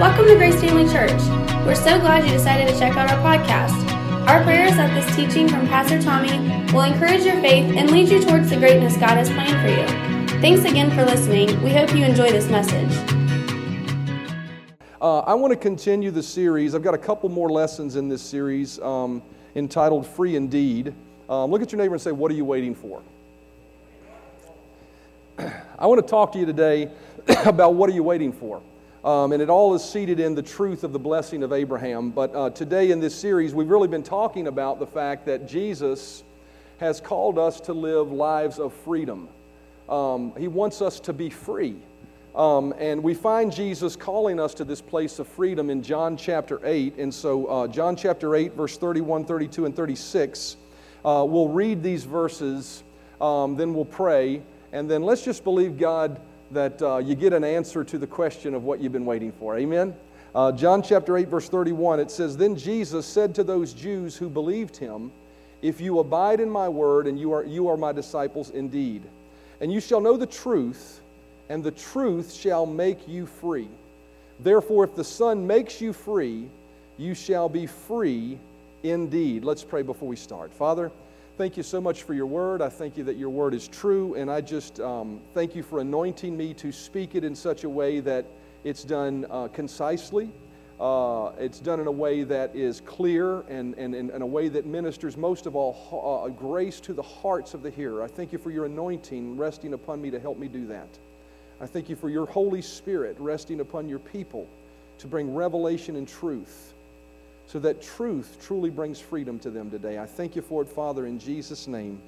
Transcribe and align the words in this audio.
Welcome 0.00 0.26
to 0.26 0.34
Grace 0.36 0.58
Family 0.60 0.90
Church. 0.90 1.20
We're 1.66 1.74
so 1.74 2.00
glad 2.00 2.24
you 2.24 2.32
decided 2.32 2.66
to 2.66 2.78
check 2.78 2.96
out 2.96 3.10
our 3.10 3.18
podcast. 3.18 3.72
Our 4.26 4.42
prayer 4.42 4.66
is 4.66 4.76
that 4.76 4.92
this 4.94 5.14
teaching 5.14 5.46
from 5.46 5.68
Pastor 5.68 6.00
Tommy 6.02 6.38
will 6.72 6.80
encourage 6.80 7.24
your 7.24 7.40
faith 7.40 7.76
and 7.76 7.90
lead 7.90 8.08
you 8.08 8.20
towards 8.24 8.50
the 8.50 8.56
greatness 8.56 8.96
God 8.96 9.10
has 9.10 9.28
planned 9.28 9.60
for 9.60 9.68
you. 9.68 10.40
Thanks 10.40 10.64
again 10.68 10.90
for 10.90 11.04
listening. 11.04 11.62
We 11.62 11.70
hope 11.70 11.94
you 11.94 12.04
enjoy 12.04 12.30
this 12.30 12.48
message. 12.48 12.90
Uh, 15.00 15.20
I 15.20 15.34
want 15.34 15.52
to 15.52 15.58
continue 15.58 16.10
the 16.10 16.22
series. 16.22 16.74
I've 16.74 16.82
got 16.82 16.94
a 16.94 16.98
couple 16.98 17.28
more 17.28 17.50
lessons 17.50 17.94
in 17.94 18.08
this 18.08 18.22
series 18.22 18.80
um, 18.80 19.22
entitled 19.54 20.06
Free 20.06 20.36
Indeed. 20.36 20.94
Um, 21.28 21.50
look 21.50 21.62
at 21.62 21.70
your 21.70 21.78
neighbor 21.78 21.94
and 21.94 22.02
say, 22.02 22.12
What 22.12 22.30
are 22.32 22.34
you 22.34 22.46
waiting 22.46 22.74
for? 22.74 23.02
I 25.38 25.86
want 25.86 26.00
to 26.00 26.10
talk 26.10 26.32
to 26.32 26.38
you 26.38 26.46
today 26.46 26.90
about 27.44 27.74
what 27.74 27.88
are 27.88 27.92
you 27.92 28.02
waiting 28.02 28.32
for. 28.32 28.62
Um, 29.04 29.32
and 29.32 29.42
it 29.42 29.50
all 29.50 29.74
is 29.74 29.82
seated 29.82 30.20
in 30.20 30.36
the 30.36 30.42
truth 30.42 30.84
of 30.84 30.92
the 30.92 30.98
blessing 30.98 31.42
of 31.42 31.52
Abraham. 31.52 32.10
But 32.10 32.34
uh, 32.36 32.50
today 32.50 32.92
in 32.92 33.00
this 33.00 33.14
series, 33.16 33.52
we've 33.52 33.68
really 33.68 33.88
been 33.88 34.04
talking 34.04 34.46
about 34.46 34.78
the 34.78 34.86
fact 34.86 35.26
that 35.26 35.48
Jesus 35.48 36.22
has 36.78 37.00
called 37.00 37.36
us 37.36 37.60
to 37.62 37.72
live 37.72 38.12
lives 38.12 38.60
of 38.60 38.72
freedom. 38.72 39.28
Um, 39.88 40.32
he 40.38 40.46
wants 40.46 40.80
us 40.80 41.00
to 41.00 41.12
be 41.12 41.30
free. 41.30 41.76
Um, 42.36 42.72
and 42.78 43.02
we 43.02 43.12
find 43.12 43.52
Jesus 43.52 43.96
calling 43.96 44.38
us 44.38 44.54
to 44.54 44.64
this 44.64 44.80
place 44.80 45.18
of 45.18 45.26
freedom 45.26 45.68
in 45.68 45.82
John 45.82 46.16
chapter 46.16 46.60
8. 46.62 46.96
And 46.98 47.12
so, 47.12 47.46
uh, 47.46 47.66
John 47.66 47.96
chapter 47.96 48.36
8, 48.36 48.54
verse 48.54 48.78
31, 48.78 49.24
32, 49.24 49.66
and 49.66 49.74
36, 49.74 50.56
uh, 51.04 51.26
we'll 51.28 51.48
read 51.48 51.82
these 51.82 52.04
verses, 52.04 52.84
um, 53.20 53.56
then 53.56 53.74
we'll 53.74 53.84
pray, 53.84 54.42
and 54.70 54.88
then 54.88 55.02
let's 55.02 55.24
just 55.24 55.42
believe 55.42 55.76
God 55.76 56.20
that 56.52 56.80
uh, 56.82 56.98
you 56.98 57.14
get 57.14 57.32
an 57.32 57.44
answer 57.44 57.82
to 57.84 57.98
the 57.98 58.06
question 58.06 58.54
of 58.54 58.64
what 58.64 58.80
you've 58.80 58.92
been 58.92 59.06
waiting 59.06 59.32
for. 59.32 59.56
Amen? 59.56 59.94
Uh, 60.34 60.52
John 60.52 60.82
chapter 60.82 61.16
8, 61.16 61.28
verse 61.28 61.48
31, 61.48 62.00
it 62.00 62.10
says, 62.10 62.36
Then 62.36 62.56
Jesus 62.56 63.06
said 63.06 63.34
to 63.34 63.44
those 63.44 63.72
Jews 63.72 64.16
who 64.16 64.28
believed 64.28 64.76
him, 64.76 65.10
If 65.60 65.80
you 65.80 65.98
abide 65.98 66.40
in 66.40 66.50
my 66.50 66.68
word, 66.68 67.06
and 67.06 67.18
you 67.18 67.32
are, 67.32 67.44
you 67.44 67.68
are 67.68 67.76
my 67.76 67.92
disciples 67.92 68.50
indeed, 68.50 69.02
and 69.60 69.72
you 69.72 69.80
shall 69.80 70.00
know 70.00 70.16
the 70.16 70.26
truth, 70.26 71.00
and 71.48 71.62
the 71.62 71.70
truth 71.70 72.32
shall 72.32 72.64
make 72.64 73.06
you 73.06 73.26
free. 73.26 73.68
Therefore, 74.40 74.84
if 74.84 74.94
the 74.94 75.04
Son 75.04 75.46
makes 75.46 75.80
you 75.80 75.92
free, 75.92 76.48
you 76.96 77.14
shall 77.14 77.48
be 77.48 77.66
free 77.66 78.38
indeed. 78.82 79.44
Let's 79.44 79.64
pray 79.64 79.82
before 79.82 80.08
we 80.08 80.16
start. 80.16 80.52
Father, 80.52 80.90
thank 81.38 81.56
you 81.56 81.62
so 81.62 81.80
much 81.80 82.02
for 82.02 82.14
your 82.14 82.26
word. 82.26 82.60
I 82.62 82.68
thank 82.68 82.96
you 82.96 83.04
that 83.04 83.16
your 83.16 83.30
word 83.30 83.54
is 83.54 83.68
true, 83.68 84.14
and 84.14 84.30
I 84.30 84.40
just 84.40 84.80
um, 84.80 85.20
thank 85.34 85.54
you 85.54 85.62
for 85.62 85.80
anointing 85.80 86.36
me 86.36 86.54
to 86.54 86.72
speak 86.72 87.14
it 87.14 87.24
in 87.24 87.34
such 87.34 87.64
a 87.64 87.68
way 87.68 88.00
that 88.00 88.26
it's 88.64 88.84
done 88.84 89.26
uh, 89.30 89.48
concisely. 89.48 90.30
Uh, 90.80 91.32
it's 91.38 91.60
done 91.60 91.80
in 91.80 91.86
a 91.86 91.92
way 91.92 92.24
that 92.24 92.54
is 92.56 92.80
clear 92.80 93.40
and, 93.42 93.74
and, 93.74 93.94
and 93.94 94.10
in 94.10 94.22
a 94.22 94.26
way 94.26 94.48
that 94.48 94.66
ministers 94.66 95.16
most 95.16 95.46
of 95.46 95.54
all 95.54 96.24
uh, 96.24 96.28
grace 96.28 96.80
to 96.80 96.92
the 96.92 97.02
hearts 97.02 97.54
of 97.54 97.62
the 97.62 97.70
hearer. 97.70 98.02
I 98.02 98.08
thank 98.08 98.32
you 98.32 98.38
for 98.38 98.50
your 98.50 98.64
anointing 98.64 99.36
resting 99.36 99.74
upon 99.74 100.02
me 100.02 100.10
to 100.10 100.18
help 100.18 100.38
me 100.38 100.48
do 100.48 100.66
that. 100.66 100.88
I 101.60 101.66
thank 101.66 101.88
you 101.88 101.94
for 101.94 102.08
your 102.08 102.26
Holy 102.26 102.62
Spirit 102.62 103.16
resting 103.20 103.60
upon 103.60 103.88
your 103.88 104.00
people 104.00 104.48
to 104.98 105.06
bring 105.06 105.32
revelation 105.32 105.94
and 105.96 106.08
truth 106.08 106.74
so 107.52 107.58
that 107.58 107.82
truth 107.82 108.38
truly 108.40 108.70
brings 108.70 108.98
freedom 108.98 109.38
to 109.38 109.50
them 109.50 109.70
today. 109.70 109.98
I 109.98 110.06
thank 110.06 110.34
you 110.34 110.40
for 110.40 110.62
it, 110.62 110.68
Father, 110.70 111.04
in 111.04 111.18
Jesus' 111.18 111.66
name. 111.66 112.00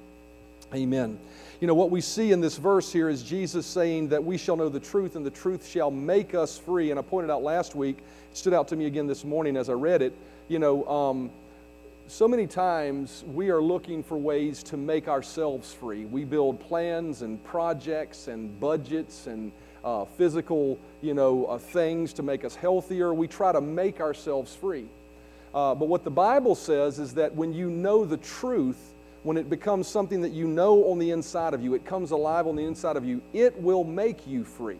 Amen. 0.73 1.19
You 1.61 1.67
know, 1.67 1.75
what 1.75 1.91
we 1.91 2.01
see 2.01 2.31
in 2.31 2.41
this 2.41 2.57
verse 2.57 2.91
here 2.91 3.09
is 3.09 3.21
Jesus 3.21 3.67
saying 3.67 4.07
that 4.07 4.23
we 4.23 4.39
shall 4.39 4.57
know 4.57 4.69
the 4.69 4.79
truth 4.79 5.15
and 5.15 5.23
the 5.23 5.29
truth 5.29 5.67
shall 5.67 5.91
make 5.91 6.33
us 6.33 6.57
free. 6.57 6.89
And 6.89 6.99
I 6.99 7.03
pointed 7.03 7.29
out 7.29 7.43
last 7.43 7.75
week, 7.75 7.99
it 7.99 8.35
stood 8.35 8.55
out 8.55 8.67
to 8.69 8.75
me 8.75 8.87
again 8.87 9.05
this 9.05 9.23
morning 9.23 9.55
as 9.55 9.69
I 9.69 9.73
read 9.73 10.01
it. 10.01 10.17
You 10.47 10.57
know, 10.57 10.83
um, 10.87 11.29
so 12.07 12.27
many 12.27 12.47
times 12.47 13.23
we 13.31 13.51
are 13.51 13.61
looking 13.61 14.01
for 14.01 14.17
ways 14.17 14.63
to 14.63 14.77
make 14.77 15.07
ourselves 15.07 15.71
free. 15.71 16.05
We 16.05 16.23
build 16.23 16.59
plans 16.59 17.21
and 17.21 17.43
projects 17.43 18.29
and 18.29 18.59
budgets 18.59 19.27
and 19.27 19.51
uh, 19.83 20.05
physical, 20.05 20.79
you 21.03 21.13
know, 21.13 21.45
uh, 21.45 21.59
things 21.59 22.13
to 22.13 22.23
make 22.23 22.43
us 22.43 22.55
healthier. 22.55 23.13
We 23.13 23.27
try 23.27 23.51
to 23.51 23.61
make 23.61 24.01
ourselves 24.01 24.55
free. 24.55 24.87
Uh, 25.55 25.73
but 25.73 25.87
what 25.87 26.03
the 26.03 26.11
Bible 26.11 26.53
says 26.53 26.99
is 26.99 27.13
that 27.13 27.33
when 27.33 27.53
you 27.53 27.69
know 27.69 28.03
the 28.03 28.17
truth, 28.17 28.93
when 29.23 29.37
it 29.37 29.49
becomes 29.49 29.87
something 29.87 30.19
that 30.21 30.33
you 30.33 30.47
know 30.47 30.91
on 30.91 30.99
the 30.99 31.11
inside 31.11 31.53
of 31.53 31.63
you, 31.63 31.73
it 31.73 31.85
comes 31.85 32.11
alive 32.11 32.45
on 32.45 32.57
the 32.57 32.65
inside 32.65 32.97
of 32.97 33.05
you, 33.05 33.21
it 33.31 33.55
will 33.61 33.85
make 33.85 34.27
you 34.27 34.43
free. 34.43 34.77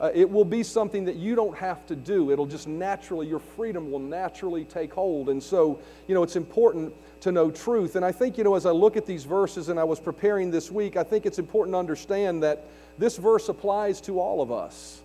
Uh, 0.00 0.10
it 0.12 0.28
will 0.28 0.44
be 0.44 0.64
something 0.64 1.04
that 1.04 1.14
you 1.14 1.36
don't 1.36 1.56
have 1.56 1.86
to 1.86 1.94
do. 1.94 2.32
It'll 2.32 2.44
just 2.44 2.66
naturally, 2.66 3.28
your 3.28 3.38
freedom 3.38 3.92
will 3.92 4.00
naturally 4.00 4.64
take 4.64 4.92
hold. 4.92 5.28
And 5.28 5.40
so, 5.40 5.78
you 6.08 6.14
know, 6.16 6.24
it's 6.24 6.34
important 6.34 6.92
to 7.20 7.30
know 7.30 7.52
truth. 7.52 7.94
And 7.94 8.04
I 8.04 8.10
think, 8.10 8.36
you 8.36 8.42
know, 8.42 8.56
as 8.56 8.66
I 8.66 8.72
look 8.72 8.96
at 8.96 9.06
these 9.06 9.22
verses 9.22 9.68
and 9.68 9.78
I 9.78 9.84
was 9.84 10.00
preparing 10.00 10.50
this 10.50 10.72
week, 10.72 10.96
I 10.96 11.04
think 11.04 11.24
it's 11.24 11.38
important 11.38 11.74
to 11.74 11.78
understand 11.78 12.42
that 12.42 12.64
this 12.98 13.16
verse 13.16 13.48
applies 13.48 14.00
to 14.02 14.18
all 14.18 14.42
of 14.42 14.50
us. 14.50 15.03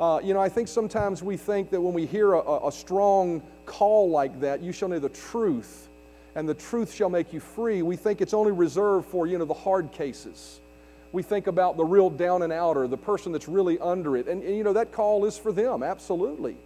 Uh, 0.00 0.20
you 0.22 0.34
know, 0.34 0.40
I 0.40 0.48
think 0.48 0.68
sometimes 0.68 1.22
we 1.22 1.36
think 1.36 1.70
that 1.70 1.80
when 1.80 1.94
we 1.94 2.04
hear 2.06 2.34
a, 2.34 2.66
a 2.66 2.72
strong 2.72 3.42
call 3.64 4.10
like 4.10 4.40
that, 4.40 4.62
you 4.62 4.72
shall 4.72 4.88
know 4.88 4.98
the 4.98 5.08
truth, 5.08 5.88
and 6.34 6.48
the 6.48 6.54
truth 6.54 6.92
shall 6.92 7.08
make 7.08 7.32
you 7.32 7.40
free, 7.40 7.82
we 7.82 7.96
think 7.96 8.20
it's 8.20 8.34
only 8.34 8.52
reserved 8.52 9.06
for, 9.06 9.26
you 9.26 9.38
know, 9.38 9.44
the 9.44 9.54
hard 9.54 9.92
cases. 9.92 10.60
We 11.12 11.22
think 11.22 11.46
about 11.46 11.76
the 11.76 11.84
real 11.84 12.10
down 12.10 12.42
and 12.42 12.52
outer, 12.52 12.88
the 12.88 12.96
person 12.96 13.30
that's 13.30 13.46
really 13.46 13.78
under 13.78 14.16
it. 14.16 14.26
And, 14.26 14.42
and 14.42 14.56
you 14.56 14.64
know, 14.64 14.72
that 14.72 14.90
call 14.90 15.24
is 15.26 15.38
for 15.38 15.52
them, 15.52 15.84
absolutely. 15.84 16.56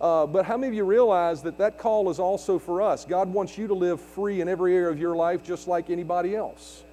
Uh, 0.00 0.26
but 0.26 0.44
how 0.44 0.56
many 0.56 0.68
of 0.68 0.74
you 0.74 0.84
realize 0.84 1.42
that 1.42 1.58
that 1.58 1.78
call 1.78 2.08
is 2.08 2.20
also 2.20 2.58
for 2.58 2.82
us? 2.82 3.04
God 3.04 3.32
wants 3.32 3.58
you 3.58 3.66
to 3.66 3.74
live 3.74 4.00
free 4.00 4.40
in 4.40 4.48
every 4.48 4.76
area 4.76 4.90
of 4.90 5.00
your 5.00 5.16
life 5.16 5.42
just 5.42 5.66
like 5.66 5.90
anybody 5.90 6.36
else. 6.36 6.84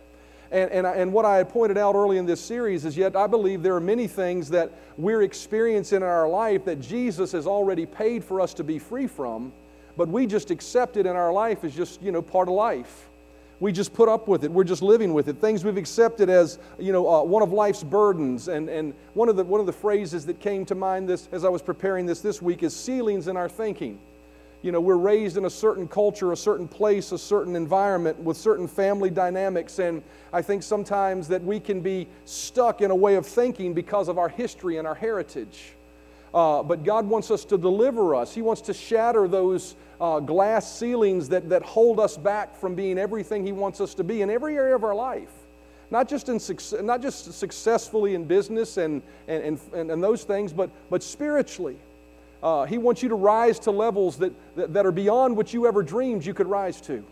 And, 0.53 0.69
and, 0.69 0.86
and 0.86 1.12
what 1.12 1.25
I 1.25 1.38
had 1.38 1.50
pointed 1.50 1.80
out 1.80 1.96
early 1.96 2.19
in 2.19 2.28
this 2.28 2.40
series 2.40 2.86
is 2.86 2.96
yet 2.96 3.16
I 3.16 3.25
believe 3.25 3.64
there 3.64 3.75
are 3.75 3.81
many 3.81 4.06
things 4.06 4.52
that 4.52 4.72
we're 4.97 5.24
experiencing 5.24 5.97
in 5.97 6.03
our 6.03 6.30
life 6.30 6.64
that 6.66 6.80
Jesus 6.80 7.31
has 7.31 7.47
already 7.47 7.88
paid 7.88 8.24
for 8.24 8.40
us 8.40 8.53
to 8.53 8.63
be 8.63 8.78
free 8.78 9.08
from, 9.08 9.52
but 9.97 10.08
we 10.08 10.28
just 10.28 10.52
accept 10.52 10.96
it 10.96 11.08
in 11.08 11.16
our 11.16 11.34
life 11.34 11.63
as 11.63 11.75
just, 11.75 12.03
you 12.03 12.12
know, 12.12 12.22
part 12.22 12.47
of 12.47 12.53
life. 12.53 13.09
We 13.59 13.72
just 13.72 13.96
put 13.96 14.08
up 14.08 14.28
with 14.28 14.44
it. 14.44 14.52
We're 14.52 14.63
just 14.63 14.84
living 14.84 15.12
with 15.16 15.28
it. 15.28 15.38
Things 15.38 15.66
we've 15.66 15.75
accepted 15.75 16.30
as, 16.30 16.59
you 16.78 16.94
know, 16.94 17.09
uh, 17.09 17.24
one 17.24 17.42
of 17.42 17.52
life's 17.52 17.84
burdens. 17.84 18.47
And, 18.47 18.69
and 18.69 18.94
one, 19.16 19.30
of 19.30 19.36
the, 19.36 19.44
one 19.44 19.59
of 19.59 19.66
the 19.66 19.74
phrases 19.74 20.24
that 20.28 20.40
came 20.40 20.66
to 20.66 20.75
mind 20.75 21.09
this, 21.09 21.30
as 21.31 21.46
I 21.46 21.50
was 21.50 21.63
preparing 21.63 22.06
this 22.06 22.22
this 22.22 22.44
week 22.44 22.62
is 22.62 22.75
ceilings 22.75 23.28
in 23.28 23.38
our 23.38 23.50
thinking 23.50 23.97
you 24.63 24.72
know, 24.72 24.79
we're 24.79 24.96
raised 24.96 25.35
in 25.35 25.44
a 25.46 25.50
certain 25.50 25.88
culture, 25.88 26.31
a 26.31 26.38
certain 26.38 26.69
place, 26.69 27.12
a 27.12 27.18
certain 27.18 27.56
environment 27.56 28.18
with 28.18 28.38
certain 28.38 28.66
family 28.68 29.09
dynamics. 29.09 29.78
And 29.78 30.01
I 30.31 30.41
think 30.41 30.63
sometimes 30.63 31.28
that 31.28 31.44
we 31.44 31.59
can 31.59 31.81
be 31.81 32.07
stuck 32.24 32.81
in 32.81 32.90
a 32.90 32.96
way 32.96 33.16
of 33.16 33.28
thinking 33.28 33.74
because 33.74 34.07
of 34.07 34.18
our 34.18 34.29
history 34.29 34.78
and 34.78 34.88
our 34.88 34.96
heritage. 34.96 35.74
Uh, 36.34 36.63
but 36.63 36.84
God 36.84 37.06
wants 37.06 37.29
us 37.29 37.44
to 37.46 37.57
deliver 37.57 38.16
us. 38.16 38.34
He 38.34 38.41
wants 38.41 38.62
to 38.62 38.74
shatter 38.74 39.28
those 39.28 39.75
uh, 40.00 40.22
glass 40.22 40.74
ceilings 40.74 41.30
that, 41.30 41.50
that 41.50 41.62
hold 41.62 42.00
us 42.00 42.18
back 42.18 42.56
from 42.56 42.74
being 42.74 42.97
everything 42.97 43.45
He 43.45 43.51
wants 43.51 43.81
us 43.81 43.94
to 43.95 44.03
be 44.03 44.22
in 44.22 44.30
every 44.30 44.56
area 44.56 44.75
of 44.75 44.85
our 44.85 44.95
life. 44.95 45.31
Not 45.91 46.07
just, 46.07 46.30
in, 46.30 46.40
not 46.85 47.01
just 47.01 47.34
successfully 47.34 48.16
in 48.16 48.24
business 48.24 48.78
and, 48.78 49.01
and, 49.28 49.59
and, 49.74 49.91
and 49.91 50.01
those 50.01 50.24
things, 50.24 50.53
but, 50.53 50.72
but 50.90 51.03
spiritually. 51.03 51.78
Uh, 52.44 52.66
he 52.66 52.78
wants 52.78 53.02
you 53.02 53.08
to 53.08 53.16
rise 53.16 53.58
to 53.58 53.72
levels 53.72 54.18
that, 54.18 54.34
that, 54.58 54.74
that 54.74 54.86
are 54.86 54.92
beyond 54.92 55.36
what 55.36 55.54
you 55.54 55.66
ever 55.66 55.81
dreamed 55.81 56.26
you 56.26 56.34
could 56.34 56.48
rise 56.48 56.81
to. 56.81 57.04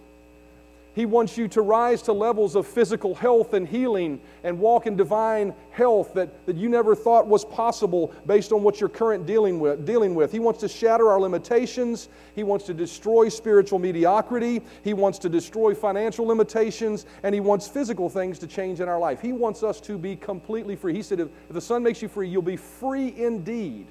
He 0.94 1.06
wants 1.06 1.38
you 1.38 1.48
to 1.50 1.62
rise 1.62 2.02
to 2.02 2.12
levels 2.12 2.54
of 2.58 2.68
physical 2.68 3.16
health 3.16 3.54
and 3.54 3.66
healing 3.66 4.20
and 4.44 4.60
walk 4.60 4.88
in 4.88 4.98
divine 4.98 5.54
health 5.72 6.14
that, 6.16 6.46
that 6.46 6.58
you 6.58 6.68
never 6.68 6.96
thought 6.96 7.28
was 7.28 7.46
possible 7.46 8.14
based 8.26 8.52
on 8.52 8.62
what 8.62 8.82
you're 8.82 8.90
current 8.90 9.26
dealing 9.26 9.58
with, 9.62 9.86
dealing 9.86 10.16
with. 10.16 10.34
He 10.34 10.40
wants 10.40 10.60
to 10.60 10.68
shatter 10.68 11.10
our 11.10 11.18
limitations. 11.18 12.10
He 12.36 12.44
wants 12.44 12.66
to 12.66 12.74
destroy 12.74 13.30
spiritual 13.30 13.80
mediocrity. 13.80 14.62
He 14.84 14.94
wants 14.94 15.18
to 15.20 15.30
destroy 15.30 15.74
financial 15.74 16.26
limitations. 16.26 17.06
And 17.24 17.34
He 17.34 17.40
wants 17.40 17.70
physical 17.70 18.10
things 18.10 18.38
to 18.40 18.48
change 18.48 18.82
in 18.82 18.90
our 18.90 19.00
life. 19.00 19.22
He 19.22 19.32
wants 19.32 19.64
us 19.64 19.80
to 19.82 19.98
be 19.98 20.18
completely 20.18 20.76
free. 20.76 20.94
He 20.94 21.04
said, 21.04 21.22
if, 21.22 21.30
if 21.48 21.54
the 21.54 21.62
Son 21.62 21.84
makes 21.84 22.02
you 22.02 22.10
free, 22.10 22.28
you'll 22.28 22.42
be 22.42 22.58
free 22.58 23.14
indeed. 23.16 23.88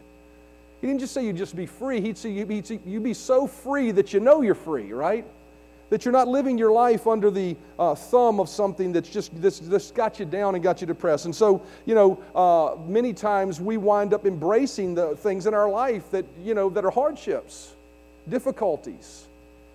He 0.80 0.86
didn't 0.86 1.00
just 1.00 1.12
say 1.12 1.24
you'd 1.26 1.36
just 1.36 1.54
be 1.54 1.66
free. 1.66 2.00
He'd 2.00 2.16
say 2.16 2.30
you'd 2.30 2.48
be, 2.48 2.62
you'd 2.86 3.02
be 3.02 3.14
so 3.14 3.46
free 3.46 3.90
that 3.92 4.12
you 4.14 4.20
know 4.20 4.40
you're 4.40 4.54
free, 4.54 4.92
right? 4.92 5.26
That 5.90 6.04
you're 6.04 6.12
not 6.12 6.26
living 6.26 6.56
your 6.56 6.72
life 6.72 7.06
under 7.06 7.30
the 7.30 7.56
uh, 7.78 7.94
thumb 7.94 8.40
of 8.40 8.48
something 8.48 8.92
that's 8.92 9.10
just 9.10 9.38
this, 9.42 9.58
this 9.58 9.90
got 9.90 10.18
you 10.18 10.24
down 10.24 10.54
and 10.54 10.64
got 10.64 10.80
you 10.80 10.86
depressed. 10.86 11.26
And 11.26 11.34
so, 11.34 11.62
you 11.84 11.94
know, 11.94 12.22
uh, 12.34 12.76
many 12.86 13.12
times 13.12 13.60
we 13.60 13.76
wind 13.76 14.14
up 14.14 14.24
embracing 14.24 14.94
the 14.94 15.16
things 15.16 15.46
in 15.46 15.52
our 15.52 15.68
life 15.68 16.10
that, 16.12 16.24
you 16.42 16.54
know, 16.54 16.70
that 16.70 16.84
are 16.84 16.90
hardships, 16.90 17.74
difficulties. 18.28 19.26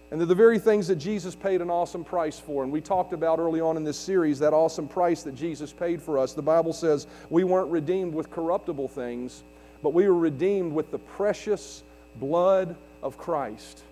And 0.09 0.19
they're 0.19 0.27
the 0.27 0.33
very 0.33 0.57
things 0.57 0.87
that 0.87 0.95
Jesus 0.95 1.35
paid 1.35 1.61
an 1.61 1.69
awesome 1.69 2.03
price 2.03 2.39
for. 2.39 2.63
And 2.63 2.71
we 2.71 2.79
talked 2.81 3.13
about 3.13 3.37
early 3.37 3.59
on 3.59 3.75
in 3.75 3.83
this 3.83 3.97
series 3.97 4.39
that 4.39 4.53
awesome 4.53 4.87
price 4.87 5.21
that 5.23 5.35
Jesus 5.35 5.73
paid 5.73 6.01
for 6.01 6.17
us. 6.17 6.33
The 6.33 6.41
Bible 6.41 6.73
says 6.73 7.05
we 7.29 7.43
weren't 7.43 7.69
redeemed 7.69 8.13
with 8.13 8.31
corruptible 8.31 8.87
things 8.87 9.43
but 9.85 9.93
we 9.93 10.07
were 10.07 10.17
redeemed 10.17 10.73
with 10.73 10.89
the 10.89 10.97
precious 10.97 11.83
blood 12.15 12.75
of 13.03 13.19
Christ. 13.19 13.83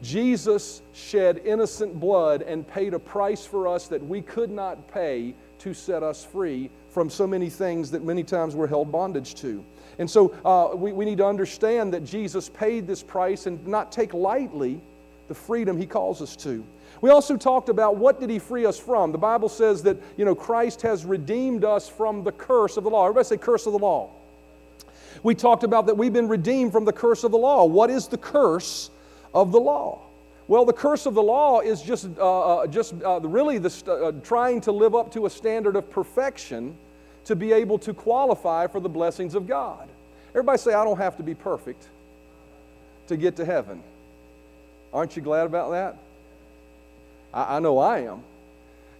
Jesus 0.00 0.80
shed 0.94 1.42
innocent 1.44 2.00
blood 2.00 2.40
and 2.40 2.66
paid 2.66 2.94
a 2.94 2.98
price 2.98 3.44
for 3.44 3.68
us 3.68 3.88
that 3.88 4.02
we 4.02 4.22
could 4.22 4.50
not 4.50 4.90
pay 4.90 5.34
to 5.58 5.74
set 5.74 6.02
us 6.02 6.24
free 6.24 6.70
from 6.88 7.10
so 7.10 7.26
many 7.26 7.50
things 7.50 7.90
that 7.90 8.02
many 8.02 8.24
times 8.24 8.56
we're 8.56 8.66
held 8.66 8.90
bondage 8.90 9.34
to. 9.34 9.62
And 9.98 10.10
so 10.10 10.34
uh, 10.46 10.74
we, 10.74 10.92
we 10.92 11.04
need 11.04 11.18
to 11.18 11.26
understand 11.26 11.92
that 11.92 12.06
Jesus 12.06 12.48
paid 12.48 12.86
this 12.86 13.02
price 13.02 13.44
and 13.44 13.66
not 13.66 13.92
take 13.92 14.14
lightly 14.14 14.80
the 15.26 15.34
freedom 15.34 15.76
he 15.76 15.84
calls 15.84 16.22
us 16.22 16.36
to. 16.36 16.64
We 17.02 17.10
also 17.10 17.36
talked 17.36 17.68
about 17.68 17.96
what 17.96 18.18
did 18.18 18.30
he 18.30 18.38
free 18.38 18.64
us 18.64 18.78
from. 18.78 19.12
The 19.12 19.18
Bible 19.18 19.50
says 19.50 19.82
that, 19.82 19.98
you 20.16 20.24
know, 20.24 20.34
Christ 20.34 20.80
has 20.80 21.04
redeemed 21.04 21.66
us 21.66 21.86
from 21.86 22.24
the 22.24 22.32
curse 22.32 22.78
of 22.78 22.84
the 22.84 22.88
law. 22.90 23.04
Everybody 23.04 23.26
say 23.26 23.36
curse 23.36 23.66
of 23.66 23.74
the 23.74 23.78
law. 23.78 24.08
We 25.22 25.34
talked 25.34 25.64
about 25.64 25.86
that 25.86 25.96
we've 25.96 26.12
been 26.12 26.28
redeemed 26.28 26.72
from 26.72 26.84
the 26.84 26.92
curse 26.92 27.24
of 27.24 27.30
the 27.30 27.38
law. 27.38 27.64
What 27.64 27.90
is 27.90 28.08
the 28.08 28.18
curse 28.18 28.90
of 29.34 29.52
the 29.52 29.60
law? 29.60 30.02
Well, 30.46 30.64
the 30.64 30.72
curse 30.72 31.04
of 31.06 31.14
the 31.14 31.22
law 31.22 31.60
is 31.60 31.82
just, 31.82 32.08
uh, 32.18 32.58
uh 32.60 32.66
just 32.66 32.94
uh, 33.04 33.20
really 33.20 33.58
the 33.58 33.70
st- 33.70 34.02
uh, 34.02 34.12
trying 34.22 34.60
to 34.62 34.72
live 34.72 34.94
up 34.94 35.12
to 35.12 35.26
a 35.26 35.30
standard 35.30 35.76
of 35.76 35.90
perfection 35.90 36.76
to 37.26 37.36
be 37.36 37.52
able 37.52 37.78
to 37.80 37.92
qualify 37.92 38.66
for 38.66 38.80
the 38.80 38.88
blessings 38.88 39.34
of 39.34 39.46
God. 39.46 39.88
Everybody 40.30 40.58
say, 40.58 40.72
I 40.72 40.84
don't 40.84 40.96
have 40.96 41.16
to 41.18 41.22
be 41.22 41.34
perfect 41.34 41.88
to 43.08 43.16
get 43.16 43.36
to 43.36 43.44
heaven. 43.44 43.82
Aren't 44.92 45.16
you 45.16 45.22
glad 45.22 45.44
about 45.44 45.70
that? 45.72 45.96
I, 47.34 47.56
I 47.56 47.58
know 47.58 47.78
I 47.78 48.00
am. 48.00 48.22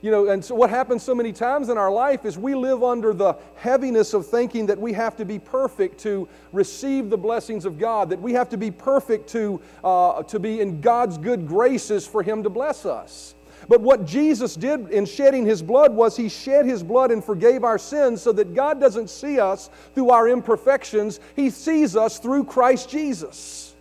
You 0.00 0.12
know, 0.12 0.28
and 0.28 0.44
so 0.44 0.54
what 0.54 0.70
happens 0.70 1.02
so 1.02 1.12
many 1.12 1.32
times 1.32 1.70
in 1.70 1.76
our 1.76 1.90
life 1.90 2.24
is 2.24 2.38
we 2.38 2.54
live 2.54 2.84
under 2.84 3.12
the 3.12 3.36
heaviness 3.56 4.14
of 4.14 4.26
thinking 4.26 4.66
that 4.66 4.78
we 4.78 4.92
have 4.92 5.16
to 5.16 5.24
be 5.24 5.40
perfect 5.40 5.98
to 6.00 6.28
receive 6.52 7.10
the 7.10 7.18
blessings 7.18 7.64
of 7.64 7.78
God, 7.78 8.10
that 8.10 8.20
we 8.20 8.32
have 8.34 8.48
to 8.50 8.56
be 8.56 8.70
perfect 8.70 9.28
to, 9.30 9.60
uh, 9.82 10.22
to 10.22 10.38
be 10.38 10.60
in 10.60 10.80
God's 10.80 11.18
good 11.18 11.48
graces 11.48 12.06
for 12.06 12.22
Him 12.22 12.44
to 12.44 12.50
bless 12.50 12.86
us. 12.86 13.34
But 13.68 13.80
what 13.80 14.06
Jesus 14.06 14.54
did 14.54 14.88
in 14.90 15.04
shedding 15.04 15.44
His 15.44 15.62
blood 15.62 15.92
was 15.92 16.16
He 16.16 16.28
shed 16.28 16.64
His 16.64 16.84
blood 16.84 17.10
and 17.10 17.24
forgave 17.24 17.64
our 17.64 17.78
sins 17.78 18.22
so 18.22 18.30
that 18.32 18.54
God 18.54 18.78
doesn't 18.78 19.10
see 19.10 19.40
us 19.40 19.68
through 19.96 20.10
our 20.10 20.28
imperfections, 20.28 21.18
He 21.34 21.50
sees 21.50 21.96
us 21.96 22.20
through 22.20 22.44
Christ 22.44 22.88
Jesus. 22.88 23.74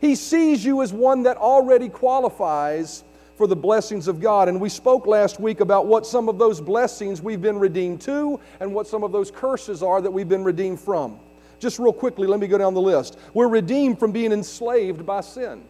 He 0.00 0.14
sees 0.14 0.64
you 0.64 0.82
as 0.82 0.92
one 0.92 1.24
that 1.24 1.36
already 1.36 1.88
qualifies 1.88 3.02
for 3.38 3.46
the 3.46 3.56
blessings 3.56 4.08
of 4.08 4.20
God. 4.20 4.48
And 4.48 4.60
we 4.60 4.68
spoke 4.68 5.06
last 5.06 5.38
week 5.38 5.60
about 5.60 5.86
what 5.86 6.04
some 6.04 6.28
of 6.28 6.38
those 6.38 6.60
blessings 6.60 7.22
we've 7.22 7.40
been 7.40 7.58
redeemed 7.58 8.00
to 8.02 8.40
and 8.58 8.74
what 8.74 8.88
some 8.88 9.04
of 9.04 9.12
those 9.12 9.30
curses 9.30 9.80
are 9.80 10.02
that 10.02 10.10
we've 10.10 10.28
been 10.28 10.42
redeemed 10.42 10.80
from. 10.80 11.20
Just 11.60 11.78
real 11.78 11.92
quickly, 11.92 12.26
let 12.26 12.40
me 12.40 12.48
go 12.48 12.58
down 12.58 12.74
the 12.74 12.80
list. 12.80 13.16
We're 13.34 13.48
redeemed 13.48 14.00
from 14.00 14.10
being 14.10 14.32
enslaved 14.32 15.06
by 15.06 15.20
sin. 15.20 15.62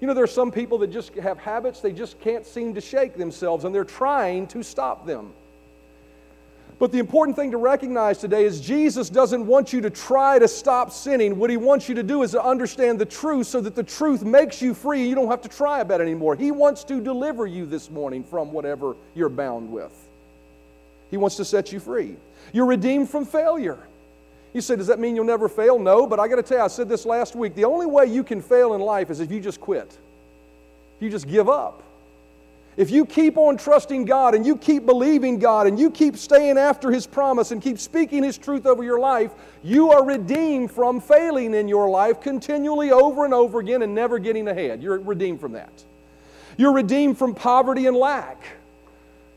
You 0.00 0.06
know, 0.06 0.12
there 0.12 0.24
are 0.24 0.28
some 0.28 0.52
people 0.52 0.76
that 0.78 0.88
just 0.88 1.14
have 1.14 1.38
habits 1.38 1.80
they 1.80 1.92
just 1.92 2.20
can't 2.20 2.44
seem 2.44 2.74
to 2.74 2.82
shake 2.82 3.16
themselves, 3.16 3.64
and 3.64 3.74
they're 3.74 3.84
trying 3.84 4.46
to 4.48 4.62
stop 4.62 5.06
them. 5.06 5.32
But 6.78 6.92
the 6.92 6.98
important 6.98 7.36
thing 7.36 7.52
to 7.52 7.56
recognize 7.56 8.18
today 8.18 8.44
is 8.44 8.60
Jesus 8.60 9.08
doesn't 9.08 9.46
want 9.46 9.72
you 9.72 9.80
to 9.80 9.88
try 9.88 10.38
to 10.38 10.46
stop 10.46 10.92
sinning. 10.92 11.38
What 11.38 11.48
he 11.48 11.56
wants 11.56 11.88
you 11.88 11.94
to 11.94 12.02
do 12.02 12.22
is 12.22 12.32
to 12.32 12.42
understand 12.42 12.98
the 12.98 13.06
truth 13.06 13.46
so 13.46 13.62
that 13.62 13.74
the 13.74 13.82
truth 13.82 14.22
makes 14.22 14.60
you 14.60 14.74
free 14.74 15.08
you 15.08 15.14
don't 15.14 15.30
have 15.30 15.40
to 15.42 15.48
try 15.48 15.80
about 15.80 16.00
it 16.00 16.04
anymore. 16.04 16.36
He 16.36 16.50
wants 16.50 16.84
to 16.84 17.00
deliver 17.00 17.46
you 17.46 17.64
this 17.64 17.90
morning 17.90 18.22
from 18.22 18.52
whatever 18.52 18.94
you're 19.14 19.30
bound 19.30 19.72
with. 19.72 19.92
He 21.10 21.16
wants 21.16 21.36
to 21.36 21.46
set 21.46 21.72
you 21.72 21.80
free. 21.80 22.16
You're 22.52 22.66
redeemed 22.66 23.08
from 23.08 23.24
failure. 23.24 23.78
You 24.52 24.60
say, 24.60 24.76
Does 24.76 24.88
that 24.88 24.98
mean 24.98 25.16
you'll 25.16 25.24
never 25.24 25.48
fail? 25.48 25.78
No, 25.78 26.06
but 26.06 26.20
I 26.20 26.28
got 26.28 26.36
to 26.36 26.42
tell 26.42 26.58
you, 26.58 26.64
I 26.64 26.68
said 26.68 26.90
this 26.90 27.06
last 27.06 27.34
week. 27.36 27.54
The 27.54 27.64
only 27.64 27.86
way 27.86 28.06
you 28.06 28.22
can 28.22 28.42
fail 28.42 28.74
in 28.74 28.82
life 28.82 29.10
is 29.10 29.20
if 29.20 29.30
you 29.30 29.40
just 29.40 29.60
quit, 29.60 29.96
if 30.96 31.02
you 31.02 31.08
just 31.08 31.26
give 31.26 31.48
up. 31.48 31.82
If 32.76 32.90
you 32.90 33.06
keep 33.06 33.38
on 33.38 33.56
trusting 33.56 34.04
God 34.04 34.34
and 34.34 34.44
you 34.44 34.56
keep 34.56 34.84
believing 34.84 35.38
God 35.38 35.66
and 35.66 35.78
you 35.78 35.90
keep 35.90 36.16
staying 36.16 36.58
after 36.58 36.90
His 36.90 37.06
promise 37.06 37.50
and 37.50 37.62
keep 37.62 37.78
speaking 37.78 38.22
His 38.22 38.36
truth 38.36 38.66
over 38.66 38.84
your 38.84 39.00
life, 39.00 39.32
you 39.62 39.90
are 39.92 40.04
redeemed 40.04 40.70
from 40.70 41.00
failing 41.00 41.54
in 41.54 41.68
your 41.68 41.88
life 41.88 42.20
continually 42.20 42.90
over 42.90 43.24
and 43.24 43.32
over 43.32 43.60
again 43.60 43.80
and 43.80 43.94
never 43.94 44.18
getting 44.18 44.46
ahead. 44.48 44.82
You're 44.82 44.98
redeemed 44.98 45.40
from 45.40 45.52
that. 45.52 45.72
You're 46.58 46.74
redeemed 46.74 47.16
from 47.16 47.34
poverty 47.34 47.86
and 47.86 47.96
lack. 47.96 48.42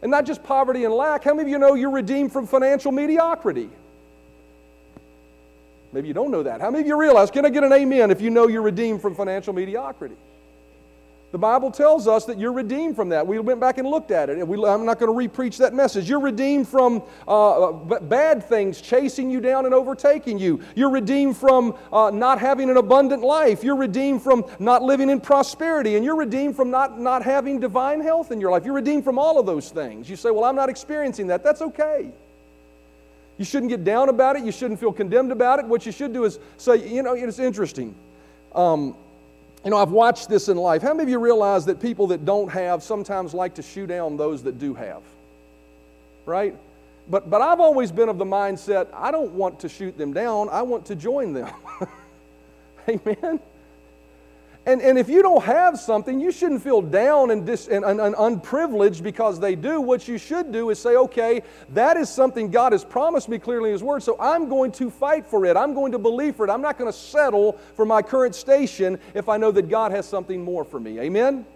And 0.02 0.12
not 0.12 0.26
just 0.26 0.44
poverty 0.44 0.84
and 0.84 0.94
lack, 0.94 1.24
how 1.24 1.34
many 1.34 1.44
of 1.44 1.50
you 1.50 1.60
know 1.60 1.76
you're 1.76 1.90
redeemed 1.92 2.34
from 2.34 2.46
financial 2.46 2.92
mediocrity? 2.92 3.70
Maybe 5.94 6.08
you 6.08 6.14
don't 6.14 6.32
know 6.32 6.44
that. 6.44 6.62
How 6.62 6.70
many 6.70 6.82
of 6.82 6.88
you 6.88 7.00
realize, 7.00 7.32
can 7.32 7.46
I 7.46 7.50
get 7.50 7.64
an 7.64 7.74
amen 7.74 8.12
if 8.12 8.22
you 8.22 8.30
know 8.30 8.48
you're 8.48 8.62
redeemed 8.62 9.02
from 9.02 9.16
financial 9.16 9.54
mediocrity? 9.54 10.16
The 11.32 11.38
Bible 11.38 11.70
tells 11.70 12.08
us 12.08 12.26
that 12.26 12.40
you're 12.40 12.52
redeemed 12.52 12.96
from 12.96 13.10
that. 13.10 13.26
We 13.26 13.38
went 13.38 13.60
back 13.60 13.78
and 13.78 13.88
looked 13.88 14.10
at 14.10 14.32
it. 14.32 14.48
We, 14.48 14.66
I'm 14.66 14.84
not 14.84 14.98
going 14.98 15.14
to 15.14 15.30
repreach 15.30 15.58
that 15.58 15.76
message. 15.76 16.10
You're 16.10 16.20
redeemed 16.20 16.68
from 16.68 17.04
uh, 17.28 17.72
bad 17.72 18.44
things 18.44 18.82
chasing 18.82 19.30
you 19.30 19.40
down 19.40 19.66
and 19.66 19.74
overtaking 19.74 20.40
you. 20.40 20.60
You're 20.74 20.90
redeemed 20.90 21.38
from 21.38 21.78
uh, 21.94 22.10
not 22.10 22.40
having 22.40 22.72
an 22.72 22.78
abundant 22.78 23.22
life. 23.22 23.64
You're 23.64 23.76
redeemed 23.76 24.24
from 24.24 24.44
not 24.58 24.82
living 24.82 25.12
in 25.12 25.22
prosperity. 25.22 25.98
And 25.98 26.04
you're 26.04 26.16
redeemed 26.16 26.56
from 26.56 26.72
not, 26.72 27.00
not 27.00 27.22
having 27.22 27.60
divine 27.60 28.02
health 28.02 28.32
in 28.32 28.42
your 28.42 28.50
life. 28.50 28.66
You're 28.66 28.74
redeemed 28.74 29.04
from 29.04 29.20
all 29.20 29.40
of 29.40 29.46
those 29.46 29.70
things. 29.70 30.10
You 30.10 30.16
say, 30.16 30.32
Well, 30.32 30.46
I'm 30.46 30.56
not 30.56 30.70
experiencing 30.70 31.28
that. 31.28 31.44
That's 31.44 31.62
okay. 31.62 32.12
You 33.38 33.46
shouldn't 33.46 33.70
get 33.70 33.84
down 33.84 34.10
about 34.10 34.36
it. 34.36 34.44
You 34.44 34.52
shouldn't 34.52 34.80
feel 34.80 34.92
condemned 34.92 35.32
about 35.32 35.60
it. 35.60 35.66
What 35.66 35.86
you 35.86 35.92
should 35.92 36.12
do 36.12 36.24
is 36.24 36.40
say, 36.58 36.90
You 36.90 37.04
know, 37.04 37.14
it's 37.14 37.38
interesting. 37.38 37.94
Um, 38.56 38.96
you 39.64 39.72
know, 39.72 39.78
I've 39.78 39.92
watched 39.92 40.30
this 40.30 40.48
in 40.48 40.58
life. 40.58 40.82
How 40.82 40.94
many 40.94 41.04
of 41.04 41.10
you 41.10 41.20
realize 41.20 41.66
that 41.66 41.82
people 41.82 42.08
that 42.08 42.26
don't 42.26 42.50
have 42.50 42.82
sometimes 42.82 43.34
like 43.34 43.56
to 43.56 43.62
shoot 43.62 43.88
down 43.88 44.16
those 44.16 44.44
that 44.44 44.58
do 44.58 44.74
have? 44.74 45.04
Right? 46.26 46.56
But, 47.10 47.30
but 47.30 47.42
I've 47.42 47.60
always 47.60 47.92
been 47.92 48.08
of 48.08 48.18
the 48.18 48.26
mindset 48.26 48.88
I 48.94 49.12
don't 49.12 49.34
want 49.34 49.60
to 49.62 49.70
shoot 49.70 49.98
them 49.98 50.14
down, 50.14 50.48
I 50.50 50.62
want 50.62 50.86
to 50.88 50.96
join 50.96 51.34
them. 51.34 51.52
Amen? 52.90 53.40
And, 54.70 54.84
and 54.84 55.00
if 55.00 55.10
you 55.10 55.24
don't 55.24 55.44
have 55.46 55.80
something, 55.80 56.20
you 56.20 56.32
shouldn't 56.32 56.62
feel 56.62 56.84
down 56.84 57.32
and, 57.32 57.44
dis, 57.44 57.68
and, 57.70 57.84
and, 57.84 58.00
and, 58.00 58.14
unprivileged 58.16 59.04
because 59.04 59.40
they 59.40 59.56
do. 59.56 59.82
What 59.82 60.08
you 60.08 60.20
should 60.20 60.52
do 60.52 60.70
is 60.70 60.78
say, 60.78 60.96
okay, 60.96 61.42
that 61.70 61.98
is 61.98 62.08
something 62.08 62.52
God 62.52 62.74
has 62.74 62.86
promised 62.86 63.30
me 63.30 63.40
clearly 63.40 63.72
in 63.72 63.74
His 63.74 63.82
Word, 63.82 64.04
so 64.04 64.16
I'm 64.20 64.48
going 64.48 64.72
to 64.74 64.92
fight 64.92 65.26
for 65.26 65.44
it. 65.48 65.58
I'm 65.58 65.74
going 65.74 65.92
to 65.94 65.98
believe 65.98 66.36
for 66.36 66.46
it. 66.46 66.52
I'm 66.52 66.62
not 66.62 66.78
going 66.78 66.92
to 66.92 66.96
settle 66.96 67.54
for 67.74 67.84
my 67.84 68.04
current 68.04 68.36
station 68.36 69.00
if 69.16 69.28
I 69.28 69.38
know 69.38 69.50
that 69.50 69.70
God 69.70 69.92
has 69.92 70.08
something 70.08 70.44
more 70.44 70.64
for 70.64 70.80
me. 70.80 71.00
Amen? 71.00 71.48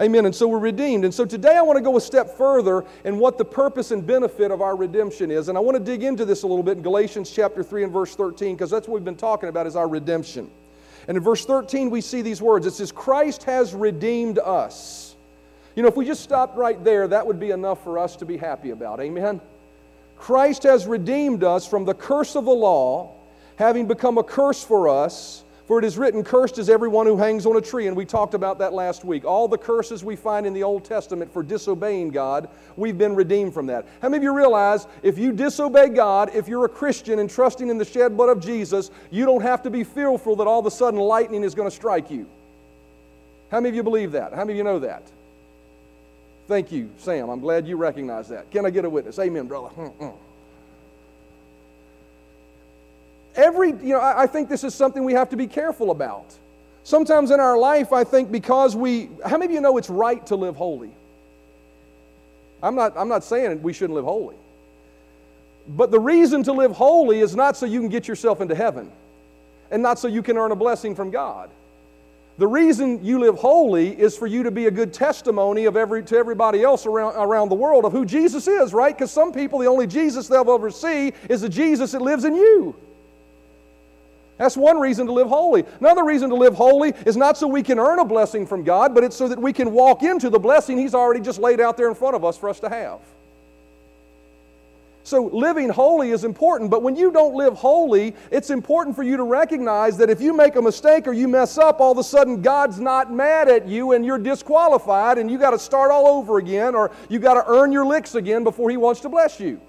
Amen. 0.00 0.26
And 0.26 0.34
so 0.34 0.48
we're 0.48 0.58
redeemed. 0.58 1.04
And 1.04 1.14
so 1.14 1.24
today 1.24 1.54
I 1.54 1.62
want 1.62 1.76
to 1.76 1.84
go 1.84 1.96
a 1.96 2.00
step 2.00 2.36
further 2.36 2.84
in 3.04 3.20
what 3.20 3.38
the 3.38 3.44
purpose 3.44 3.92
and 3.92 4.04
benefit 4.04 4.50
of 4.50 4.60
our 4.60 4.74
redemption 4.74 5.30
is. 5.30 5.48
And 5.48 5.56
I 5.56 5.60
want 5.60 5.76
to 5.76 5.84
dig 5.84 6.02
into 6.02 6.24
this 6.24 6.42
a 6.42 6.48
little 6.48 6.64
bit 6.64 6.78
in 6.78 6.82
Galatians 6.82 7.30
chapter 7.30 7.62
3 7.62 7.84
and 7.84 7.92
verse 7.92 8.16
13 8.16 8.56
because 8.56 8.70
that's 8.70 8.88
what 8.88 8.94
we've 8.94 9.04
been 9.04 9.14
talking 9.14 9.48
about 9.48 9.68
is 9.68 9.76
our 9.76 9.86
redemption. 9.86 10.50
And 11.08 11.16
in 11.16 11.22
verse 11.22 11.44
13, 11.44 11.90
we 11.90 12.00
see 12.00 12.22
these 12.22 12.42
words. 12.42 12.66
It 12.66 12.72
says, 12.72 12.90
Christ 12.90 13.44
has 13.44 13.74
redeemed 13.74 14.38
us. 14.38 15.14
You 15.74 15.82
know, 15.82 15.88
if 15.88 15.96
we 15.96 16.04
just 16.04 16.22
stopped 16.22 16.56
right 16.56 16.82
there, 16.82 17.06
that 17.06 17.26
would 17.26 17.38
be 17.38 17.50
enough 17.50 17.84
for 17.84 17.98
us 17.98 18.16
to 18.16 18.24
be 18.24 18.36
happy 18.36 18.70
about. 18.70 19.00
Amen? 19.00 19.40
Christ 20.16 20.62
has 20.62 20.86
redeemed 20.86 21.44
us 21.44 21.66
from 21.66 21.84
the 21.84 21.94
curse 21.94 22.34
of 22.34 22.44
the 22.46 22.54
law, 22.54 23.12
having 23.56 23.86
become 23.86 24.18
a 24.18 24.22
curse 24.24 24.64
for 24.64 24.88
us 24.88 25.44
for 25.66 25.80
it 25.80 25.84
is 25.84 25.98
written, 25.98 26.22
Cursed 26.22 26.58
is 26.58 26.70
everyone 26.70 27.06
who 27.06 27.16
hangs 27.16 27.44
on 27.44 27.56
a 27.56 27.60
tree. 27.60 27.88
And 27.88 27.96
we 27.96 28.04
talked 28.04 28.34
about 28.34 28.58
that 28.60 28.72
last 28.72 29.04
week. 29.04 29.24
All 29.24 29.48
the 29.48 29.58
curses 29.58 30.04
we 30.04 30.14
find 30.14 30.46
in 30.46 30.52
the 30.52 30.62
Old 30.62 30.84
Testament 30.84 31.32
for 31.32 31.42
disobeying 31.42 32.10
God, 32.10 32.48
we've 32.76 32.96
been 32.96 33.16
redeemed 33.16 33.52
from 33.52 33.66
that. 33.66 33.86
How 34.00 34.08
many 34.08 34.18
of 34.18 34.22
you 34.22 34.36
realize 34.36 34.86
if 35.02 35.18
you 35.18 35.32
disobey 35.32 35.88
God, 35.88 36.30
if 36.34 36.46
you're 36.46 36.64
a 36.64 36.68
Christian 36.68 37.18
and 37.18 37.28
trusting 37.28 37.68
in 37.68 37.78
the 37.78 37.84
shed 37.84 38.16
blood 38.16 38.28
of 38.28 38.40
Jesus, 38.40 38.92
you 39.10 39.24
don't 39.24 39.42
have 39.42 39.62
to 39.64 39.70
be 39.70 39.82
fearful 39.82 40.36
that 40.36 40.46
all 40.46 40.60
of 40.60 40.66
a 40.66 40.70
sudden 40.70 41.00
lightning 41.00 41.42
is 41.42 41.54
going 41.54 41.68
to 41.68 41.74
strike 41.74 42.10
you? 42.10 42.28
How 43.50 43.58
many 43.58 43.70
of 43.70 43.74
you 43.74 43.82
believe 43.82 44.12
that? 44.12 44.32
How 44.32 44.44
many 44.44 44.52
of 44.52 44.56
you 44.58 44.64
know 44.64 44.78
that? 44.80 45.10
Thank 46.46 46.70
you, 46.70 46.90
Sam. 46.98 47.28
I'm 47.28 47.40
glad 47.40 47.66
you 47.66 47.76
recognize 47.76 48.28
that. 48.28 48.50
Can 48.52 48.66
I 48.66 48.70
get 48.70 48.84
a 48.84 48.90
witness? 48.90 49.18
Amen, 49.18 49.46
brother. 49.46 49.68
Mm-mm. 49.76 50.16
Every, 53.36 53.68
you 53.70 53.94
know, 53.94 54.00
I, 54.00 54.22
I 54.22 54.26
think 54.26 54.48
this 54.48 54.64
is 54.64 54.74
something 54.74 55.04
we 55.04 55.12
have 55.12 55.30
to 55.30 55.36
be 55.36 55.46
careful 55.46 55.90
about. 55.90 56.36
Sometimes 56.82 57.30
in 57.30 57.40
our 57.40 57.58
life, 57.58 57.92
I 57.92 58.04
think 58.04 58.30
because 58.30 58.76
we, 58.76 59.10
how 59.24 59.38
many 59.38 59.46
of 59.46 59.50
you 59.52 59.60
know 59.60 59.76
it's 59.76 59.90
right 59.90 60.24
to 60.26 60.36
live 60.36 60.56
holy? 60.56 60.94
I'm 62.62 62.74
not, 62.74 62.96
I'm 62.96 63.08
not 63.08 63.24
saying 63.24 63.62
we 63.62 63.72
shouldn't 63.72 63.94
live 63.94 64.04
holy. 64.04 64.36
But 65.68 65.90
the 65.90 65.98
reason 65.98 66.42
to 66.44 66.52
live 66.52 66.72
holy 66.72 67.20
is 67.20 67.34
not 67.34 67.56
so 67.56 67.66
you 67.66 67.80
can 67.80 67.88
get 67.88 68.06
yourself 68.06 68.40
into 68.40 68.54
heaven 68.54 68.90
and 69.70 69.82
not 69.82 69.98
so 69.98 70.06
you 70.06 70.22
can 70.22 70.36
earn 70.36 70.52
a 70.52 70.56
blessing 70.56 70.94
from 70.94 71.10
God. 71.10 71.50
The 72.38 72.46
reason 72.46 73.04
you 73.04 73.18
live 73.18 73.36
holy 73.36 73.98
is 73.98 74.16
for 74.16 74.26
you 74.26 74.42
to 74.42 74.50
be 74.50 74.66
a 74.66 74.70
good 74.70 74.92
testimony 74.92 75.64
of 75.64 75.76
every, 75.76 76.02
to 76.04 76.16
everybody 76.16 76.62
else 76.62 76.84
around, 76.84 77.14
around 77.16 77.48
the 77.48 77.54
world 77.54 77.84
of 77.84 77.92
who 77.92 78.04
Jesus 78.04 78.46
is, 78.46 78.74
right? 78.74 78.94
Because 78.94 79.10
some 79.10 79.32
people, 79.32 79.58
the 79.58 79.66
only 79.66 79.86
Jesus 79.86 80.28
they'll 80.28 80.48
ever 80.50 80.70
see 80.70 81.14
is 81.30 81.40
the 81.40 81.48
Jesus 81.48 81.92
that 81.92 82.02
lives 82.02 82.24
in 82.24 82.36
you. 82.36 82.76
That's 84.38 84.56
one 84.56 84.78
reason 84.78 85.06
to 85.06 85.12
live 85.12 85.28
holy. 85.28 85.64
Another 85.80 86.04
reason 86.04 86.28
to 86.28 86.36
live 86.36 86.54
holy 86.54 86.92
is 87.06 87.16
not 87.16 87.38
so 87.38 87.46
we 87.46 87.62
can 87.62 87.78
earn 87.78 87.98
a 87.98 88.04
blessing 88.04 88.46
from 88.46 88.64
God, 88.64 88.94
but 88.94 89.02
it's 89.02 89.16
so 89.16 89.28
that 89.28 89.40
we 89.40 89.52
can 89.52 89.72
walk 89.72 90.02
into 90.02 90.28
the 90.28 90.38
blessing 90.38 90.76
He's 90.76 90.94
already 90.94 91.20
just 91.20 91.38
laid 91.38 91.60
out 91.60 91.76
there 91.76 91.88
in 91.88 91.94
front 91.94 92.16
of 92.16 92.24
us 92.24 92.36
for 92.36 92.48
us 92.48 92.60
to 92.60 92.68
have. 92.68 93.00
So, 95.04 95.26
living 95.26 95.68
holy 95.68 96.10
is 96.10 96.24
important, 96.24 96.68
but 96.68 96.82
when 96.82 96.96
you 96.96 97.12
don't 97.12 97.36
live 97.36 97.54
holy, 97.54 98.12
it's 98.32 98.50
important 98.50 98.96
for 98.96 99.04
you 99.04 99.16
to 99.16 99.22
recognize 99.22 99.96
that 99.98 100.10
if 100.10 100.20
you 100.20 100.36
make 100.36 100.56
a 100.56 100.62
mistake 100.62 101.06
or 101.06 101.12
you 101.12 101.28
mess 101.28 101.58
up, 101.58 101.80
all 101.80 101.92
of 101.92 101.98
a 101.98 102.02
sudden 102.02 102.42
God's 102.42 102.80
not 102.80 103.12
mad 103.12 103.48
at 103.48 103.68
you 103.68 103.92
and 103.92 104.04
you're 104.04 104.18
disqualified 104.18 105.16
and 105.16 105.30
you 105.30 105.38
got 105.38 105.52
to 105.52 105.60
start 105.60 105.92
all 105.92 106.08
over 106.08 106.38
again 106.38 106.74
or 106.74 106.90
you 107.08 107.20
got 107.20 107.34
to 107.34 107.44
earn 107.46 107.70
your 107.70 107.86
licks 107.86 108.16
again 108.16 108.42
before 108.42 108.68
He 108.68 108.76
wants 108.76 109.00
to 109.02 109.08
bless 109.08 109.38
you. 109.38 109.60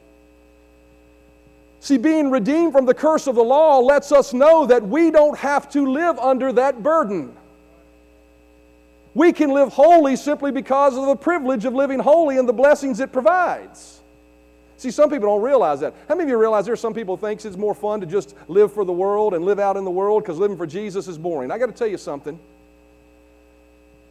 See, 1.87 1.97
being 1.97 2.29
redeemed 2.29 2.73
from 2.73 2.85
the 2.85 2.93
curse 2.93 3.27
of 3.27 3.35
the 3.35 3.43
law 3.45 3.79
lets 3.79 4.11
us 4.11 4.33
know 4.33 4.65
that 4.65 4.83
we 4.83 5.09
don't 5.09 5.37
have 5.37 5.69
to 5.69 5.89
live 5.89 6.19
under 6.19 6.51
that 6.51 6.83
burden. 6.83 7.33
We 9.13 9.31
can 9.31 9.51
live 9.51 9.69
holy 9.69 10.17
simply 10.17 10.51
because 10.51 10.97
of 10.97 11.05
the 11.05 11.15
privilege 11.15 11.63
of 11.63 11.73
living 11.73 11.99
holy 11.99 12.39
and 12.39 12.45
the 12.45 12.51
blessings 12.51 12.99
it 12.99 13.13
provides. 13.13 14.01
See, 14.75 14.91
some 14.91 15.09
people 15.09 15.29
don't 15.29 15.41
realize 15.41 15.79
that. 15.79 15.93
How 16.09 16.15
many 16.15 16.23
of 16.23 16.29
you 16.31 16.37
realize 16.37 16.65
there's 16.65 16.81
some 16.81 16.93
people 16.93 17.15
thinks 17.15 17.45
it's 17.45 17.55
more 17.55 17.73
fun 17.73 18.01
to 18.01 18.05
just 18.05 18.35
live 18.49 18.73
for 18.73 18.83
the 18.83 18.91
world 18.91 19.33
and 19.33 19.45
live 19.45 19.57
out 19.57 19.77
in 19.77 19.85
the 19.85 19.89
world 19.89 20.23
because 20.23 20.37
living 20.37 20.57
for 20.57 20.67
Jesus 20.67 21.07
is 21.07 21.17
boring? 21.17 21.51
I 21.51 21.57
got 21.57 21.67
to 21.67 21.71
tell 21.71 21.87
you 21.87 21.97
something. 21.97 22.37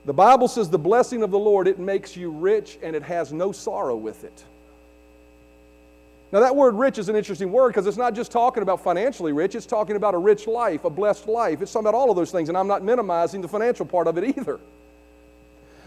The 0.06 0.14
Bible 0.14 0.49
says 0.49 0.71
the 0.71 0.78
blessing 0.78 1.23
of 1.23 1.30
the 1.30 1.38
Lord 1.38 1.68
it 1.68 1.78
makes 1.78 2.16
you 2.16 2.30
rich 2.30 2.78
and 2.83 2.97
it 2.97 3.02
has 3.02 3.35
no 3.35 3.52
sorrow 3.52 3.97
with 3.97 4.25
it. 4.25 4.45
Now, 6.33 6.40
that 6.40 6.56
word 6.56 6.75
rich 6.75 6.99
is 6.99 7.09
an 7.09 7.14
interesting 7.14 7.52
word 7.52 7.68
because 7.68 7.87
it's 7.87 7.97
not 7.97 8.14
just 8.14 8.33
talking 8.33 8.62
about 8.62 8.83
financially 8.83 9.33
rich, 9.33 9.54
it's 9.54 9.66
talking 9.66 9.95
about 9.95 10.14
a 10.14 10.18
rich 10.18 10.47
life, 10.47 10.85
a 10.85 10.90
blessed 10.90 11.28
life. 11.28 11.62
It's 11.62 11.73
talking 11.73 11.87
about 11.87 11.97
all 11.97 12.11
of 12.11 12.16
those 12.16 12.33
things, 12.33 12.49
and 12.49 12.59
I'm 12.59 12.66
not 12.66 12.83
minimizing 12.83 13.40
the 13.40 13.49
financial 13.49 13.87
part 13.87 14.09
of 14.09 14.18
it 14.18 14.25
either. 14.38 14.59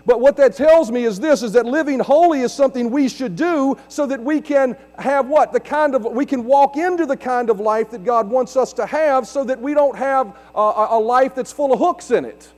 But 0.05 0.22
what 0.22 0.38
that 0.38 0.55
tells 0.55 0.91
me 0.91 1.03
is 1.03 1.19
this 1.19 1.43
is 1.43 1.51
that 1.53 1.65
living 1.65 2.00
holy 2.00 2.41
is 2.41 2.53
something 2.53 2.89
we 2.89 3.10
should 3.10 3.36
do 3.36 3.77
so 3.89 4.05
that 4.05 4.22
we 4.22 4.41
can 4.41 4.77
have 4.98 5.27
what? 5.27 5.51
The 5.51 5.60
kind 5.60 5.93
of 5.93 6.05
we 6.05 6.25
can 6.25 6.46
walk 6.46 6.77
into 6.77 7.05
the 7.05 7.17
kind 7.17 7.50
of 7.50 7.60
life 7.60 7.91
that 7.91 8.05
God 8.05 8.29
wants 8.29 8.55
us 8.55 8.74
to 8.74 8.86
have 8.86 9.27
so 9.27 9.43
that 9.43 9.62
we 9.62 9.74
don't 9.74 9.96
have 9.96 10.36
a, 10.55 10.88
a 10.91 11.00
life 11.00 11.36
that's 11.36 11.51
full 11.51 11.74
of 11.74 11.79
hooks 11.79 12.12
in 12.12 12.25
it. 12.25 12.50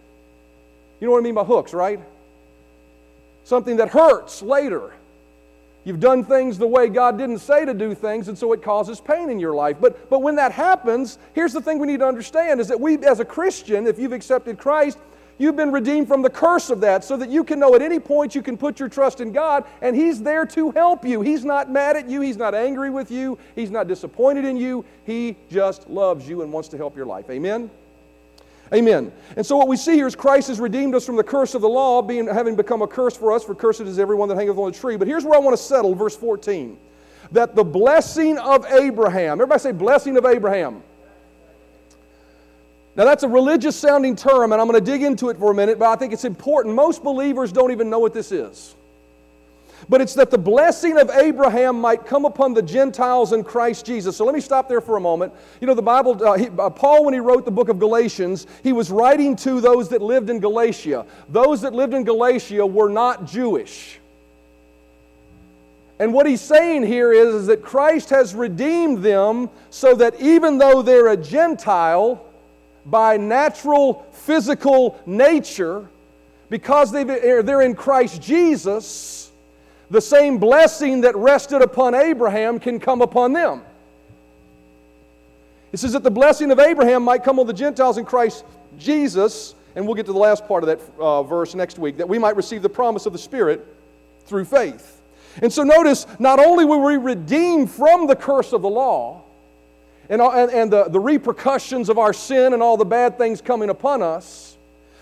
You 0.99 1.07
know 1.07 1.13
what 1.13 1.19
I 1.19 1.23
mean 1.23 1.33
by 1.33 1.43
hooks, 1.43 1.73
right? 1.73 1.99
Something 3.43 3.77
that 3.77 3.89
hurts 3.89 4.41
later. 4.43 4.93
You've 5.83 5.99
done 5.99 6.23
things 6.23 6.57
the 6.57 6.67
way 6.67 6.87
God 6.89 7.17
didn't 7.17 7.39
say 7.39 7.65
to 7.65 7.73
do 7.73 7.95
things, 7.95 8.27
and 8.27 8.37
so 8.37 8.53
it 8.53 8.61
causes 8.61 9.01
pain 9.01 9.29
in 9.29 9.39
your 9.39 9.53
life. 9.53 9.77
But, 9.81 10.09
but 10.09 10.21
when 10.21 10.35
that 10.35 10.51
happens, 10.51 11.17
here's 11.33 11.53
the 11.53 11.61
thing 11.61 11.79
we 11.79 11.87
need 11.87 12.01
to 12.01 12.07
understand 12.07 12.59
is 12.59 12.67
that 12.67 12.79
we, 12.79 12.97
as 12.99 13.19
a 13.19 13.25
Christian, 13.25 13.87
if 13.87 13.97
you've 13.97 14.13
accepted 14.13 14.59
Christ, 14.59 14.99
You've 15.41 15.55
been 15.55 15.71
redeemed 15.71 16.07
from 16.07 16.21
the 16.21 16.29
curse 16.29 16.69
of 16.69 16.81
that 16.81 17.03
so 17.03 17.17
that 17.17 17.29
you 17.29 17.43
can 17.43 17.57
know 17.57 17.73
at 17.73 17.81
any 17.81 17.99
point 17.99 18.35
you 18.35 18.43
can 18.43 18.55
put 18.55 18.79
your 18.79 18.87
trust 18.87 19.21
in 19.21 19.31
God 19.31 19.63
and 19.81 19.95
He's 19.95 20.21
there 20.21 20.45
to 20.45 20.69
help 20.69 21.03
you. 21.03 21.21
He's 21.21 21.43
not 21.43 21.71
mad 21.71 21.97
at 21.97 22.07
you, 22.07 22.21
He's 22.21 22.37
not 22.37 22.53
angry 22.53 22.91
with 22.91 23.09
you, 23.09 23.39
He's 23.55 23.71
not 23.71 23.87
disappointed 23.87 24.45
in 24.45 24.55
you. 24.55 24.85
He 25.03 25.35
just 25.49 25.89
loves 25.89 26.29
you 26.29 26.43
and 26.43 26.53
wants 26.53 26.69
to 26.69 26.77
help 26.77 26.95
your 26.95 27.07
life. 27.07 27.27
Amen? 27.31 27.71
Amen. 28.73 29.11
And 29.35 29.45
so 29.45 29.57
what 29.57 29.67
we 29.67 29.75
see 29.75 29.95
here 29.95 30.07
is 30.07 30.15
Christ 30.15 30.47
has 30.47 30.59
redeemed 30.59 30.95
us 30.95 31.05
from 31.05 31.17
the 31.17 31.23
curse 31.23 31.55
of 31.55 31.61
the 31.61 31.67
law, 31.67 32.01
being 32.01 32.27
having 32.27 32.55
become 32.55 32.81
a 32.81 32.87
curse 32.87 33.17
for 33.17 33.33
us, 33.33 33.43
for 33.43 33.53
cursed 33.53 33.81
is 33.81 33.99
everyone 33.99 34.29
that 34.29 34.35
hangeth 34.35 34.57
on 34.57 34.71
the 34.71 34.77
tree. 34.77 34.95
But 34.95 35.07
here's 35.07 35.25
where 35.25 35.35
I 35.35 35.39
want 35.39 35.57
to 35.57 35.61
settle, 35.61 35.93
verse 35.93 36.15
14. 36.15 36.77
That 37.33 37.55
the 37.55 37.65
blessing 37.65 38.37
of 38.37 38.65
Abraham, 38.65 39.33
everybody 39.33 39.59
say 39.59 39.71
blessing 39.73 40.15
of 40.17 40.25
Abraham. 40.25 40.83
Now, 42.95 43.05
that's 43.05 43.23
a 43.23 43.27
religious 43.27 43.75
sounding 43.75 44.17
term, 44.17 44.51
and 44.51 44.61
I'm 44.61 44.67
going 44.67 44.83
to 44.83 44.91
dig 44.91 45.01
into 45.01 45.29
it 45.29 45.37
for 45.37 45.51
a 45.51 45.55
minute, 45.55 45.79
but 45.79 45.87
I 45.87 45.95
think 45.95 46.11
it's 46.11 46.25
important. 46.25 46.75
Most 46.75 47.03
believers 47.03 47.51
don't 47.51 47.71
even 47.71 47.89
know 47.89 47.99
what 47.99 48.13
this 48.13 48.33
is. 48.33 48.75
But 49.89 50.01
it's 50.01 50.13
that 50.15 50.31
the 50.31 50.37
blessing 50.37 50.97
of 50.97 51.09
Abraham 51.09 51.79
might 51.79 52.05
come 52.05 52.25
upon 52.25 52.53
the 52.53 52.61
Gentiles 52.61 53.33
in 53.33 53.43
Christ 53.43 53.85
Jesus. 53.85 54.17
So 54.17 54.25
let 54.25 54.35
me 54.35 54.41
stop 54.41 54.69
there 54.69 54.81
for 54.81 54.97
a 54.97 55.01
moment. 55.01 55.33
You 55.59 55.67
know, 55.67 55.73
the 55.73 55.81
Bible, 55.81 56.23
uh, 56.25 56.37
he, 56.37 56.49
uh, 56.57 56.69
Paul, 56.69 57.05
when 57.05 57.13
he 57.13 57.19
wrote 57.19 57.45
the 57.45 57.51
book 57.51 57.69
of 57.69 57.79
Galatians, 57.79 58.47
he 58.63 58.73
was 58.73 58.91
writing 58.91 59.35
to 59.37 59.61
those 59.61 59.89
that 59.89 60.01
lived 60.01 60.29
in 60.29 60.39
Galatia. 60.39 61.05
Those 61.29 61.61
that 61.61 61.73
lived 61.73 61.93
in 61.93 62.03
Galatia 62.03 62.65
were 62.65 62.89
not 62.89 63.25
Jewish. 63.25 63.99
And 65.99 66.13
what 66.13 66.25
he's 66.25 66.41
saying 66.41 66.83
here 66.83 67.13
is, 67.13 67.35
is 67.35 67.47
that 67.47 67.61
Christ 67.61 68.09
has 68.09 68.33
redeemed 68.33 69.03
them 69.03 69.49
so 69.69 69.93
that 69.95 70.19
even 70.19 70.57
though 70.57 70.81
they're 70.81 71.09
a 71.09 71.17
Gentile, 71.17 72.25
by 72.85 73.17
natural 73.17 74.05
physical 74.11 74.99
nature, 75.05 75.87
because 76.49 76.91
they're 76.91 77.61
in 77.61 77.75
Christ 77.75 78.21
Jesus, 78.21 79.30
the 79.91 80.01
same 80.01 80.37
blessing 80.37 81.01
that 81.01 81.15
rested 81.15 81.61
upon 81.61 81.93
Abraham 81.93 82.59
can 82.59 82.79
come 82.79 83.01
upon 83.01 83.33
them. 83.33 83.61
It 85.71 85.77
says 85.77 85.91
that 85.93 86.03
the 86.03 86.11
blessing 86.11 86.49
of 86.49 86.59
Abraham 86.59 87.03
might 87.03 87.23
come 87.23 87.39
on 87.39 87.45
the 87.45 87.53
Gentiles 87.53 87.97
in 87.97 88.05
Christ 88.05 88.45
Jesus, 88.79 89.53
and 89.75 89.85
we'll 89.85 89.95
get 89.95 90.05
to 90.05 90.13
the 90.13 90.19
last 90.19 90.47
part 90.47 90.63
of 90.63 90.67
that 90.67 90.79
uh, 90.97 91.23
verse 91.23 91.55
next 91.55 91.77
week, 91.77 91.97
that 91.97 92.07
we 92.07 92.17
might 92.17 92.35
receive 92.35 92.61
the 92.61 92.69
promise 92.69 93.05
of 93.05 93.13
the 93.13 93.19
Spirit 93.19 93.65
through 94.25 94.45
faith. 94.45 95.01
And 95.41 95.51
so 95.51 95.63
notice, 95.63 96.07
not 96.19 96.39
only 96.39 96.65
were 96.65 96.79
we 96.79 96.97
redeemed 96.97 97.69
from 97.69 98.07
the 98.07 98.15
curse 98.15 98.53
of 98.53 98.61
the 98.61 98.69
law, 98.69 99.23
and, 100.09 100.21
and, 100.21 100.51
and 100.51 100.71
the, 100.71 100.85
the 100.85 100.99
repercussions 100.99 101.89
of 101.89 101.97
our 101.97 102.13
sin 102.13 102.53
and 102.53 102.61
all 102.63 102.75
the 102.75 102.85
bad 102.85 103.17
things 103.17 103.41
coming 103.41 103.69
upon 103.69 104.01
us. 104.01 104.50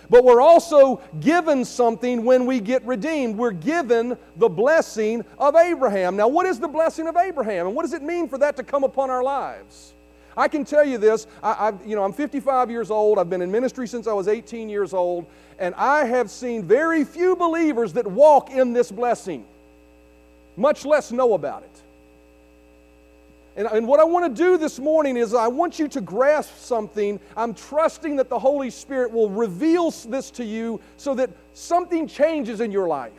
But 0.10 0.24
we're 0.24 0.42
also 0.42 1.02
given 1.20 1.64
something 1.64 2.24
when 2.24 2.46
we 2.46 2.60
get 2.60 2.84
redeemed. 2.86 3.38
We're 3.38 3.52
given 3.52 4.18
the 4.38 4.50
blessing 4.50 5.24
of 5.38 5.56
Abraham. 5.56 6.16
Now, 6.16 6.28
what 6.28 6.46
is 6.46 6.60
the 6.60 6.68
blessing 6.68 7.08
of 7.08 7.16
Abraham? 7.16 7.68
And 7.68 7.76
what 7.76 7.84
does 7.84 7.94
it 7.94 8.02
mean 8.02 8.28
for 8.28 8.38
that 8.40 8.58
to 8.58 8.64
come 8.64 8.84
upon 8.84 9.10
our 9.10 9.24
lives? 9.24 9.94
I 10.36 10.48
can 10.48 10.64
tell 10.64 10.86
you 10.86 10.98
this. 10.98 11.28
I, 11.44 11.74
you 11.86 11.96
know, 11.96 12.04
I'm 12.04 12.14
55 12.14 12.72
years 12.72 12.90
old. 12.90 13.20
I've 13.20 13.30
been 13.30 13.42
in 13.42 13.52
ministry 13.52 13.88
since 13.88 14.08
I 14.08 14.14
was 14.14 14.28
18 14.28 14.70
years 14.70 14.94
old. 14.94 15.26
And 15.60 15.76
I 15.76 16.06
have 16.06 16.32
seen 16.32 16.64
very 16.64 17.04
few 17.04 17.36
believers 17.36 17.94
that 17.94 18.08
walk 18.08 18.50
in 18.50 18.74
this 18.74 18.92
blessing, 18.92 19.46
much 20.56 20.86
less 20.86 21.12
know 21.12 21.34
about 21.34 21.64
it. 21.64 21.79
And, 23.56 23.68
and 23.68 23.88
what 23.88 24.00
I 24.00 24.04
want 24.04 24.34
to 24.34 24.42
do 24.44 24.58
this 24.58 24.80
morning 24.80 25.18
is 25.18 25.34
I 25.34 25.48
want 25.48 25.80
you 25.80 25.88
to 25.90 26.02
grasp 26.02 26.58
something. 26.58 27.20
I'm 27.36 27.54
trusting 27.54 28.16
that 28.18 28.30
the 28.30 28.40
Holy 28.40 28.70
Spirit 28.70 29.12
will 29.12 29.30
reveal 29.30 29.92
this 29.92 30.32
to 30.32 30.46
you 30.46 30.80
so 30.98 31.14
that 31.16 31.30
something 31.54 32.08
changes 32.08 32.62
in 32.62 32.72
your 32.72 32.88
life. 32.88 33.12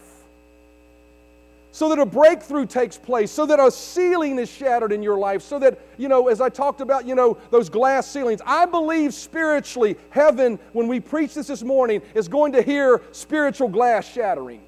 So 1.73 1.89
that 1.91 2.01
a 2.01 2.07
breakthrough 2.07 2.67
takes 2.67 2.99
place, 2.99 3.31
so 3.31 3.47
that 3.47 3.61
a 3.61 3.71
ceiling 3.71 4.39
is 4.39 4.51
shattered 4.51 4.91
in 4.91 5.05
your 5.05 5.19
life, 5.19 5.41
so 5.43 5.59
that, 5.61 5.79
you 5.99 6.09
know, 6.09 6.27
as 6.27 6.41
I 6.41 6.49
talked 6.49 6.81
about, 6.81 7.07
you 7.07 7.15
know, 7.15 7.39
those 7.51 7.69
glass 7.69 8.09
ceilings. 8.09 8.41
I 8.45 8.67
believe 8.67 9.15
spiritually, 9.15 9.97
heaven, 10.11 10.59
when 10.73 10.89
we 10.89 10.99
preach 10.99 11.35
this 11.35 11.47
this 11.47 11.63
morning, 11.63 12.03
is 12.15 12.27
going 12.27 12.53
to 12.53 12.63
hear 12.63 13.03
spiritual 13.13 13.69
glass 13.69 14.09
shattering. 14.11 14.63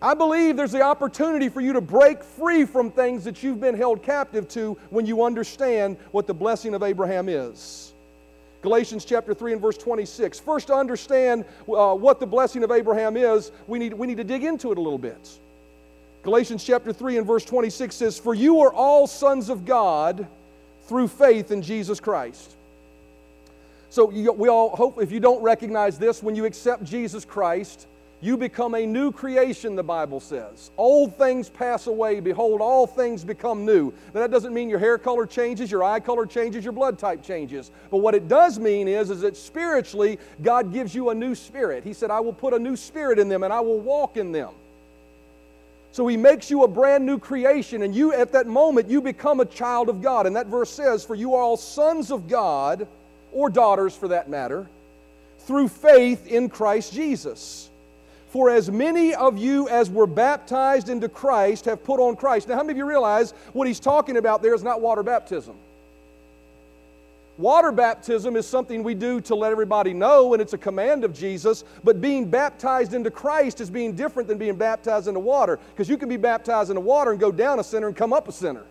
I 0.00 0.14
believe 0.14 0.56
there's 0.56 0.72
the 0.72 0.82
opportunity 0.82 1.48
for 1.48 1.60
you 1.60 1.72
to 1.72 1.80
break 1.80 2.22
free 2.22 2.64
from 2.64 2.90
things 2.90 3.24
that 3.24 3.42
you've 3.42 3.60
been 3.60 3.76
held 3.76 4.02
captive 4.02 4.48
to 4.50 4.78
when 4.90 5.06
you 5.06 5.24
understand 5.24 5.96
what 6.12 6.26
the 6.26 6.34
blessing 6.34 6.74
of 6.74 6.84
Abraham 6.84 7.28
is. 7.28 7.92
Galatians 8.62 9.04
chapter 9.04 9.34
3 9.34 9.54
and 9.54 9.60
verse 9.60 9.76
26. 9.76 10.38
First, 10.40 10.68
to 10.68 10.74
understand 10.74 11.44
uh, 11.68 11.94
what 11.94 12.20
the 12.20 12.26
blessing 12.26 12.62
of 12.62 12.70
Abraham 12.70 13.16
is, 13.16 13.50
we 13.66 13.78
need, 13.78 13.92
we 13.92 14.06
need 14.06 14.16
to 14.16 14.24
dig 14.24 14.44
into 14.44 14.70
it 14.70 14.78
a 14.78 14.80
little 14.80 14.98
bit. 14.98 15.38
Galatians 16.22 16.64
chapter 16.64 16.92
3 16.92 17.18
and 17.18 17.26
verse 17.26 17.44
26 17.44 17.94
says, 17.94 18.18
For 18.18 18.34
you 18.34 18.60
are 18.60 18.72
all 18.72 19.06
sons 19.06 19.48
of 19.48 19.64
God 19.64 20.26
through 20.86 21.08
faith 21.08 21.50
in 21.50 21.62
Jesus 21.62 22.00
Christ. 22.00 22.54
So 23.90 24.10
you, 24.10 24.32
we 24.32 24.48
all 24.48 24.76
hope, 24.76 25.00
if 25.00 25.10
you 25.10 25.20
don't 25.20 25.42
recognize 25.42 25.98
this, 25.98 26.22
when 26.22 26.36
you 26.36 26.44
accept 26.44 26.84
Jesus 26.84 27.24
Christ, 27.24 27.86
you 28.20 28.36
become 28.36 28.74
a 28.74 28.84
new 28.84 29.12
creation, 29.12 29.76
the 29.76 29.84
Bible 29.84 30.18
says. 30.18 30.72
Old 30.76 31.16
things 31.16 31.48
pass 31.48 31.86
away. 31.86 32.18
Behold, 32.18 32.60
all 32.60 32.86
things 32.86 33.24
become 33.24 33.64
new. 33.64 33.92
Now, 34.12 34.20
that 34.20 34.32
doesn't 34.32 34.52
mean 34.52 34.68
your 34.68 34.80
hair 34.80 34.98
color 34.98 35.24
changes, 35.24 35.70
your 35.70 35.84
eye 35.84 36.00
color 36.00 36.26
changes, 36.26 36.64
your 36.64 36.72
blood 36.72 36.98
type 36.98 37.22
changes. 37.22 37.70
But 37.90 37.98
what 37.98 38.16
it 38.16 38.26
does 38.26 38.58
mean 38.58 38.88
is, 38.88 39.10
is 39.10 39.20
that 39.20 39.36
spiritually, 39.36 40.18
God 40.42 40.72
gives 40.72 40.96
you 40.96 41.10
a 41.10 41.14
new 41.14 41.36
spirit. 41.36 41.84
He 41.84 41.92
said, 41.92 42.10
I 42.10 42.18
will 42.18 42.32
put 42.32 42.54
a 42.54 42.58
new 42.58 42.74
spirit 42.74 43.20
in 43.20 43.28
them 43.28 43.44
and 43.44 43.52
I 43.52 43.60
will 43.60 43.78
walk 43.78 44.16
in 44.16 44.32
them. 44.32 44.50
So 45.92 46.06
he 46.06 46.16
makes 46.16 46.50
you 46.50 46.64
a 46.64 46.68
brand 46.68 47.06
new 47.06 47.18
creation, 47.18 47.82
and 47.82 47.94
you, 47.94 48.12
at 48.12 48.32
that 48.32 48.46
moment, 48.46 48.90
you 48.90 49.00
become 49.00 49.40
a 49.40 49.46
child 49.46 49.88
of 49.88 50.02
God. 50.02 50.26
And 50.26 50.36
that 50.36 50.46
verse 50.46 50.70
says, 50.70 51.04
For 51.04 51.14
you 51.14 51.34
are 51.34 51.42
all 51.42 51.56
sons 51.56 52.10
of 52.10 52.28
God, 52.28 52.86
or 53.32 53.48
daughters 53.48 53.96
for 53.96 54.08
that 54.08 54.28
matter, 54.28 54.68
through 55.40 55.68
faith 55.68 56.26
in 56.26 56.50
Christ 56.50 56.92
Jesus. 56.92 57.70
For 58.28 58.50
as 58.50 58.70
many 58.70 59.14
of 59.14 59.38
you 59.38 59.68
as 59.68 59.88
were 59.88 60.06
baptized 60.06 60.88
into 60.88 61.08
Christ 61.08 61.64
have 61.64 61.82
put 61.82 61.98
on 61.98 62.14
Christ. 62.14 62.48
Now, 62.48 62.56
how 62.56 62.62
many 62.62 62.72
of 62.72 62.76
you 62.78 62.86
realize 62.86 63.32
what 63.52 63.66
he's 63.66 63.80
talking 63.80 64.18
about 64.18 64.42
there 64.42 64.54
is 64.54 64.62
not 64.62 64.80
water 64.82 65.02
baptism? 65.02 65.56
Water 67.38 67.70
baptism 67.70 68.34
is 68.34 68.46
something 68.46 68.82
we 68.82 68.94
do 68.94 69.20
to 69.22 69.34
let 69.34 69.52
everybody 69.52 69.94
know, 69.94 70.34
and 70.34 70.42
it's 70.42 70.52
a 70.54 70.58
command 70.58 71.04
of 71.04 71.14
Jesus. 71.14 71.64
But 71.84 72.00
being 72.00 72.28
baptized 72.28 72.94
into 72.94 73.10
Christ 73.12 73.60
is 73.60 73.70
being 73.70 73.94
different 73.94 74.28
than 74.28 74.38
being 74.38 74.56
baptized 74.56 75.06
into 75.06 75.20
water, 75.20 75.58
because 75.70 75.88
you 75.88 75.96
can 75.96 76.08
be 76.08 76.16
baptized 76.16 76.68
into 76.68 76.80
water 76.80 77.12
and 77.12 77.20
go 77.20 77.30
down 77.30 77.60
a 77.60 77.64
sinner 77.64 77.86
and 77.86 77.96
come 77.96 78.12
up 78.12 78.28
a 78.28 78.32
sinner. 78.32 78.64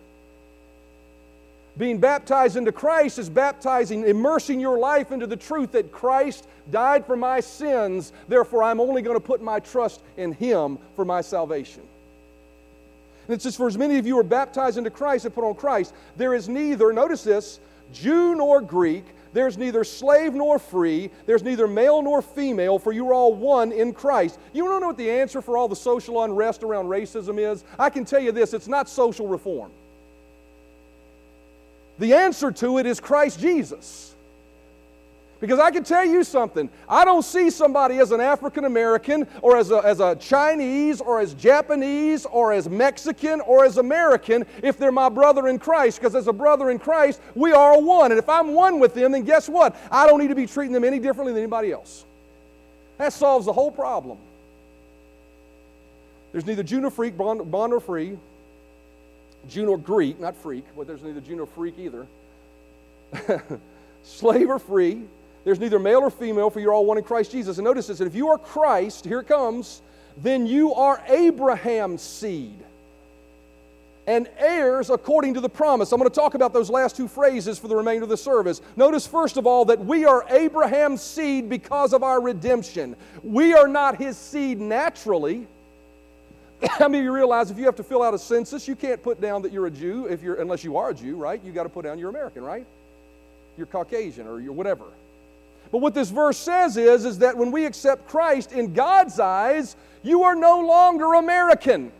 Being 1.78 1.98
baptized 1.98 2.56
into 2.56 2.72
Christ 2.72 3.20
is 3.20 3.30
baptizing, 3.30 4.02
immersing 4.02 4.58
your 4.58 4.78
life 4.78 5.12
into 5.12 5.28
the 5.28 5.36
truth 5.36 5.72
that 5.72 5.92
Christ 5.92 6.48
died 6.72 7.06
for 7.06 7.16
my 7.16 7.38
sins, 7.38 8.12
therefore 8.26 8.64
I'm 8.64 8.80
only 8.80 9.00
going 9.00 9.16
to 9.16 9.24
put 9.24 9.40
my 9.40 9.60
trust 9.60 10.02
in 10.16 10.32
Him 10.32 10.78
for 10.96 11.04
my 11.04 11.20
salvation. 11.20 11.82
And 13.28 13.34
it 13.36 13.42
says, 13.42 13.56
For 13.56 13.68
as 13.68 13.78
many 13.78 13.96
of 13.98 14.06
you 14.06 14.18
are 14.18 14.24
baptized 14.24 14.76
into 14.76 14.90
Christ 14.90 15.24
and 15.24 15.32
put 15.32 15.44
on 15.44 15.54
Christ, 15.54 15.94
there 16.16 16.34
is 16.34 16.48
neither, 16.48 16.92
notice 16.92 17.22
this, 17.22 17.60
Jew 17.92 18.34
nor 18.34 18.60
Greek, 18.60 19.04
there's 19.32 19.56
neither 19.56 19.84
slave 19.84 20.34
nor 20.34 20.58
free, 20.58 21.10
there's 21.26 21.44
neither 21.44 21.68
male 21.68 22.02
nor 22.02 22.22
female, 22.22 22.80
for 22.80 22.92
you 22.92 23.08
are 23.08 23.14
all 23.14 23.34
one 23.34 23.70
in 23.70 23.92
Christ. 23.92 24.40
You 24.52 24.64
don't 24.64 24.80
know 24.80 24.88
what 24.88 24.96
the 24.96 25.10
answer 25.10 25.40
for 25.40 25.56
all 25.56 25.68
the 25.68 25.76
social 25.76 26.24
unrest 26.24 26.64
around 26.64 26.86
racism 26.86 27.38
is? 27.38 27.62
I 27.78 27.88
can 27.88 28.04
tell 28.04 28.20
you 28.20 28.32
this 28.32 28.52
it's 28.52 28.66
not 28.66 28.88
social 28.88 29.28
reform. 29.28 29.70
The 31.98 32.14
answer 32.14 32.52
to 32.52 32.78
it 32.78 32.86
is 32.86 33.00
Christ 33.00 33.40
Jesus. 33.40 34.14
Because 35.40 35.60
I 35.60 35.70
can 35.70 35.84
tell 35.84 36.04
you 36.04 36.24
something. 36.24 36.68
I 36.88 37.04
don't 37.04 37.22
see 37.22 37.48
somebody 37.50 37.98
as 37.98 38.10
an 38.10 38.20
African 38.20 38.64
American 38.64 39.26
or 39.40 39.56
as 39.56 39.70
a, 39.70 39.76
as 39.78 40.00
a 40.00 40.16
Chinese 40.16 41.00
or 41.00 41.20
as 41.20 41.32
Japanese 41.34 42.26
or 42.26 42.52
as 42.52 42.68
Mexican 42.68 43.40
or 43.42 43.64
as 43.64 43.78
American 43.78 44.46
if 44.64 44.78
they're 44.78 44.90
my 44.90 45.08
brother 45.08 45.46
in 45.46 45.60
Christ. 45.60 46.00
Because 46.00 46.16
as 46.16 46.26
a 46.26 46.32
brother 46.32 46.70
in 46.70 46.80
Christ, 46.80 47.20
we 47.36 47.52
are 47.52 47.80
one. 47.80 48.10
And 48.10 48.18
if 48.18 48.28
I'm 48.28 48.52
one 48.52 48.80
with 48.80 48.94
them, 48.94 49.12
then 49.12 49.22
guess 49.22 49.48
what? 49.48 49.76
I 49.92 50.08
don't 50.08 50.18
need 50.18 50.28
to 50.28 50.34
be 50.34 50.46
treating 50.46 50.72
them 50.72 50.82
any 50.82 50.98
differently 50.98 51.32
than 51.32 51.42
anybody 51.42 51.70
else. 51.70 52.04
That 52.96 53.12
solves 53.12 53.46
the 53.46 53.52
whole 53.52 53.70
problem. 53.70 54.18
There's 56.32 56.46
neither 56.46 56.64
Jew 56.64 56.80
nor 56.80 56.90
freak, 56.90 57.16
bond, 57.16 57.48
bond 57.48 57.72
or 57.72 57.80
free, 57.80 58.18
Jew 59.48 59.66
nor 59.66 59.78
Greek, 59.78 60.20
not 60.20 60.36
freak, 60.36 60.64
but 60.76 60.86
there's 60.86 61.02
neither 61.02 61.20
Jew 61.20 61.36
nor 61.36 61.46
freak 61.46 61.78
either. 61.78 62.06
Slave 64.02 64.48
or 64.48 64.58
free, 64.58 65.02
there's 65.44 65.58
neither 65.58 65.78
male 65.78 66.00
or 66.00 66.10
female, 66.10 66.50
for 66.50 66.60
you're 66.60 66.72
all 66.72 66.86
one 66.86 66.98
in 66.98 67.04
Christ 67.04 67.32
Jesus. 67.32 67.58
And 67.58 67.64
notice 67.64 67.86
this 67.86 67.98
that 67.98 68.06
if 68.06 68.14
you 68.14 68.28
are 68.28 68.38
Christ, 68.38 69.04
here 69.04 69.20
it 69.20 69.28
comes, 69.28 69.82
then 70.16 70.46
you 70.46 70.74
are 70.74 71.02
Abraham's 71.08 72.02
seed 72.02 72.64
and 74.08 74.26
heirs 74.38 74.88
according 74.88 75.34
to 75.34 75.40
the 75.40 75.48
promise. 75.50 75.92
I'm 75.92 75.98
going 75.98 76.10
to 76.10 76.14
talk 76.14 76.34
about 76.34 76.54
those 76.54 76.70
last 76.70 76.96
two 76.96 77.06
phrases 77.06 77.58
for 77.58 77.68
the 77.68 77.76
remainder 77.76 78.04
of 78.04 78.08
the 78.08 78.16
service. 78.16 78.62
Notice, 78.74 79.06
first 79.06 79.36
of 79.36 79.46
all, 79.46 79.66
that 79.66 79.84
we 79.84 80.06
are 80.06 80.24
Abraham's 80.30 81.02
seed 81.02 81.50
because 81.50 81.92
of 81.92 82.02
our 82.02 82.18
redemption. 82.18 82.96
We 83.22 83.52
are 83.52 83.68
not 83.68 83.98
his 83.98 84.16
seed 84.16 84.60
naturally. 84.60 85.46
How 86.70 86.88
many 86.88 86.98
of 86.98 87.04
you 87.04 87.12
realize 87.12 87.50
if 87.50 87.58
you 87.58 87.66
have 87.66 87.76
to 87.76 87.82
fill 87.82 88.02
out 88.02 88.14
a 88.14 88.18
census, 88.18 88.66
you 88.66 88.74
can't 88.74 89.02
put 89.02 89.20
down 89.20 89.42
that 89.42 89.52
you're 89.52 89.66
a 89.66 89.70
Jew 89.70 90.06
if 90.06 90.22
you're, 90.22 90.36
unless 90.36 90.64
you 90.64 90.76
are 90.76 90.90
a 90.90 90.94
Jew, 90.94 91.16
right? 91.16 91.40
You 91.44 91.52
got 91.52 91.64
to 91.64 91.68
put 91.68 91.84
down 91.84 91.98
you're 91.98 92.10
American, 92.10 92.42
right? 92.42 92.66
You're 93.56 93.66
Caucasian 93.66 94.26
or 94.26 94.40
you're 94.40 94.52
whatever. 94.52 94.84
But 95.70 95.78
what 95.78 95.94
this 95.94 96.10
verse 96.10 96.38
says 96.38 96.76
is, 96.76 97.04
is 97.04 97.18
that 97.18 97.36
when 97.36 97.50
we 97.50 97.66
accept 97.66 98.08
Christ 98.08 98.52
in 98.52 98.72
God's 98.72 99.20
eyes, 99.20 99.76
you 100.02 100.22
are 100.24 100.34
no 100.34 100.60
longer 100.60 101.14
American. 101.14 101.92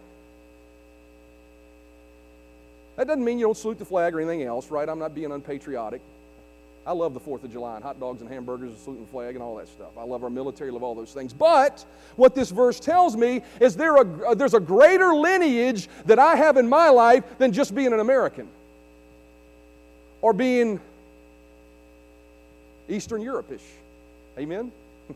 That 2.96 3.06
doesn't 3.06 3.24
mean 3.24 3.38
you 3.38 3.46
don't 3.46 3.56
salute 3.56 3.78
the 3.78 3.84
flag 3.84 4.14
or 4.14 4.20
anything 4.20 4.42
else, 4.42 4.70
right? 4.70 4.88
I'm 4.88 4.98
not 4.98 5.14
being 5.14 5.30
unpatriotic. 5.30 6.00
I 6.88 6.92
love 6.92 7.12
the 7.12 7.21
4th 7.21 7.45
of 7.45 7.52
July 7.52 7.75
and 7.75 7.85
hot 7.85 8.00
dogs 8.00 8.23
and 8.23 8.30
hamburgers 8.30 8.71
and 8.71 8.78
saluting 8.78 9.04
the 9.04 9.11
flag 9.11 9.35
and 9.35 9.42
all 9.42 9.57
that 9.57 9.68
stuff. 9.68 9.90
I 9.99 10.04
love 10.04 10.25
our 10.25 10.30
military, 10.30 10.71
love 10.71 10.83
all 10.83 10.95
those 10.95 11.12
things. 11.12 11.35
But 11.35 11.85
what 12.16 12.35
this 12.35 12.48
verse 12.48 12.81
tells 12.81 13.14
me 13.14 13.42
is 13.61 13.77
there 13.77 13.96
a, 13.96 14.31
uh, 14.31 14.35
there's 14.35 14.55
a 14.55 14.61
greater 14.61 15.14
lineage 15.14 15.87
that 16.07 16.18
I 16.18 16.35
have 16.37 16.57
in 16.57 16.66
my 16.66 16.88
life 16.88 17.24
than 17.37 17.53
just 17.53 17.74
being 17.74 17.92
an 17.92 18.01
American 18.01 18.48
or 20.22 20.33
being 20.33 20.81
Eastern 22.88 23.20
Europe-ish. 23.20 23.66
Amen? 24.38 24.72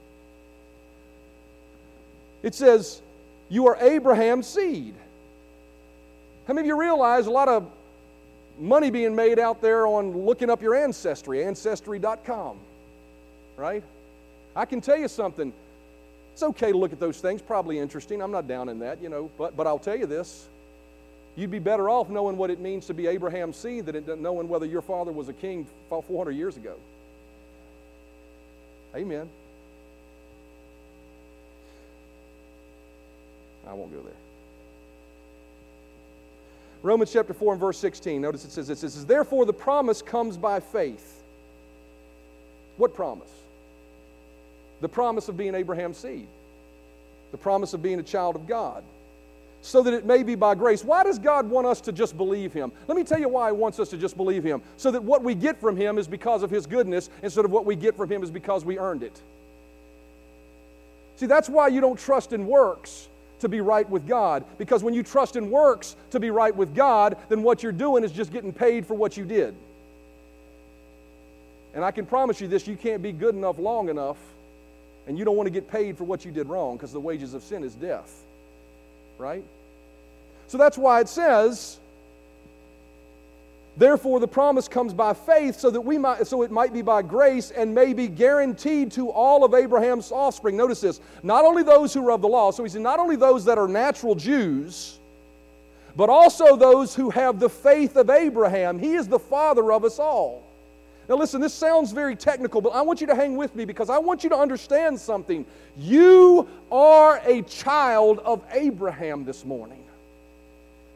It 2.42 2.54
says, 2.54 3.00
You 3.48 3.68
are 3.68 3.78
Abraham's 3.80 4.46
seed. 4.46 4.94
How 6.46 6.52
many 6.52 6.66
of 6.66 6.74
you 6.74 6.78
realize 6.78 7.26
a 7.28 7.30
lot 7.30 7.48
of 7.48 7.70
money 8.58 8.90
being 8.90 9.14
made 9.14 9.38
out 9.38 9.60
there 9.60 9.86
on 9.86 10.24
looking 10.24 10.50
up 10.50 10.62
your 10.62 10.74
ancestry, 10.74 11.44
ancestry.com, 11.44 12.58
right? 13.56 13.82
I 14.54 14.64
can 14.64 14.80
tell 14.80 14.96
you 14.96 15.08
something. 15.08 15.52
It's 16.32 16.42
okay 16.42 16.72
to 16.72 16.78
look 16.78 16.92
at 16.92 17.00
those 17.00 17.20
things, 17.20 17.42
probably 17.42 17.78
interesting. 17.78 18.22
I'm 18.22 18.30
not 18.30 18.48
down 18.48 18.68
in 18.68 18.78
that, 18.80 19.02
you 19.02 19.08
know, 19.08 19.30
but, 19.36 19.56
but 19.56 19.66
I'll 19.66 19.78
tell 19.78 19.96
you 19.96 20.06
this. 20.06 20.48
You'd 21.36 21.50
be 21.50 21.58
better 21.58 21.88
off 21.88 22.10
knowing 22.10 22.36
what 22.36 22.50
it 22.50 22.60
means 22.60 22.86
to 22.86 22.94
be 22.94 23.06
Abraham's 23.06 23.56
seed 23.56 23.86
than 23.86 24.22
knowing 24.22 24.48
whether 24.48 24.66
your 24.66 24.82
father 24.82 25.12
was 25.12 25.28
a 25.28 25.32
king 25.32 25.66
400 25.88 26.32
years 26.32 26.56
ago. 26.56 26.74
Amen. 28.94 29.28
I 33.66 33.72
won't 33.72 33.92
go 33.92 34.00
there. 34.00 34.21
Romans 36.82 37.12
chapter 37.12 37.32
4 37.32 37.52
and 37.52 37.60
verse 37.60 37.78
16. 37.78 38.20
Notice 38.20 38.44
it 38.44 38.50
says 38.50 38.66
this. 38.68 38.82
It 38.82 38.90
says, 38.90 39.06
Therefore 39.06 39.46
the 39.46 39.52
promise 39.52 40.02
comes 40.02 40.36
by 40.36 40.60
faith. 40.60 41.22
What 42.76 42.94
promise? 42.94 43.30
The 44.80 44.88
promise 44.88 45.28
of 45.28 45.36
being 45.36 45.54
Abraham's 45.54 45.98
seed. 45.98 46.26
The 47.30 47.38
promise 47.38 47.72
of 47.72 47.82
being 47.82 48.00
a 48.00 48.02
child 48.02 48.34
of 48.34 48.46
God. 48.46 48.82
So 49.64 49.80
that 49.82 49.94
it 49.94 50.04
may 50.04 50.24
be 50.24 50.34
by 50.34 50.56
grace. 50.56 50.82
Why 50.82 51.04
does 51.04 51.20
God 51.20 51.48
want 51.48 51.68
us 51.68 51.80
to 51.82 51.92
just 51.92 52.16
believe 52.16 52.52
Him? 52.52 52.72
Let 52.88 52.96
me 52.96 53.04
tell 53.04 53.20
you 53.20 53.28
why 53.28 53.50
He 53.50 53.56
wants 53.56 53.78
us 53.78 53.90
to 53.90 53.96
just 53.96 54.16
believe 54.16 54.42
Him. 54.42 54.60
So 54.76 54.90
that 54.90 55.04
what 55.04 55.22
we 55.22 55.36
get 55.36 55.60
from 55.60 55.76
Him 55.76 55.98
is 55.98 56.08
because 56.08 56.42
of 56.42 56.50
His 56.50 56.66
goodness, 56.66 57.10
instead 57.22 57.44
of 57.44 57.52
what 57.52 57.64
we 57.64 57.76
get 57.76 57.96
from 57.96 58.10
Him 58.10 58.24
is 58.24 58.30
because 58.30 58.64
we 58.64 58.80
earned 58.80 59.04
it. 59.04 59.20
See, 61.14 61.26
that's 61.26 61.48
why 61.48 61.68
you 61.68 61.80
don't 61.80 61.98
trust 61.98 62.32
in 62.32 62.48
works 62.48 63.06
to 63.42 63.48
be 63.48 63.60
right 63.60 63.88
with 63.88 64.08
God. 64.08 64.44
Because 64.58 64.82
when 64.82 64.94
you 64.94 65.02
trust 65.02 65.36
in 65.36 65.50
works 65.50 65.94
to 66.10 66.18
be 66.18 66.30
right 66.30 66.54
with 66.54 66.74
God, 66.74 67.16
then 67.28 67.42
what 67.42 67.62
you're 67.62 67.70
doing 67.70 68.02
is 68.02 68.10
just 68.10 68.32
getting 68.32 68.52
paid 68.52 68.86
for 68.86 68.94
what 68.94 69.16
you 69.16 69.24
did. 69.24 69.54
And 71.74 71.84
I 71.84 71.90
can 71.90 72.06
promise 72.06 72.40
you 72.40 72.48
this 72.48 72.66
you 72.66 72.76
can't 72.76 73.02
be 73.02 73.12
good 73.12 73.34
enough 73.34 73.58
long 73.58 73.88
enough, 73.88 74.18
and 75.06 75.18
you 75.18 75.24
don't 75.24 75.36
want 75.36 75.46
to 75.46 75.52
get 75.52 75.70
paid 75.70 75.96
for 75.96 76.04
what 76.04 76.24
you 76.24 76.32
did 76.32 76.48
wrong 76.48 76.76
because 76.76 76.92
the 76.92 77.00
wages 77.00 77.34
of 77.34 77.42
sin 77.42 77.62
is 77.62 77.74
death 77.74 78.22
right? 79.22 79.44
So 80.48 80.58
that's 80.58 80.76
why 80.76 81.00
it 81.00 81.08
says, 81.08 81.78
Therefore, 83.76 84.20
the 84.20 84.28
promise 84.28 84.68
comes 84.68 84.92
by 84.92 85.14
faith, 85.14 85.58
so 85.58 85.70
that 85.70 85.80
we 85.80 85.96
might, 85.96 86.26
so 86.26 86.42
it 86.42 86.50
might 86.50 86.74
be 86.74 86.82
by 86.82 87.00
grace 87.00 87.50
and 87.50 87.74
may 87.74 87.94
be 87.94 88.06
guaranteed 88.06 88.92
to 88.92 89.08
all 89.08 89.44
of 89.44 89.54
Abraham's 89.54 90.12
offspring. 90.12 90.58
Notice 90.58 90.82
this: 90.82 91.00
not 91.22 91.46
only 91.46 91.62
those 91.62 91.94
who 91.94 92.06
are 92.06 92.12
of 92.12 92.20
the 92.20 92.28
law. 92.28 92.50
So 92.50 92.62
he 92.62 92.68
said, 92.68 92.82
not 92.82 92.98
only 92.98 93.16
those 93.16 93.46
that 93.46 93.56
are 93.56 93.68
natural 93.68 94.14
Jews, 94.14 94.98
but 95.96 96.10
also 96.10 96.54
those 96.54 96.94
who 96.94 97.08
have 97.10 97.40
the 97.40 97.48
faith 97.48 97.96
of 97.96 98.10
Abraham. 98.10 98.78
He 98.78 98.92
is 98.94 99.08
the 99.08 99.18
father 99.18 99.72
of 99.72 99.84
us 99.84 99.98
all. 99.98 100.42
Now, 101.08 101.16
listen, 101.16 101.40
this 101.40 101.52
sounds 101.52 101.92
very 101.92 102.14
technical, 102.14 102.60
but 102.60 102.70
I 102.70 102.82
want 102.82 103.00
you 103.00 103.06
to 103.08 103.14
hang 103.14 103.36
with 103.36 103.56
me 103.56 103.64
because 103.64 103.90
I 103.90 103.98
want 103.98 104.22
you 104.22 104.30
to 104.30 104.36
understand 104.36 105.00
something. 105.00 105.44
You 105.76 106.46
are 106.70 107.20
a 107.24 107.42
child 107.42 108.20
of 108.20 108.44
Abraham 108.52 109.24
this 109.24 109.44
morning. 109.44 109.81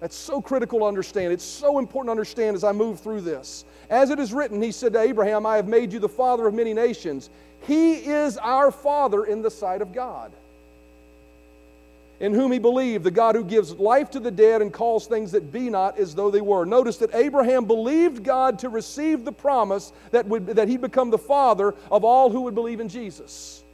That's 0.07 0.15
so 0.15 0.41
critical 0.41 0.79
to 0.79 0.85
understand. 0.85 1.33
It's 1.33 1.43
so 1.43 1.81
important 1.81 2.07
to 2.07 2.11
understand 2.13 2.55
as 2.55 2.63
I 2.63 2.71
move 2.71 3.01
through 3.01 3.23
this. 3.23 3.65
As 3.91 4.11
it 4.11 4.21
is 4.21 4.33
written, 4.33 4.63
he 4.63 4.71
said 4.71 4.93
to 4.93 5.01
Abraham, 5.01 5.45
I 5.45 5.57
have 5.57 5.67
made 5.67 5.93
you 5.93 5.99
the 5.99 6.09
father 6.09 6.47
of 6.47 6.55
many 6.55 6.73
nations. 6.73 7.29
He 7.63 7.95
is 7.95 8.39
our 8.39 8.71
father 8.71 9.25
in 9.25 9.43
the 9.43 9.51
sight 9.51 9.83
of 9.83 9.93
God 9.93 10.31
in 12.21 12.33
whom 12.33 12.53
he 12.53 12.61
believed, 12.61 13.03
the 13.03 13.11
God 13.11 13.35
who 13.35 13.43
gives 13.43 13.73
life 13.81 14.09
to 14.13 14.21
the 14.21 14.31
dead 14.31 14.63
and 14.63 14.73
calls 14.73 15.09
things 15.09 15.33
that 15.33 15.51
be 15.51 15.71
not 15.71 15.99
as 15.99 16.15
though 16.15 16.31
they 16.31 16.41
were. 16.41 16.65
Notice 16.65 16.99
that 16.99 17.13
Abraham 17.13 17.65
believed 17.65 18.23
God 18.23 18.61
to 18.61 18.69
receive 18.69 19.25
the 19.25 19.33
promise 19.33 19.93
that, 20.13 20.25
would, 20.29 20.47
that 20.47 20.69
he'd 20.69 20.83
become 20.83 21.11
the 21.11 21.19
father 21.19 21.75
of 21.91 22.05
all 22.05 22.31
who 22.31 22.43
would 22.43 22.55
believe 22.55 22.79
in 22.79 22.89
Jesus. 22.89 23.65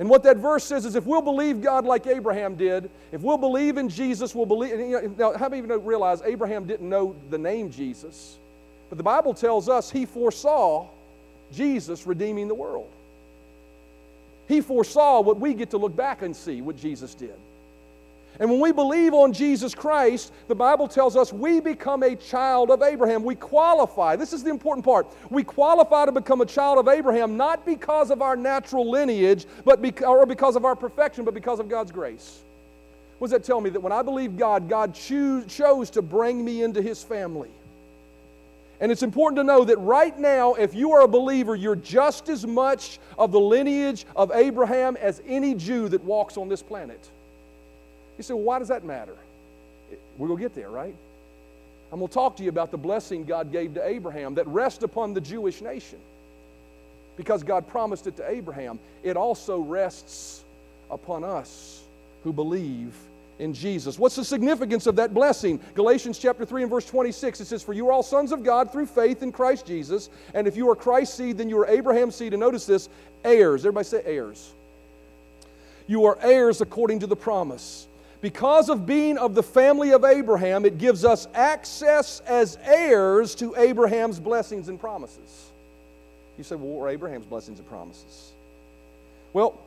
And 0.00 0.08
what 0.08 0.22
that 0.22 0.38
verse 0.38 0.64
says 0.64 0.86
is 0.86 0.96
if 0.96 1.04
we'll 1.04 1.20
believe 1.20 1.60
God 1.60 1.84
like 1.84 2.06
Abraham 2.06 2.56
did, 2.56 2.88
if 3.12 3.20
we'll 3.20 3.36
believe 3.36 3.76
in 3.76 3.90
Jesus, 3.90 4.34
we'll 4.34 4.46
believe. 4.46 4.74
Now, 5.18 5.36
how 5.36 5.50
many 5.50 5.62
of 5.62 5.68
you 5.68 5.78
realize 5.78 6.22
Abraham 6.22 6.66
didn't 6.66 6.88
know 6.88 7.14
the 7.28 7.36
name 7.36 7.70
Jesus? 7.70 8.38
But 8.88 8.96
the 8.96 9.04
Bible 9.04 9.34
tells 9.34 9.68
us 9.68 9.90
he 9.90 10.06
foresaw 10.06 10.88
Jesus 11.52 12.06
redeeming 12.06 12.48
the 12.48 12.54
world. 12.54 12.90
He 14.48 14.62
foresaw 14.62 15.20
what 15.20 15.38
we 15.38 15.52
get 15.52 15.70
to 15.70 15.76
look 15.76 15.94
back 15.94 16.22
and 16.22 16.34
see 16.34 16.62
what 16.62 16.78
Jesus 16.78 17.14
did. 17.14 17.36
And 18.40 18.50
when 18.50 18.58
we 18.58 18.72
believe 18.72 19.12
on 19.12 19.34
Jesus 19.34 19.74
Christ, 19.74 20.32
the 20.48 20.54
Bible 20.54 20.88
tells 20.88 21.14
us 21.14 21.30
we 21.30 21.60
become 21.60 22.02
a 22.02 22.16
child 22.16 22.70
of 22.70 22.82
Abraham. 22.82 23.22
We 23.22 23.34
qualify. 23.34 24.16
This 24.16 24.32
is 24.32 24.42
the 24.42 24.48
important 24.48 24.82
part. 24.82 25.06
We 25.28 25.44
qualify 25.44 26.06
to 26.06 26.12
become 26.12 26.40
a 26.40 26.46
child 26.46 26.78
of 26.78 26.88
Abraham 26.88 27.36
not 27.36 27.66
because 27.66 28.10
of 28.10 28.22
our 28.22 28.36
natural 28.36 28.90
lineage, 28.90 29.44
but 29.66 29.82
because, 29.82 30.06
or 30.06 30.24
because 30.24 30.56
of 30.56 30.64
our 30.64 30.74
perfection, 30.74 31.22
but 31.22 31.34
because 31.34 31.60
of 31.60 31.68
God's 31.68 31.92
grace. 31.92 32.40
What 33.18 33.26
does 33.28 33.32
that 33.32 33.44
tell 33.44 33.60
me? 33.60 33.68
That 33.68 33.80
when 33.80 33.92
I 33.92 34.00
believe 34.00 34.38
God, 34.38 34.70
God 34.70 34.94
choose, 34.94 35.44
chose 35.44 35.90
to 35.90 36.00
bring 36.00 36.42
me 36.42 36.62
into 36.62 36.80
his 36.80 37.02
family. 37.02 37.50
And 38.80 38.90
it's 38.90 39.02
important 39.02 39.36
to 39.36 39.44
know 39.44 39.64
that 39.66 39.76
right 39.76 40.18
now, 40.18 40.54
if 40.54 40.74
you 40.74 40.92
are 40.92 41.02
a 41.02 41.08
believer, 41.08 41.54
you're 41.54 41.76
just 41.76 42.30
as 42.30 42.46
much 42.46 43.00
of 43.18 43.32
the 43.32 43.40
lineage 43.40 44.06
of 44.16 44.32
Abraham 44.32 44.96
as 44.96 45.20
any 45.26 45.54
Jew 45.54 45.90
that 45.90 46.02
walks 46.02 46.38
on 46.38 46.48
this 46.48 46.62
planet. 46.62 47.10
You 48.20 48.24
say, 48.24 48.34
well, 48.34 48.42
why 48.42 48.58
does 48.58 48.68
that 48.68 48.84
matter? 48.84 49.16
We're 50.18 50.28
going 50.28 50.36
to 50.36 50.44
get 50.44 50.54
there, 50.54 50.68
right? 50.68 50.94
I'm 51.90 52.00
going 52.00 52.08
to 52.08 52.12
talk 52.12 52.36
to 52.36 52.42
you 52.42 52.50
about 52.50 52.70
the 52.70 52.76
blessing 52.76 53.24
God 53.24 53.50
gave 53.50 53.72
to 53.72 53.86
Abraham 53.86 54.34
that 54.34 54.46
rests 54.46 54.82
upon 54.82 55.14
the 55.14 55.22
Jewish 55.22 55.62
nation. 55.62 55.98
Because 57.16 57.42
God 57.42 57.66
promised 57.66 58.06
it 58.06 58.18
to 58.18 58.30
Abraham, 58.30 58.78
it 59.02 59.16
also 59.16 59.60
rests 59.60 60.44
upon 60.90 61.24
us 61.24 61.82
who 62.22 62.30
believe 62.30 62.94
in 63.38 63.54
Jesus. 63.54 63.98
What's 63.98 64.16
the 64.16 64.24
significance 64.26 64.86
of 64.86 64.96
that 64.96 65.14
blessing? 65.14 65.58
Galatians 65.74 66.18
chapter 66.18 66.44
3 66.44 66.64
and 66.64 66.70
verse 66.70 66.84
26, 66.84 67.40
it 67.40 67.46
says, 67.46 67.62
For 67.62 67.72
you 67.72 67.88
are 67.88 67.92
all 67.92 68.02
sons 68.02 68.32
of 68.32 68.44
God 68.44 68.70
through 68.70 68.84
faith 68.84 69.22
in 69.22 69.32
Christ 69.32 69.64
Jesus, 69.64 70.10
and 70.34 70.46
if 70.46 70.58
you 70.58 70.68
are 70.68 70.76
Christ's 70.76 71.14
seed, 71.14 71.38
then 71.38 71.48
you 71.48 71.58
are 71.58 71.66
Abraham's 71.66 72.16
seed. 72.16 72.34
And 72.34 72.40
notice 72.40 72.66
this 72.66 72.90
heirs. 73.24 73.62
Everybody 73.62 73.86
say 73.86 74.02
heirs. 74.04 74.52
You 75.86 76.04
are 76.04 76.18
heirs 76.20 76.60
according 76.60 76.98
to 76.98 77.06
the 77.06 77.16
promise. 77.16 77.86
Because 78.20 78.68
of 78.68 78.84
being 78.84 79.16
of 79.16 79.34
the 79.34 79.42
family 79.42 79.92
of 79.92 80.04
Abraham, 80.04 80.66
it 80.66 80.76
gives 80.76 81.04
us 81.04 81.26
access 81.34 82.20
as 82.26 82.58
heirs 82.62 83.34
to 83.36 83.54
Abraham's 83.56 84.20
blessings 84.20 84.68
and 84.68 84.78
promises. 84.78 85.50
You 86.36 86.44
say, 86.44 86.54
well, 86.56 86.66
what 86.68 86.80
were 86.80 86.88
Abraham's 86.88 87.26
blessings 87.26 87.58
and 87.58 87.68
promises? 87.68 88.32
Well, 89.32 89.58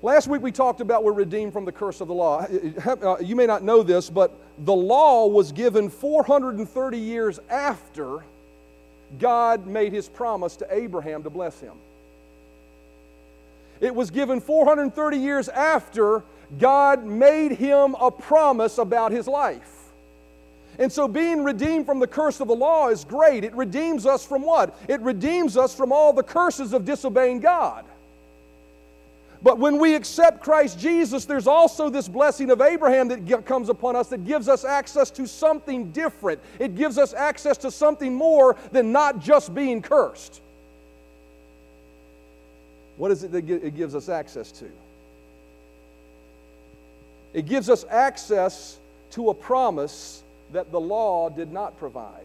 last 0.00 0.28
week 0.28 0.40
we 0.40 0.52
talked 0.52 0.80
about 0.80 1.04
we're 1.04 1.12
redeemed 1.12 1.52
from 1.52 1.66
the 1.66 1.72
curse 1.72 2.00
of 2.00 2.08
the 2.08 2.14
law. 2.14 2.46
You 3.20 3.36
may 3.36 3.46
not 3.46 3.62
know 3.62 3.82
this, 3.82 4.08
but 4.08 4.34
the 4.58 4.74
law 4.74 5.26
was 5.26 5.52
given 5.52 5.90
430 5.90 6.98
years 6.98 7.38
after 7.50 8.24
God 9.18 9.66
made 9.66 9.92
his 9.92 10.08
promise 10.08 10.56
to 10.56 10.66
Abraham 10.70 11.22
to 11.22 11.30
bless 11.30 11.60
him. 11.60 11.74
It 13.80 13.94
was 13.94 14.10
given 14.10 14.40
430 14.40 15.18
years 15.18 15.50
after 15.50 16.22
God 16.58 17.04
made 17.04 17.52
him 17.52 17.94
a 18.00 18.10
promise 18.10 18.78
about 18.78 19.12
his 19.12 19.26
life. 19.26 19.72
And 20.78 20.92
so, 20.92 21.08
being 21.08 21.42
redeemed 21.42 21.86
from 21.86 22.00
the 22.00 22.06
curse 22.06 22.40
of 22.40 22.48
the 22.48 22.54
law 22.54 22.88
is 22.88 23.04
great. 23.04 23.44
It 23.44 23.54
redeems 23.54 24.04
us 24.04 24.26
from 24.26 24.42
what? 24.42 24.78
It 24.88 25.00
redeems 25.00 25.56
us 25.56 25.74
from 25.74 25.90
all 25.90 26.12
the 26.12 26.22
curses 26.22 26.72
of 26.72 26.84
disobeying 26.84 27.40
God. 27.40 27.84
But 29.42 29.58
when 29.58 29.78
we 29.78 29.94
accept 29.94 30.42
Christ 30.42 30.78
Jesus, 30.78 31.24
there's 31.24 31.46
also 31.46 31.88
this 31.88 32.08
blessing 32.08 32.50
of 32.50 32.60
Abraham 32.60 33.08
that 33.08 33.46
comes 33.46 33.68
upon 33.68 33.96
us 33.96 34.08
that 34.08 34.24
gives 34.24 34.48
us 34.48 34.64
access 34.64 35.10
to 35.12 35.26
something 35.26 35.92
different. 35.92 36.40
It 36.58 36.74
gives 36.74 36.98
us 36.98 37.14
access 37.14 37.56
to 37.58 37.70
something 37.70 38.14
more 38.14 38.56
than 38.72 38.92
not 38.92 39.20
just 39.20 39.54
being 39.54 39.82
cursed. 39.82 40.40
What 42.96 43.10
is 43.10 43.22
it 43.24 43.32
that 43.32 43.48
it 43.48 43.76
gives 43.76 43.94
us 43.94 44.08
access 44.08 44.50
to? 44.52 44.70
It 47.36 47.44
gives 47.44 47.68
us 47.68 47.84
access 47.90 48.78
to 49.10 49.28
a 49.28 49.34
promise 49.34 50.22
that 50.54 50.72
the 50.72 50.80
law 50.80 51.28
did 51.28 51.52
not 51.52 51.78
provide. 51.78 52.24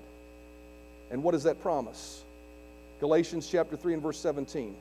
And 1.11 1.21
what 1.21 1.35
is 1.35 1.43
that 1.43 1.61
promise? 1.61 2.23
Galatians 3.01 3.45
chapter 3.45 3.75
3 3.75 3.95
and 3.95 4.01
verse 4.01 4.17
17. 4.19 4.73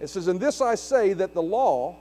It 0.00 0.08
says, 0.08 0.28
In 0.28 0.38
this 0.38 0.60
I 0.60 0.74
say 0.74 1.14
that 1.14 1.32
the 1.32 1.40
law, 1.40 1.96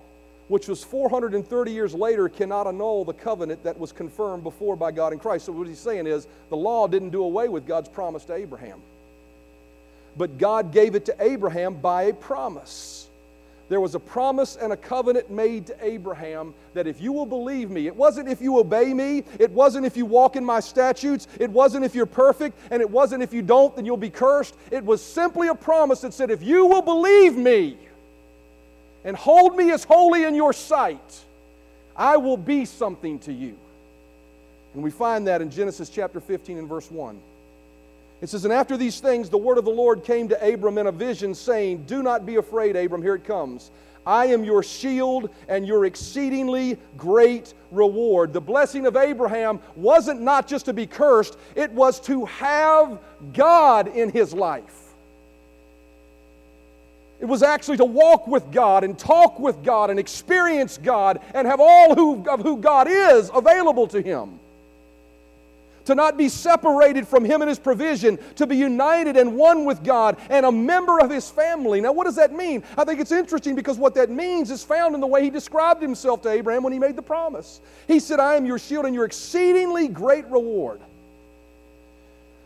which 0.50 0.68
was 0.68 0.84
430 0.84 1.72
years 1.72 1.94
later, 1.94 2.28
cannot 2.28 2.68
annul 2.68 3.06
the 3.06 3.14
covenant 3.14 3.64
that 3.64 3.80
was 3.80 3.94
confirmed 3.94 4.44
before 4.44 4.76
by 4.76 4.92
God 4.92 5.14
in 5.14 5.20
Christ. 5.20 5.46
So, 5.46 5.54
what 5.54 5.70
he's 5.70 5.80
saying 5.80 6.06
is, 6.06 6.28
the 6.50 6.58
law 6.58 6.86
didn't 6.86 7.12
do 7.12 7.24
away 7.24 7.48
with 7.48 7.66
God's 7.66 7.88
promise 7.88 8.26
to 8.26 8.34
Abraham. 8.34 8.82
But 10.18 10.38
God 10.38 10.74
gave 10.74 10.96
it 10.96 11.06
to 11.06 11.16
Abraham 11.24 11.76
by 11.76 12.04
a 12.04 12.14
promise 12.14 13.07
there 13.70 13.82
was 13.82 13.96
a 13.96 14.00
promise 14.00 14.56
and 14.56 14.72
a 14.72 14.78
covenant 14.78 15.30
made 15.30 15.68
to 15.68 15.86
Abraham 15.86 16.54
that 16.74 16.88
if 16.88 17.02
you 17.02 17.12
will 17.12 17.26
believe 17.26 17.70
me, 17.70 17.88
it 17.88 17.96
wasn't 17.96 18.30
if 18.30 18.42
you 18.42 18.58
obey 18.58 18.94
me, 18.94 19.24
it 19.40 19.52
wasn't 19.52 19.86
if 19.86 19.98
you 19.98 20.06
walk 20.06 20.36
in 20.36 20.46
my 20.46 20.60
statutes, 20.60 21.28
it 21.40 21.50
wasn't 21.50 21.84
if 21.84 21.94
you're 21.94 22.06
perfect, 22.06 22.58
and 22.72 22.82
it 22.82 22.90
wasn't 22.90 23.22
if 23.22 23.34
you 23.34 23.42
don't, 23.42 23.76
then 23.76 23.86
you'll 23.86 23.98
be 23.98 24.10
cursed. 24.10 24.56
It 24.72 24.86
was 24.86 25.04
simply 25.04 25.50
a 25.50 25.56
promise 25.56 26.02
that 26.02 26.14
said, 26.14 26.32
if 26.32 26.42
you 26.42 26.66
will 26.66 26.82
believe 26.82 27.36
me 27.36 27.78
and 29.04 29.18
hold 29.18 29.56
me 29.56 29.72
as 29.72 29.84
holy 29.84 30.24
in 30.24 30.36
your 30.36 30.54
sight, 30.54 31.24
I 31.96 32.18
will 32.18 32.38
be 32.38 32.66
something 32.66 33.20
to 33.20 33.34
you. 33.34 33.58
And 34.74 34.84
we 34.84 34.92
find 34.92 35.28
that 35.28 35.42
in 35.42 35.50
Genesis 35.50 35.90
chapter 35.90 36.20
15 36.20 36.58
and 36.60 36.70
verse 36.70 36.90
1. 36.92 37.20
It 38.22 38.30
says, 38.30 38.46
And 38.46 38.54
after 38.54 38.78
these 38.78 39.00
things, 39.00 39.30
the 39.30 39.38
word 39.38 39.58
of 39.58 39.66
the 39.66 39.72
Lord 39.72 40.04
came 40.04 40.28
to 40.30 40.54
Abram 40.54 40.78
in 40.78 40.88
a 40.88 40.92
vision, 40.92 41.36
saying, 41.36 41.84
Do 41.86 42.02
not 42.02 42.26
be 42.26 42.36
afraid, 42.36 42.76
Abram. 42.76 43.02
Here 43.02 43.16
it 43.16 43.24
comes. 43.24 43.72
I 44.06 44.28
am 44.28 44.46
your 44.46 44.64
shield 44.64 45.30
and 45.50 45.68
your 45.68 45.86
exceedingly 45.86 46.80
great 46.96 47.54
reward. 47.72 48.32
The 48.32 48.42
blessing 48.42 48.86
of 48.86 48.96
Abraham 48.96 49.60
wasn't 49.76 50.22
not 50.22 50.48
just 50.48 50.66
to 50.66 50.74
be 50.74 50.88
cursed, 50.88 51.38
it 51.56 51.72
was 51.74 52.00
to 52.02 52.24
have 52.26 53.00
God 53.34 53.90
in 53.90 54.10
his 54.10 54.34
life. 54.34 54.94
It 57.20 57.26
was 57.26 57.44
actually 57.44 57.78
to 57.78 57.86
walk 57.86 58.28
with 58.28 58.50
God 58.52 58.84
and 58.84 58.98
talk 58.98 59.40
with 59.40 59.62
God 59.62 59.90
and 59.90 60.00
experience 60.00 60.78
God 60.78 61.20
and 61.34 61.46
have 61.46 61.60
all 61.60 61.94
who, 61.94 62.30
of 62.30 62.42
who 62.42 62.58
God 62.58 62.88
is 62.88 63.30
available 63.34 63.88
to 63.88 64.02
him 64.02 64.40
to 65.88 65.96
not 65.96 66.18
be 66.18 66.28
separated 66.28 67.08
from 67.08 67.24
Him 67.24 67.42
and 67.42 67.48
His 67.48 67.60
provision, 67.60 68.20
to 68.36 68.46
be 68.46 68.58
united 68.58 69.16
and 69.16 69.36
one 69.36 69.64
with 69.64 69.84
God 69.84 70.18
and 70.30 70.46
a 70.46 70.52
member 70.52 71.00
of 71.00 71.10
His 71.10 71.30
family. 71.30 71.80
Now, 71.80 71.94
what 71.94 72.04
does 72.04 72.18
that 72.18 72.34
mean? 72.34 72.62
I 72.78 72.84
think 72.84 73.00
it's 73.00 73.14
interesting 73.14 73.56
because 73.56 73.78
what 73.78 73.96
that 73.96 74.10
means 74.10 74.52
is 74.52 74.64
found 74.64 74.96
in 74.96 75.02
the 75.02 75.08
way 75.08 75.24
He 75.24 75.30
described 75.30 75.82
Himself 75.82 76.22
to 76.24 76.30
Abraham 76.30 76.64
when 76.64 76.74
He 76.74 76.80
made 76.80 76.98
the 76.98 77.02
promise. 77.02 77.62
He 77.88 78.00
said, 78.02 78.20
I 78.20 78.36
am 78.36 78.46
your 78.46 78.60
shield 78.60 78.86
and 78.86 78.94
your 78.94 79.06
exceedingly 79.06 79.88
great 79.88 80.26
reward. 80.28 80.82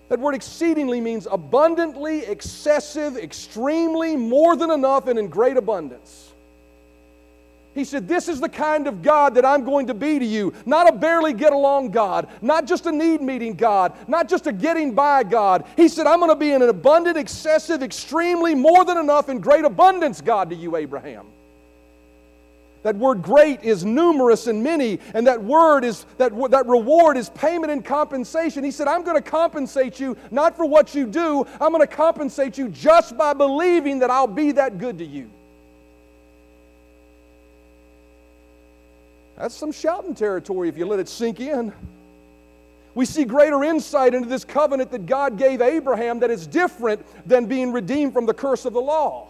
That 0.10 0.20
word 0.20 0.36
exceedingly 0.36 1.02
means 1.02 1.28
abundantly, 1.30 2.26
excessive, 2.26 3.18
extremely, 3.18 4.16
more 4.16 4.56
than 4.56 4.70
enough, 4.70 5.08
and 5.08 5.18
in 5.18 5.30
great 5.30 5.58
abundance. 5.58 6.31
He 7.74 7.86
said, 7.86 8.08
This 8.08 8.28
is 8.28 8.42
the 8.42 8.50
kind 8.50 8.88
of 8.88 9.02
God 9.02 9.36
that 9.36 9.46
I'm 9.46 9.64
going 9.64 9.88
to 9.88 9.94
be 9.94 10.20
to 10.20 10.26
you. 10.26 10.54
Not 10.66 10.90
a 10.90 10.92
barely 10.92 11.34
get 11.34 11.54
along 11.54 11.92
God, 11.92 12.28
not 12.42 12.66
just 12.66 12.86
a 12.86 12.92
need 12.92 13.22
meeting 13.22 13.54
God, 13.54 13.94
not 14.08 14.28
just 14.28 14.48
a 14.48 14.52
getting 14.52 14.94
by 14.94 15.24
God. 15.24 15.66
He 15.78 15.88
said, 15.88 16.06
I'm 16.06 16.20
going 16.20 16.32
to 16.32 16.36
be 16.36 16.52
an 16.52 16.62
abundant, 16.62 17.18
excessive, 17.18 17.82
extremely, 17.82 18.56
more 18.56 18.84
than 18.84 18.98
enough, 18.98 19.30
and 19.30 19.42
great 19.42 19.64
abundance 19.64 20.20
God 20.20 20.50
to 20.50 20.56
you, 20.56 20.76
Abraham. 20.76 21.28
That 22.84 22.96
word 22.96 23.22
great 23.22 23.64
is 23.64 23.86
numerous 23.86 24.48
and 24.48 24.64
many, 24.64 25.00
and 25.14 25.28
that 25.28 25.42
word 25.42 25.86
is 25.86 26.06
that, 26.18 26.32
that 26.50 26.66
reward 26.66 27.16
is 27.16 27.30
payment 27.30 27.72
and 27.72 27.86
compensation. 27.86 28.64
He 28.64 28.72
said, 28.72 28.88
I'm 28.88 29.04
going 29.04 29.22
to 29.22 29.30
compensate 29.30 30.00
you 30.00 30.18
not 30.32 30.58
for 30.58 30.66
what 30.66 30.96
you 30.96 31.06
do, 31.06 31.46
I'm 31.62 31.72
going 31.72 31.88
to 31.88 31.96
compensate 31.96 32.58
you 32.58 32.70
just 32.70 33.16
by 33.16 33.34
believing 33.34 34.00
that 34.00 34.10
I'll 34.10 34.26
be 34.26 34.52
that 34.54 34.80
good 34.80 34.98
to 34.98 35.06
you. 35.06 35.30
That's 39.42 39.56
some 39.56 39.72
shouting 39.72 40.14
territory 40.14 40.70
if 40.70 40.78
you 40.78 40.86
let 40.86 41.00
it 41.00 41.10
sink 41.10 41.40
in. 41.40 41.74
We 42.94 43.06
see 43.06 43.26
greater 43.26 43.64
insight 43.64 44.14
into 44.14 44.30
this 44.30 44.46
covenant 44.46 44.92
that 44.92 45.08
God 45.08 45.36
gave 45.36 45.64
Abraham 45.64 46.20
that 46.20 46.30
is 46.30 46.46
different 46.46 47.04
than 47.28 47.48
being 47.48 47.72
redeemed 47.72 48.14
from 48.14 48.28
the 48.28 48.36
curse 48.36 48.66
of 48.66 48.74
the 48.74 48.82
law. 48.82 49.30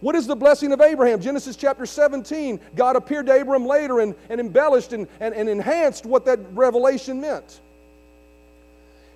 What 0.00 0.16
is 0.16 0.26
the 0.26 0.34
blessing 0.34 0.72
of 0.72 0.80
Abraham? 0.80 1.20
Genesis 1.20 1.54
chapter 1.54 1.86
17. 1.86 2.58
God 2.74 2.96
appeared 2.96 3.26
to 3.26 3.32
Abraham 3.32 3.66
later 3.66 4.00
and, 4.00 4.16
and 4.28 4.40
embellished 4.40 4.92
and, 4.92 5.06
and, 5.20 5.32
and 5.32 5.48
enhanced 5.48 6.04
what 6.04 6.24
that 6.24 6.40
revelation 6.52 7.20
meant. 7.20 7.60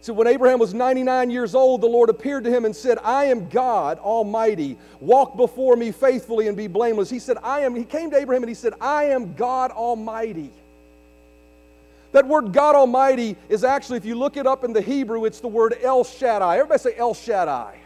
So 0.07 0.13
when 0.13 0.29
Abraham 0.29 0.61
was 0.61 0.73
99 0.73 1.31
years 1.31 1.53
old, 1.57 1.81
the 1.81 1.89
Lord 1.89 2.11
appeared 2.11 2.45
to 2.45 2.51
him 2.51 2.65
and 2.65 2.77
said, 2.77 2.97
I 3.03 3.25
am 3.25 3.49
God 3.49 3.99
Almighty. 3.99 4.79
Walk 5.01 5.37
before 5.37 5.75
me 5.75 5.91
faithfully 5.91 6.47
and 6.47 6.57
be 6.57 6.69
blameless. 6.69 7.11
He 7.11 7.19
said, 7.19 7.39
I 7.43 7.63
am, 7.63 7.75
he 7.75 7.83
came 7.83 8.13
to 8.13 8.17
Abraham 8.17 8.45
and 8.45 8.49
he 8.49 8.55
said, 8.55 8.75
I 8.81 9.07
am 9.07 9.35
God 9.35 9.73
Almighty. 9.73 10.53
That 12.13 12.25
word 12.29 12.53
God 12.53 12.77
Almighty 12.77 13.37
is 13.49 13.65
actually, 13.65 13.97
if 13.97 14.05
you 14.05 14.15
look 14.15 14.37
it 14.37 14.47
up 14.47 14.63
in 14.63 14.73
the 14.73 14.81
Hebrew, 14.81 15.25
it's 15.25 15.41
the 15.41 15.49
word 15.49 15.75
El 15.83 16.05
Shaddai. 16.05 16.59
Everybody 16.59 16.79
say 16.79 16.95
El 16.97 17.13
Shaddai. 17.13 17.77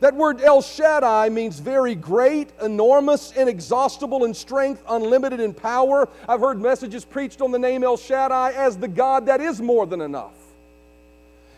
That 0.00 0.14
word 0.14 0.42
El 0.42 0.60
Shaddai 0.60 1.30
means 1.30 1.58
very 1.58 1.94
great, 1.94 2.50
enormous, 2.62 3.32
inexhaustible 3.32 4.24
in 4.24 4.34
strength, 4.34 4.82
unlimited 4.88 5.40
in 5.40 5.54
power. 5.54 6.08
I've 6.28 6.40
heard 6.40 6.60
messages 6.60 7.04
preached 7.04 7.40
on 7.40 7.50
the 7.50 7.58
name 7.58 7.82
El 7.82 7.96
Shaddai 7.96 8.52
as 8.52 8.76
the 8.76 8.88
God 8.88 9.26
that 9.26 9.40
is 9.40 9.60
more 9.60 9.86
than 9.86 10.02
enough. 10.02 10.34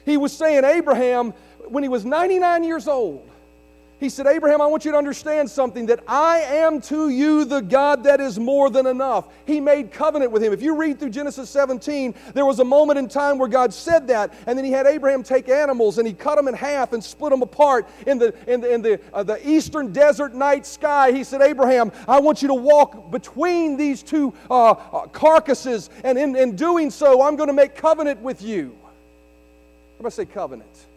He 0.05 0.16
was 0.16 0.33
saying, 0.33 0.64
Abraham, 0.64 1.33
when 1.66 1.83
he 1.83 1.88
was 1.88 2.05
99 2.05 2.64
years 2.64 2.87
old, 2.87 3.29
he 4.01 4.09
said, 4.09 4.29
Abraham, 4.29 4.61
I 4.61 4.67
want 4.67 4.85
you 4.85 4.93
to 4.93 4.97
understand 4.97 5.51
something 5.51 5.87
that 5.87 6.05
I 6.07 6.39
am 6.39 6.81
to 6.83 7.09
you 7.09 7.45
the 7.45 7.61
God 7.61 8.05
that 8.05 8.21
is 8.21 8.39
more 8.39 8.71
than 8.71 8.87
enough. 8.87 9.27
He 9.45 9.61
made 9.61 9.91
covenant 9.91 10.31
with 10.31 10.41
him. 10.41 10.53
If 10.53 10.63
you 10.63 10.77
read 10.77 11.01
through 11.01 11.11
Genesis 11.11 11.51
17, 11.51 12.15
there 12.33 12.47
was 12.47 12.61
a 12.61 12.65
moment 12.65 13.01
in 13.01 13.09
time 13.09 13.39
where 13.39 13.49
God 13.49 13.75
said 13.75 14.07
that, 14.07 14.33
and 14.47 14.57
then 14.57 14.65
he 14.65 14.71
had 14.71 14.87
Abraham 14.87 15.25
take 15.25 15.49
animals 15.49 15.99
and 15.99 16.07
he 16.07 16.15
cut 16.15 16.37
them 16.37 16.47
in 16.47 16.55
half 16.55 16.93
and 16.93 17.03
split 17.03 17.31
them 17.31 17.43
apart 17.43 17.89
in 18.07 18.19
the, 18.19 18.33
in 18.47 18.61
the, 18.61 18.73
in 18.73 18.83
the, 18.83 19.01
uh, 19.13 19.25
the 19.25 19.49
eastern 19.49 19.93
desert 19.93 20.33
night 20.33 20.65
sky. 20.65 21.11
He 21.11 21.25
said, 21.25 21.43
Abraham, 21.43 21.91
I 22.07 22.21
want 22.21 22.41
you 22.41 22.49
to 22.49 22.55
walk 22.55 23.11
between 23.11 23.77
these 23.77 24.05
two 24.05 24.33
uh, 24.49 24.71
uh, 24.71 25.07
carcasses, 25.09 25.91
and 26.05 26.17
in, 26.17 26.37
in 26.37 26.55
doing 26.55 26.93
so, 26.93 27.23
I'm 27.23 27.35
going 27.35 27.49
to 27.49 27.53
make 27.53 27.75
covenant 27.75 28.21
with 28.21 28.43
you. 28.43 28.79
Everybody 29.95 30.15
say 30.15 30.27
covenant. 30.27 30.88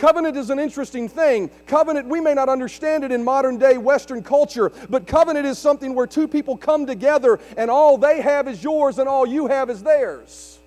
Covenant 0.00 0.34
is 0.34 0.48
an 0.48 0.58
interesting 0.58 1.10
thing. 1.10 1.50
Covenant, 1.66 2.08
we 2.08 2.22
may 2.22 2.32
not 2.32 2.48
understand 2.48 3.04
it 3.04 3.12
in 3.12 3.22
modern 3.22 3.58
day 3.58 3.76
Western 3.76 4.22
culture, 4.22 4.72
but 4.88 5.06
covenant 5.06 5.44
is 5.44 5.58
something 5.58 5.94
where 5.94 6.06
two 6.06 6.26
people 6.26 6.56
come 6.56 6.86
together 6.86 7.38
and 7.58 7.70
all 7.70 7.98
they 7.98 8.22
have 8.22 8.48
is 8.48 8.64
yours 8.64 8.98
and 8.98 9.06
all 9.06 9.26
you 9.26 9.46
have 9.46 9.68
is 9.68 9.82
theirs. 9.82 10.58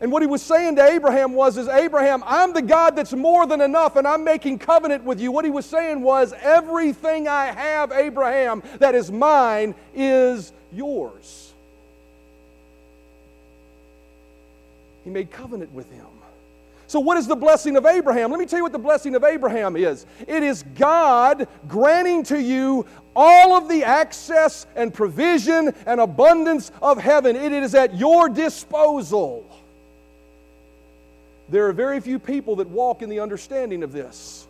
And 0.00 0.12
what 0.12 0.22
he 0.22 0.28
was 0.28 0.40
saying 0.40 0.76
to 0.76 0.84
Abraham 0.84 1.32
was, 1.32 1.58
is 1.58 1.66
Abraham, 1.66 2.22
I'm 2.24 2.52
the 2.52 2.62
God 2.62 2.94
that's 2.94 3.12
more 3.12 3.44
than 3.44 3.60
enough, 3.60 3.96
and 3.96 4.06
I'm 4.06 4.22
making 4.22 4.60
covenant 4.60 5.02
with 5.02 5.20
you. 5.20 5.32
What 5.32 5.44
he 5.44 5.50
was 5.50 5.66
saying 5.66 6.00
was, 6.00 6.32
everything 6.40 7.26
I 7.26 7.46
have, 7.46 7.90
Abraham, 7.90 8.62
that 8.78 8.94
is 8.94 9.10
mine 9.10 9.74
is 9.92 10.52
yours. 10.72 11.52
He 15.02 15.10
made 15.10 15.32
covenant 15.32 15.72
with 15.72 15.90
him. 15.90 16.06
So, 16.88 17.00
what 17.00 17.18
is 17.18 17.26
the 17.26 17.36
blessing 17.36 17.76
of 17.76 17.84
Abraham? 17.84 18.30
Let 18.30 18.40
me 18.40 18.46
tell 18.46 18.58
you 18.58 18.62
what 18.62 18.72
the 18.72 18.78
blessing 18.78 19.14
of 19.14 19.22
Abraham 19.22 19.76
is 19.76 20.06
it 20.26 20.42
is 20.42 20.64
God 20.74 21.46
granting 21.68 22.22
to 22.24 22.40
you 22.40 22.86
all 23.14 23.52
of 23.52 23.68
the 23.68 23.84
access 23.84 24.66
and 24.74 24.92
provision 24.92 25.74
and 25.84 26.00
abundance 26.00 26.72
of 26.80 26.98
heaven. 26.98 27.36
It 27.36 27.52
is 27.52 27.74
at 27.74 27.94
your 27.94 28.30
disposal. 28.30 29.44
There 31.50 31.66
are 31.66 31.74
very 31.74 32.00
few 32.00 32.18
people 32.18 32.56
that 32.56 32.68
walk 32.68 33.02
in 33.02 33.10
the 33.10 33.20
understanding 33.20 33.82
of 33.82 33.92
this. 33.92 34.46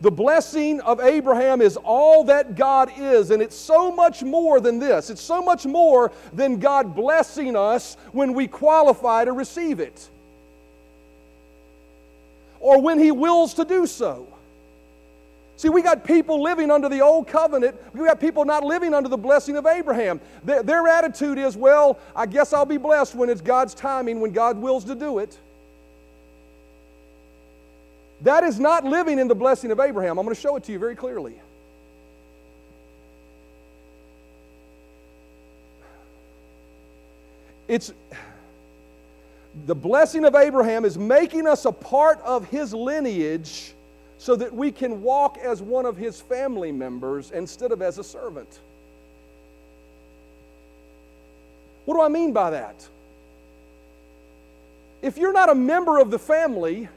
The 0.00 0.10
blessing 0.10 0.80
of 0.80 0.98
Abraham 0.98 1.60
is 1.60 1.76
all 1.76 2.24
that 2.24 2.56
God 2.56 2.90
is, 2.98 3.30
and 3.30 3.40
it's 3.40 3.54
so 3.54 3.92
much 3.92 4.24
more 4.24 4.58
than 4.58 4.80
this. 4.80 5.10
It's 5.10 5.22
so 5.22 5.40
much 5.42 5.64
more 5.64 6.10
than 6.32 6.58
God 6.58 6.96
blessing 6.96 7.54
us 7.54 7.96
when 8.10 8.32
we 8.32 8.48
qualify 8.48 9.24
to 9.24 9.32
receive 9.32 9.78
it 9.78 10.08
or 12.62 12.80
when 12.80 12.98
He 12.98 13.10
wills 13.10 13.52
to 13.54 13.64
do 13.66 13.86
so. 13.86 14.26
See, 15.56 15.68
we 15.68 15.82
got 15.82 16.02
people 16.02 16.42
living 16.42 16.70
under 16.70 16.88
the 16.88 17.02
old 17.02 17.28
covenant. 17.28 17.76
We 17.92 18.06
got 18.06 18.18
people 18.18 18.44
not 18.44 18.64
living 18.64 18.94
under 18.94 19.08
the 19.08 19.18
blessing 19.18 19.56
of 19.56 19.66
Abraham. 19.66 20.20
Their, 20.44 20.62
their, 20.62 20.88
attitude 20.88 21.38
is, 21.38 21.56
well, 21.56 22.00
I 22.16 22.26
guess 22.26 22.52
I'll 22.52 22.64
be 22.64 22.78
blessed 22.78 23.14
when 23.14 23.28
it's 23.28 23.40
God's 23.40 23.74
timing, 23.74 24.20
when 24.20 24.32
God 24.32 24.56
wills 24.56 24.84
to 24.86 24.94
do 24.94 25.18
it. 25.18 25.38
That 28.22 28.44
is 28.44 28.58
not 28.58 28.84
living 28.84 29.18
in 29.18 29.28
the 29.28 29.34
blessing 29.34 29.70
of 29.70 29.78
Abraham. 29.78 30.18
I'm 30.18 30.24
going 30.24 30.34
to 30.34 30.40
show 30.40 30.56
it 30.56 30.64
to 30.64 30.72
you 30.72 30.78
very 30.78 30.96
clearly. 30.96 31.34
It's 37.68 37.92
the 39.66 39.74
blessing 39.74 40.24
of 40.24 40.34
Abraham 40.34 40.84
is 40.84 40.96
making 40.96 41.46
us 41.46 41.64
a 41.64 41.72
part 41.72 42.20
of 42.22 42.46
his 42.48 42.72
lineage 42.72 43.74
so 44.18 44.36
that 44.36 44.54
we 44.54 44.70
can 44.70 45.02
walk 45.02 45.36
as 45.38 45.60
one 45.60 45.84
of 45.84 45.96
his 45.96 46.20
family 46.20 46.72
members 46.72 47.30
instead 47.32 47.72
of 47.72 47.82
as 47.82 47.98
a 47.98 48.04
servant. 48.04 48.60
What 51.84 51.94
do 51.94 52.00
I 52.00 52.08
mean 52.08 52.32
by 52.32 52.50
that? 52.50 52.88
If 55.02 55.18
you're 55.18 55.32
not 55.32 55.48
a 55.48 55.54
member 55.54 55.98
of 55.98 56.10
the 56.10 56.18
family, 56.18 56.88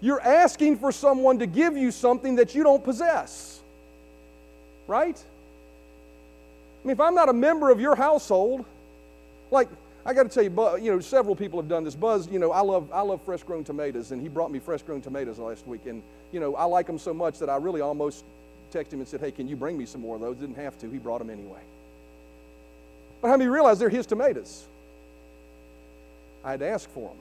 you're 0.00 0.20
asking 0.20 0.78
for 0.78 0.90
someone 0.90 1.38
to 1.38 1.46
give 1.46 1.76
you 1.76 1.92
something 1.92 2.34
that 2.36 2.54
you 2.54 2.64
don't 2.64 2.82
possess. 2.82 3.60
Right? 4.88 5.16
I 5.16 6.86
mean, 6.86 6.92
if 6.92 7.00
I'm 7.00 7.14
not 7.14 7.28
a 7.28 7.32
member 7.32 7.70
of 7.70 7.80
your 7.80 7.94
household, 7.94 8.64
like 9.50 9.68
I 10.06 10.14
got 10.14 10.22
to 10.22 10.28
tell 10.28 10.44
you, 10.44 10.84
you 10.84 10.92
know, 10.92 11.00
several 11.00 11.34
people 11.34 11.60
have 11.60 11.68
done 11.68 11.82
this. 11.82 11.96
Buzz, 11.96 12.28
you 12.28 12.38
know, 12.38 12.52
I 12.52 12.60
love, 12.60 12.88
I 12.92 13.00
love 13.00 13.20
fresh 13.22 13.42
grown 13.42 13.64
tomatoes, 13.64 14.12
and 14.12 14.22
he 14.22 14.28
brought 14.28 14.52
me 14.52 14.60
fresh 14.60 14.82
grown 14.82 15.00
tomatoes 15.00 15.40
last 15.40 15.66
week. 15.66 15.86
And, 15.86 16.00
you 16.30 16.38
know, 16.38 16.54
I 16.54 16.62
like 16.64 16.86
them 16.86 16.96
so 16.96 17.12
much 17.12 17.40
that 17.40 17.50
I 17.50 17.56
really 17.56 17.80
almost 17.80 18.24
texted 18.72 18.92
him 18.92 19.00
and 19.00 19.08
said, 19.08 19.20
hey, 19.20 19.32
can 19.32 19.48
you 19.48 19.56
bring 19.56 19.76
me 19.76 19.84
some 19.84 20.00
more 20.00 20.14
of 20.14 20.20
those? 20.20 20.36
Didn't 20.36 20.54
have 20.56 20.78
to. 20.78 20.88
He 20.88 20.98
brought 20.98 21.18
them 21.18 21.28
anyway. 21.28 21.58
But 23.20 23.28
how 23.28 23.36
many 23.36 23.50
realize 23.50 23.80
they're 23.80 23.88
his 23.88 24.06
tomatoes? 24.06 24.64
I 26.44 26.52
had 26.52 26.60
to 26.60 26.68
ask 26.68 26.88
for 26.90 27.08
them. 27.08 27.18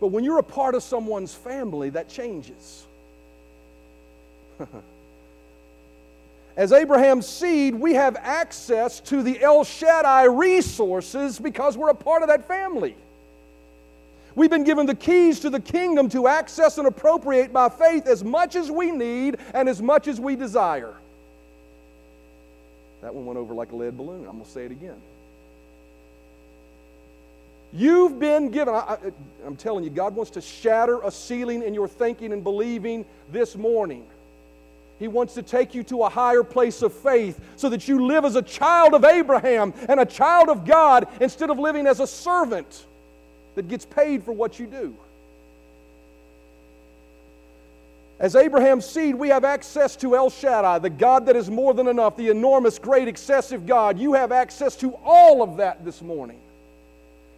But 0.00 0.08
when 0.08 0.24
you're 0.24 0.38
a 0.38 0.42
part 0.42 0.74
of 0.74 0.82
someone's 0.82 1.34
family, 1.34 1.88
that 1.90 2.10
changes. 2.10 2.84
As 6.56 6.72
Abraham's 6.72 7.26
seed, 7.26 7.74
we 7.74 7.94
have 7.94 8.16
access 8.16 9.00
to 9.00 9.22
the 9.22 9.42
El 9.42 9.64
Shaddai 9.64 10.24
resources 10.24 11.38
because 11.38 11.76
we're 11.76 11.90
a 11.90 11.94
part 11.94 12.22
of 12.22 12.28
that 12.28 12.46
family. 12.46 12.96
We've 14.36 14.50
been 14.50 14.64
given 14.64 14.86
the 14.86 14.94
keys 14.94 15.40
to 15.40 15.50
the 15.50 15.60
kingdom 15.60 16.08
to 16.10 16.28
access 16.28 16.78
and 16.78 16.86
appropriate 16.86 17.52
by 17.52 17.68
faith 17.68 18.06
as 18.06 18.24
much 18.24 18.56
as 18.56 18.70
we 18.70 18.90
need 18.90 19.36
and 19.52 19.68
as 19.68 19.82
much 19.82 20.08
as 20.08 20.20
we 20.20 20.36
desire. 20.36 20.94
That 23.02 23.14
one 23.14 23.26
went 23.26 23.38
over 23.38 23.52
like 23.54 23.72
a 23.72 23.76
lead 23.76 23.96
balloon. 23.96 24.20
I'm 24.20 24.32
going 24.32 24.44
to 24.44 24.50
say 24.50 24.64
it 24.64 24.72
again. 24.72 25.00
You've 27.72 28.20
been 28.20 28.50
given, 28.50 28.72
I, 28.72 28.98
am 29.44 29.56
telling 29.56 29.82
you, 29.82 29.90
God 29.90 30.14
wants 30.14 30.30
to 30.32 30.40
shatter 30.40 31.00
a 31.02 31.10
ceiling 31.10 31.62
in 31.62 31.74
your 31.74 31.88
thinking 31.88 32.32
and 32.32 32.42
believing 32.42 33.04
this 33.32 33.56
morning. 33.56 34.06
He 34.98 35.08
wants 35.08 35.34
to 35.34 35.42
take 35.42 35.74
you 35.74 35.82
to 35.84 36.04
a 36.04 36.08
higher 36.08 36.44
place 36.44 36.82
of 36.82 36.92
faith 36.92 37.40
so 37.56 37.68
that 37.68 37.88
you 37.88 38.06
live 38.06 38.24
as 38.24 38.36
a 38.36 38.42
child 38.42 38.94
of 38.94 39.04
Abraham 39.04 39.74
and 39.88 39.98
a 39.98 40.06
child 40.06 40.48
of 40.48 40.64
God 40.64 41.08
instead 41.20 41.50
of 41.50 41.58
living 41.58 41.86
as 41.86 42.00
a 42.00 42.06
servant 42.06 42.86
that 43.56 43.68
gets 43.68 43.84
paid 43.84 44.22
for 44.22 44.32
what 44.32 44.58
you 44.58 44.66
do. 44.66 44.94
As 48.20 48.36
Abraham's 48.36 48.86
seed, 48.86 49.16
we 49.16 49.28
have 49.28 49.44
access 49.44 49.96
to 49.96 50.14
El 50.14 50.30
Shaddai, 50.30 50.78
the 50.78 50.90
God 50.90 51.26
that 51.26 51.34
is 51.34 51.50
more 51.50 51.74
than 51.74 51.88
enough, 51.88 52.16
the 52.16 52.28
enormous, 52.28 52.78
great, 52.78 53.08
excessive 53.08 53.66
God. 53.66 53.98
You 53.98 54.12
have 54.12 54.30
access 54.30 54.76
to 54.76 54.96
all 55.04 55.42
of 55.42 55.56
that 55.56 55.84
this 55.84 56.00
morning. 56.00 56.38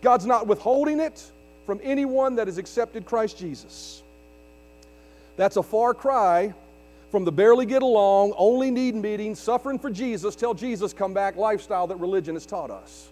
God's 0.02 0.26
not 0.26 0.46
withholding 0.46 1.00
it 1.00 1.24
from 1.64 1.80
anyone 1.82 2.36
that 2.36 2.46
has 2.46 2.58
accepted 2.58 3.06
Christ 3.06 3.38
Jesus. 3.38 4.02
That's 5.36 5.56
a 5.56 5.62
far 5.62 5.94
cry 5.94 6.54
from 7.10 7.24
the 7.24 7.32
barely 7.32 7.66
get 7.66 7.82
along, 7.82 8.34
only 8.36 8.70
need 8.70 8.94
meeting, 8.94 9.34
suffering 9.34 9.78
for 9.78 9.90
Jesus, 9.90 10.34
till 10.34 10.54
Jesus 10.54 10.92
come 10.92 11.14
back 11.14 11.36
lifestyle 11.36 11.86
that 11.86 11.96
religion 11.96 12.34
has 12.34 12.46
taught 12.46 12.70
us. 12.70 13.08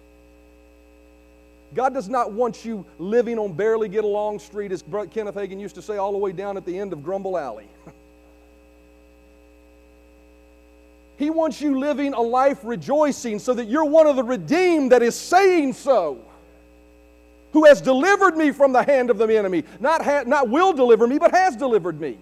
God 1.74 1.92
does 1.94 2.08
not 2.08 2.32
want 2.32 2.64
you 2.64 2.86
living 2.98 3.38
on 3.38 3.52
barely 3.52 3.88
get 3.88 4.04
along 4.04 4.38
street, 4.38 4.72
as 4.72 4.82
Kenneth 5.10 5.34
Hagin 5.34 5.60
used 5.60 5.74
to 5.74 5.82
say, 5.82 5.96
all 5.96 6.12
the 6.12 6.18
way 6.18 6.32
down 6.32 6.56
at 6.56 6.64
the 6.64 6.78
end 6.78 6.92
of 6.92 7.02
Grumble 7.02 7.36
Alley. 7.36 7.68
he 11.16 11.30
wants 11.30 11.60
you 11.60 11.78
living 11.78 12.14
a 12.14 12.20
life 12.20 12.58
rejoicing 12.62 13.38
so 13.38 13.54
that 13.54 13.66
you're 13.66 13.84
one 13.84 14.06
of 14.06 14.16
the 14.16 14.22
redeemed 14.22 14.92
that 14.92 15.02
is 15.02 15.16
saying 15.16 15.72
so. 15.72 16.18
Who 17.52 17.64
has 17.66 17.80
delivered 17.80 18.36
me 18.36 18.50
from 18.50 18.72
the 18.72 18.82
hand 18.82 19.10
of 19.10 19.18
the 19.18 19.36
enemy. 19.36 19.62
Not, 19.78 20.02
ha- 20.02 20.24
not 20.26 20.48
will 20.48 20.72
deliver 20.72 21.06
me, 21.06 21.18
but 21.18 21.30
has 21.30 21.56
delivered 21.56 22.00
me. 22.00 22.18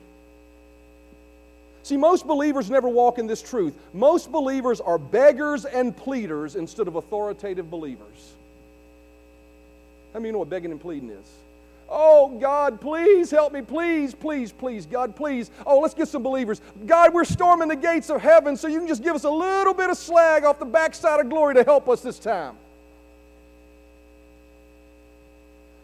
See, 1.83 1.97
most 1.97 2.27
believers 2.27 2.71
never 2.71 2.89
walk 2.89 3.19
in 3.19 3.27
this 3.27 3.43
truth. 3.43 3.75
Most 3.93 4.31
believers 4.31 4.81
are 4.81 4.99
beggars 4.99 5.65
and 5.65 5.97
pleaders 5.97 6.55
instead 6.55 6.87
of 6.87 6.95
authoritative 6.95 7.71
believers. 7.71 8.33
How 10.13 10.21
many 10.21 10.25
of 10.25 10.27
you 10.27 10.33
know 10.33 10.39
what 10.41 10.51
begging 10.51 10.71
and 10.71 10.81
pleading 10.81 11.11
is? 11.11 11.27
Oh, 11.89 12.39
God, 12.39 12.81
please 12.81 13.31
help 13.31 13.53
me. 13.53 13.61
Please, 13.61 14.15
please, 14.15 14.53
please, 14.53 14.87
God, 14.87 15.17
please. 15.17 15.51
Oh, 15.67 15.81
let's 15.81 15.93
get 15.93 16.09
some 16.09 16.23
believers. 16.23 16.61
God, 16.87 17.13
we're 17.13 17.25
storming 17.25 17.69
the 17.69 17.77
gates 17.77 18.09
of 18.11 18.21
heaven, 18.21 18.57
so 18.57 18.69
you 18.69 18.79
can 18.79 18.89
just 18.89 19.03
give 19.03 19.15
us 19.15 19.25
a 19.25 19.31
little 19.31 19.75
bit 19.75 19.91
of 19.91 19.99
slag 19.99 20.45
off 20.45 20.59
the 20.59 20.65
backside 20.65 21.21
of 21.21 21.29
glory 21.29 21.55
to 21.55 21.65
help 21.65 21.89
us 21.89 22.01
this 22.01 22.19
time. 22.19 22.57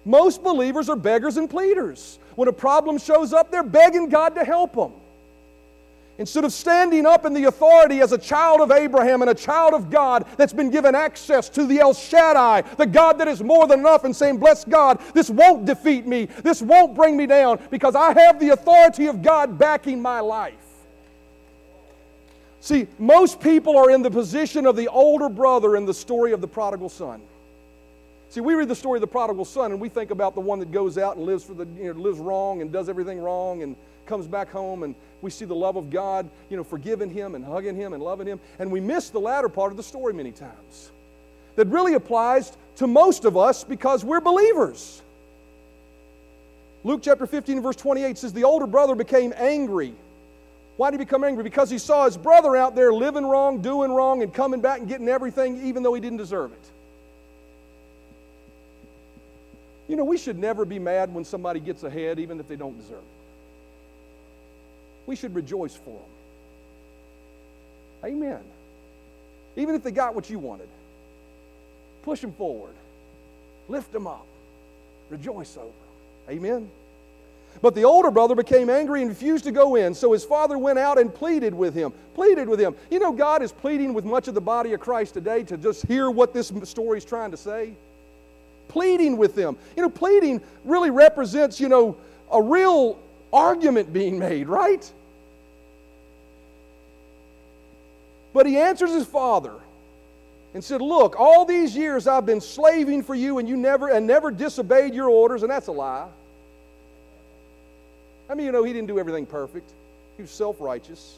Most 0.04 0.42
believers 0.42 0.88
are 0.88 0.96
beggars 0.96 1.36
and 1.36 1.50
pleaders. 1.50 2.18
When 2.36 2.48
a 2.48 2.52
problem 2.52 2.98
shows 2.98 3.34
up, 3.34 3.50
they're 3.50 3.62
begging 3.62 4.08
God 4.08 4.36
to 4.36 4.44
help 4.44 4.74
them. 4.74 4.92
Instead 6.18 6.44
of 6.44 6.52
standing 6.52 7.06
up 7.06 7.24
in 7.24 7.32
the 7.32 7.44
authority 7.44 8.00
as 8.00 8.10
a 8.10 8.18
child 8.18 8.60
of 8.60 8.72
Abraham 8.72 9.22
and 9.22 9.30
a 9.30 9.34
child 9.34 9.72
of 9.72 9.88
God 9.88 10.26
that's 10.36 10.52
been 10.52 10.68
given 10.68 10.96
access 10.96 11.48
to 11.50 11.64
the 11.64 11.78
El 11.78 11.94
Shaddai, 11.94 12.62
the 12.76 12.86
God 12.86 13.18
that 13.18 13.28
is 13.28 13.40
more 13.40 13.68
than 13.68 13.80
enough, 13.80 14.02
and 14.02 14.14
saying, 14.14 14.38
Bless 14.38 14.64
God, 14.64 15.00
this 15.14 15.30
won't 15.30 15.64
defeat 15.64 16.06
me, 16.06 16.24
this 16.42 16.60
won't 16.60 16.96
bring 16.96 17.16
me 17.16 17.26
down, 17.26 17.60
because 17.70 17.94
I 17.94 18.18
have 18.18 18.40
the 18.40 18.50
authority 18.50 19.06
of 19.06 19.22
God 19.22 19.58
backing 19.58 20.02
my 20.02 20.18
life. 20.18 20.54
See, 22.60 22.88
most 22.98 23.40
people 23.40 23.76
are 23.76 23.90
in 23.90 24.02
the 24.02 24.10
position 24.10 24.66
of 24.66 24.74
the 24.74 24.88
older 24.88 25.28
brother 25.28 25.76
in 25.76 25.86
the 25.86 25.94
story 25.94 26.32
of 26.32 26.40
the 26.40 26.48
prodigal 26.48 26.88
son. 26.88 27.22
See, 28.30 28.40
we 28.40 28.54
read 28.54 28.68
the 28.68 28.74
story 28.74 28.98
of 28.98 29.00
the 29.00 29.06
prodigal 29.06 29.46
son 29.46 29.72
and 29.72 29.80
we 29.80 29.88
think 29.88 30.10
about 30.10 30.34
the 30.34 30.40
one 30.40 30.58
that 30.58 30.70
goes 30.70 30.98
out 30.98 31.16
and 31.16 31.24
lives 31.24 31.44
for 31.44 31.54
the 31.54 31.66
you 31.80 31.92
know, 31.92 32.00
lives 32.00 32.18
wrong 32.18 32.60
and 32.60 32.70
does 32.70 32.88
everything 32.88 33.18
wrong 33.20 33.62
and 33.62 33.74
comes 34.06 34.26
back 34.26 34.50
home 34.50 34.82
and 34.82 34.94
we 35.22 35.30
see 35.30 35.46
the 35.46 35.54
love 35.54 35.76
of 35.76 35.90
God, 35.90 36.28
you 36.50 36.56
know, 36.56 36.64
forgiving 36.64 37.10
him 37.10 37.34
and 37.34 37.44
hugging 37.44 37.74
him 37.74 37.94
and 37.94 38.02
loving 38.02 38.26
him. 38.26 38.38
And 38.58 38.70
we 38.70 38.80
miss 38.80 39.08
the 39.08 39.18
latter 39.18 39.48
part 39.48 39.70
of 39.70 39.76
the 39.76 39.82
story 39.82 40.12
many 40.12 40.32
times. 40.32 40.92
That 41.56 41.68
really 41.68 41.94
applies 41.94 42.56
to 42.76 42.86
most 42.86 43.24
of 43.24 43.36
us 43.36 43.64
because 43.64 44.04
we're 44.04 44.20
believers. 44.20 45.02
Luke 46.84 47.00
chapter 47.02 47.26
15, 47.26 47.62
verse 47.62 47.76
28 47.76 48.16
says, 48.16 48.32
The 48.32 48.44
older 48.44 48.66
brother 48.66 48.94
became 48.94 49.32
angry. 49.36 49.94
Why 50.76 50.90
did 50.90 51.00
he 51.00 51.04
become 51.04 51.24
angry? 51.24 51.42
Because 51.42 51.68
he 51.68 51.78
saw 51.78 52.04
his 52.04 52.16
brother 52.16 52.56
out 52.56 52.76
there 52.76 52.92
living 52.92 53.26
wrong, 53.26 53.60
doing 53.60 53.90
wrong, 53.90 54.22
and 54.22 54.32
coming 54.32 54.60
back 54.60 54.78
and 54.78 54.88
getting 54.88 55.08
everything 55.08 55.66
even 55.66 55.82
though 55.82 55.94
he 55.94 56.00
didn't 56.00 56.18
deserve 56.18 56.52
it. 56.52 56.70
You 59.88 59.96
know, 59.96 60.04
we 60.04 60.18
should 60.18 60.38
never 60.38 60.64
be 60.64 60.78
mad 60.78 61.12
when 61.12 61.24
somebody 61.24 61.60
gets 61.60 61.82
ahead, 61.82 62.18
even 62.18 62.38
if 62.38 62.46
they 62.46 62.56
don't 62.56 62.78
deserve 62.78 62.98
it 62.98 63.18
we 65.08 65.16
should 65.16 65.34
rejoice 65.34 65.74
for 65.74 65.98
them. 65.98 66.10
Amen. 68.04 68.40
Even 69.56 69.74
if 69.74 69.82
they 69.82 69.90
got 69.90 70.14
what 70.14 70.28
you 70.30 70.38
wanted, 70.38 70.68
push 72.02 72.20
them 72.20 72.32
forward, 72.32 72.74
lift 73.68 73.90
them 73.90 74.06
up, 74.06 74.26
rejoice 75.08 75.56
over 75.56 75.64
them. 75.66 76.36
Amen. 76.36 76.70
But 77.62 77.74
the 77.74 77.84
older 77.84 78.10
brother 78.10 78.34
became 78.34 78.68
angry 78.68 79.00
and 79.00 79.08
refused 79.08 79.44
to 79.44 79.50
go 79.50 79.76
in. 79.76 79.94
So 79.94 80.12
his 80.12 80.24
father 80.24 80.58
went 80.58 80.78
out 80.78 80.98
and 80.98 81.12
pleaded 81.12 81.54
with 81.54 81.74
him. 81.74 81.92
Pleaded 82.14 82.46
with 82.46 82.60
him. 82.60 82.76
You 82.90 82.98
know, 82.98 83.10
God 83.10 83.42
is 83.42 83.50
pleading 83.50 83.94
with 83.94 84.04
much 84.04 84.28
of 84.28 84.34
the 84.34 84.42
body 84.42 84.74
of 84.74 84.80
Christ 84.80 85.14
today 85.14 85.42
to 85.44 85.56
just 85.56 85.86
hear 85.86 86.10
what 86.10 86.34
this 86.34 86.52
story 86.64 86.98
is 86.98 87.04
trying 87.06 87.30
to 87.30 87.38
say. 87.38 87.72
Pleading 88.68 89.16
with 89.16 89.34
them. 89.34 89.56
You 89.76 89.82
know, 89.82 89.90
pleading 89.90 90.40
really 90.64 90.90
represents, 90.90 91.60
you 91.60 91.68
know, 91.68 91.96
a 92.30 92.40
real 92.40 92.98
argument 93.32 93.92
being 93.92 94.18
made, 94.18 94.48
right? 94.48 94.90
But 98.32 98.46
he 98.46 98.58
answers 98.58 98.92
his 98.92 99.06
father 99.06 99.54
and 100.54 100.62
said, 100.62 100.80
Look, 100.80 101.18
all 101.18 101.44
these 101.44 101.76
years 101.76 102.06
I've 102.06 102.26
been 102.26 102.40
slaving 102.40 103.02
for 103.02 103.14
you 103.14 103.38
and 103.38 103.48
you 103.48 103.56
never 103.56 103.88
and 103.88 104.06
never 104.06 104.30
disobeyed 104.30 104.94
your 104.94 105.08
orders, 105.08 105.42
and 105.42 105.50
that's 105.50 105.68
a 105.68 105.72
lie. 105.72 106.08
I 108.30 108.34
mean, 108.34 108.46
you 108.46 108.52
know, 108.52 108.62
he 108.62 108.72
didn't 108.72 108.88
do 108.88 108.98
everything 108.98 109.24
perfect. 109.24 109.70
He 110.16 110.22
was 110.22 110.30
self-righteous. 110.30 111.16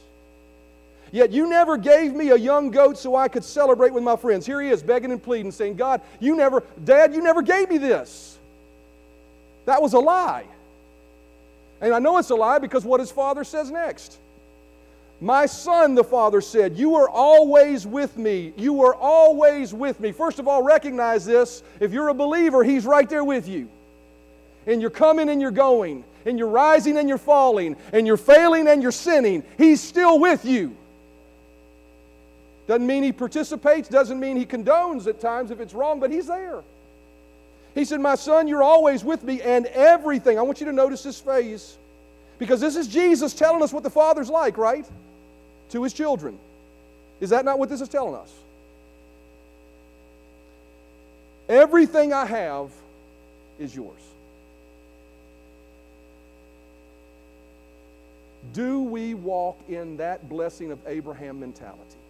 Yet 1.11 1.31
you 1.31 1.47
never 1.47 1.77
gave 1.77 2.13
me 2.13 2.29
a 2.29 2.37
young 2.37 2.71
goat 2.71 2.97
so 2.97 3.15
I 3.15 3.27
could 3.27 3.43
celebrate 3.43 3.93
with 3.93 4.03
my 4.03 4.15
friends. 4.15 4.45
Here 4.45 4.61
he 4.61 4.69
is 4.69 4.81
begging 4.81 5.11
and 5.11 5.21
pleading, 5.21 5.51
saying, 5.51 5.75
God, 5.75 6.01
you 6.19 6.35
never, 6.35 6.63
Dad, 6.83 7.13
you 7.13 7.21
never 7.21 7.41
gave 7.41 7.69
me 7.69 7.77
this. 7.77 8.37
That 9.65 9.81
was 9.81 9.93
a 9.93 9.99
lie. 9.99 10.45
And 11.81 11.93
I 11.93 11.99
know 11.99 12.17
it's 12.17 12.29
a 12.29 12.35
lie 12.35 12.59
because 12.59 12.85
what 12.85 12.99
his 12.99 13.11
father 13.11 13.43
says 13.43 13.71
next. 13.71 14.19
My 15.19 15.45
son, 15.45 15.93
the 15.93 16.03
father 16.03 16.41
said, 16.41 16.77
You 16.77 16.95
are 16.95 17.09
always 17.09 17.85
with 17.85 18.17
me. 18.17 18.53
You 18.57 18.81
are 18.83 18.95
always 18.95 19.73
with 19.73 19.99
me. 19.99 20.11
First 20.11 20.39
of 20.39 20.47
all, 20.47 20.63
recognize 20.63 21.25
this. 21.25 21.61
If 21.79 21.91
you're 21.91 22.07
a 22.07 22.13
believer, 22.13 22.63
he's 22.63 22.85
right 22.85 23.07
there 23.07 23.23
with 23.23 23.47
you. 23.47 23.69
And 24.65 24.81
you're 24.81 24.89
coming 24.89 25.29
and 25.29 25.39
you're 25.39 25.51
going, 25.51 26.03
and 26.25 26.39
you're 26.39 26.47
rising 26.47 26.97
and 26.97 27.07
you're 27.07 27.19
falling, 27.19 27.75
and 27.93 28.07
you're 28.07 28.17
failing 28.17 28.67
and 28.67 28.81
you're 28.81 28.91
sinning. 28.91 29.43
He's 29.57 29.81
still 29.81 30.19
with 30.19 30.43
you. 30.45 30.75
Doesn't 32.71 32.87
mean 32.87 33.03
he 33.03 33.11
participates, 33.11 33.89
doesn't 33.89 34.17
mean 34.17 34.37
he 34.37 34.45
condones 34.45 35.05
at 35.05 35.19
times 35.19 35.51
if 35.51 35.59
it's 35.59 35.73
wrong, 35.73 35.99
but 35.99 36.09
he's 36.09 36.27
there. 36.27 36.63
He 37.75 37.83
said, 37.83 37.99
My 37.99 38.15
son, 38.15 38.47
you're 38.47 38.63
always 38.63 39.03
with 39.03 39.25
me, 39.25 39.41
and 39.41 39.65
everything. 39.65 40.39
I 40.39 40.41
want 40.41 40.61
you 40.61 40.67
to 40.67 40.71
notice 40.71 41.03
this 41.03 41.19
phase 41.19 41.75
because 42.39 42.61
this 42.61 42.77
is 42.77 42.87
Jesus 42.87 43.33
telling 43.33 43.61
us 43.61 43.73
what 43.73 43.83
the 43.83 43.89
Father's 43.89 44.29
like, 44.29 44.57
right? 44.57 44.85
to 45.71 45.83
his 45.83 45.93
children. 45.93 46.37
Is 47.19 47.31
that 47.31 47.45
not 47.45 47.59
what 47.59 47.69
this 47.69 47.81
is 47.81 47.89
telling 47.89 48.15
us? 48.15 48.31
Everything 51.49 52.13
I 52.13 52.25
have 52.25 52.69
is 53.59 53.75
yours. 53.75 53.99
Do 58.53 58.81
we 58.81 59.13
walk 59.13 59.59
in 59.69 59.97
that 59.97 60.27
blessing 60.29 60.71
of 60.71 60.79
Abraham 60.87 61.39
mentality? 61.39 62.00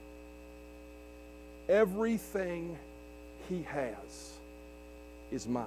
Everything 1.71 2.77
he 3.47 3.63
has 3.63 4.33
is 5.31 5.47
mine. 5.47 5.65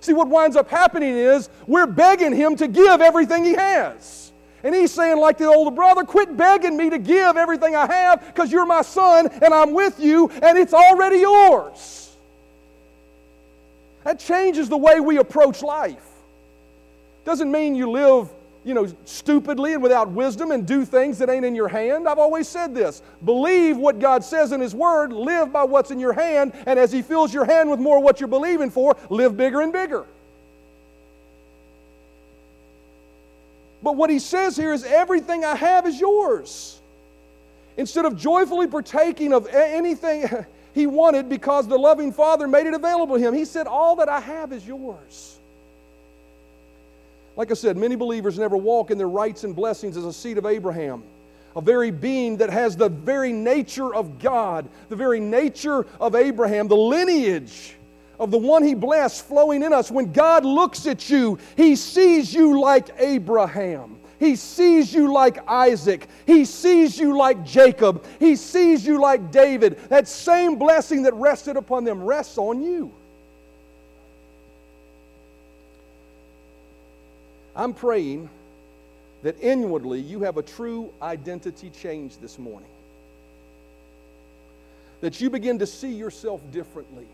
See, 0.00 0.12
what 0.12 0.28
winds 0.28 0.56
up 0.56 0.68
happening 0.68 1.16
is 1.16 1.48
we're 1.68 1.86
begging 1.86 2.34
him 2.34 2.56
to 2.56 2.66
give 2.66 3.00
everything 3.00 3.44
he 3.44 3.52
has. 3.52 4.32
And 4.64 4.74
he's 4.74 4.90
saying, 4.90 5.18
like 5.18 5.38
the 5.38 5.44
older 5.46 5.70
brother, 5.70 6.02
quit 6.02 6.36
begging 6.36 6.76
me 6.76 6.90
to 6.90 6.98
give 6.98 7.36
everything 7.36 7.76
I 7.76 7.86
have 7.86 8.26
because 8.26 8.50
you're 8.50 8.66
my 8.66 8.82
son 8.82 9.28
and 9.28 9.54
I'm 9.54 9.72
with 9.72 10.00
you 10.00 10.28
and 10.42 10.58
it's 10.58 10.74
already 10.74 11.18
yours. 11.18 12.16
That 14.02 14.18
changes 14.18 14.68
the 14.68 14.76
way 14.76 14.98
we 14.98 15.18
approach 15.18 15.62
life. 15.62 16.04
Doesn't 17.24 17.52
mean 17.52 17.76
you 17.76 17.88
live, 17.88 18.28
you 18.66 18.74
know, 18.74 18.92
stupidly 19.04 19.74
and 19.74 19.82
without 19.82 20.10
wisdom 20.10 20.50
and 20.50 20.66
do 20.66 20.84
things 20.84 21.18
that 21.18 21.30
ain't 21.30 21.44
in 21.44 21.54
your 21.54 21.68
hand. 21.68 22.08
I've 22.08 22.18
always 22.18 22.48
said 22.48 22.74
this. 22.74 23.00
Believe 23.24 23.76
what 23.76 24.00
God 24.00 24.24
says 24.24 24.50
in 24.50 24.60
His 24.60 24.74
Word, 24.74 25.12
live 25.12 25.52
by 25.52 25.62
what's 25.62 25.92
in 25.92 26.00
your 26.00 26.12
hand, 26.12 26.52
and 26.66 26.78
as 26.78 26.90
He 26.90 27.00
fills 27.00 27.32
your 27.32 27.44
hand 27.44 27.70
with 27.70 27.78
more 27.78 28.02
what 28.02 28.20
you're 28.20 28.28
believing 28.28 28.70
for, 28.70 28.96
live 29.08 29.36
bigger 29.36 29.60
and 29.60 29.72
bigger. 29.72 30.04
But 33.86 33.94
what 33.94 34.10
he 34.10 34.18
says 34.18 34.56
here 34.56 34.72
is 34.72 34.82
everything 34.82 35.44
I 35.44 35.54
have 35.54 35.86
is 35.86 36.00
yours. 36.00 36.80
Instead 37.76 38.04
of 38.04 38.16
joyfully 38.16 38.66
partaking 38.66 39.32
of 39.32 39.46
anything 39.46 40.28
he 40.74 40.88
wanted 40.88 41.28
because 41.28 41.68
the 41.68 41.78
loving 41.78 42.12
Father 42.12 42.48
made 42.48 42.66
it 42.66 42.74
available 42.74 43.16
to 43.16 43.22
him, 43.22 43.32
he 43.32 43.44
said, 43.44 43.68
All 43.68 43.94
that 43.96 44.08
I 44.08 44.18
have 44.18 44.52
is 44.52 44.66
yours. 44.66 45.35
Like 47.36 47.50
I 47.50 47.54
said, 47.54 47.76
many 47.76 47.96
believers 47.96 48.38
never 48.38 48.56
walk 48.56 48.90
in 48.90 48.96
their 48.96 49.08
rights 49.08 49.44
and 49.44 49.54
blessings 49.54 49.98
as 49.98 50.06
a 50.06 50.12
seed 50.12 50.38
of 50.38 50.46
Abraham, 50.46 51.02
a 51.54 51.60
very 51.60 51.90
being 51.90 52.38
that 52.38 52.48
has 52.48 52.76
the 52.76 52.88
very 52.88 53.30
nature 53.30 53.94
of 53.94 54.18
God, 54.18 54.68
the 54.88 54.96
very 54.96 55.20
nature 55.20 55.86
of 56.00 56.14
Abraham, 56.14 56.66
the 56.66 56.76
lineage 56.76 57.76
of 58.18 58.30
the 58.30 58.38
one 58.38 58.62
He 58.62 58.74
blessed 58.74 59.26
flowing 59.26 59.62
in 59.62 59.74
us. 59.74 59.90
When 59.90 60.12
God 60.12 60.46
looks 60.46 60.86
at 60.86 61.10
you, 61.10 61.38
He 61.56 61.76
sees 61.76 62.32
you 62.32 62.58
like 62.58 62.88
Abraham. 62.98 63.98
He 64.18 64.34
sees 64.34 64.94
you 64.94 65.12
like 65.12 65.46
Isaac. 65.46 66.08
He 66.26 66.46
sees 66.46 66.98
you 66.98 67.18
like 67.18 67.44
Jacob. 67.44 68.06
He 68.18 68.34
sees 68.34 68.86
you 68.86 68.98
like 68.98 69.30
David. 69.30 69.78
That 69.90 70.08
same 70.08 70.56
blessing 70.56 71.02
that 71.02 71.12
rested 71.12 71.58
upon 71.58 71.84
them 71.84 72.02
rests 72.02 72.38
on 72.38 72.62
you. 72.62 72.94
I'm 77.56 77.72
praying 77.72 78.28
that 79.22 79.36
inwardly 79.40 80.00
you 80.00 80.20
have 80.20 80.36
a 80.36 80.42
true 80.42 80.92
identity 81.02 81.70
change 81.70 82.18
this 82.18 82.38
morning. 82.38 82.68
That 85.00 85.20
you 85.20 85.30
begin 85.30 85.58
to 85.58 85.66
see 85.66 85.92
yourself 85.92 86.40
differently 86.52 87.06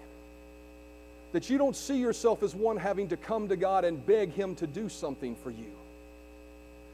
that 1.32 1.48
you 1.48 1.58
don't 1.58 1.74
see 1.74 1.96
yourself 1.96 2.42
as 2.42 2.54
one 2.54 2.76
having 2.76 3.08
to 3.08 3.16
come 3.16 3.48
to 3.48 3.56
God 3.56 3.84
and 3.84 4.04
beg 4.06 4.32
Him 4.32 4.54
to 4.56 4.66
do 4.66 4.88
something 4.88 5.34
for 5.34 5.50
you. 5.50 5.72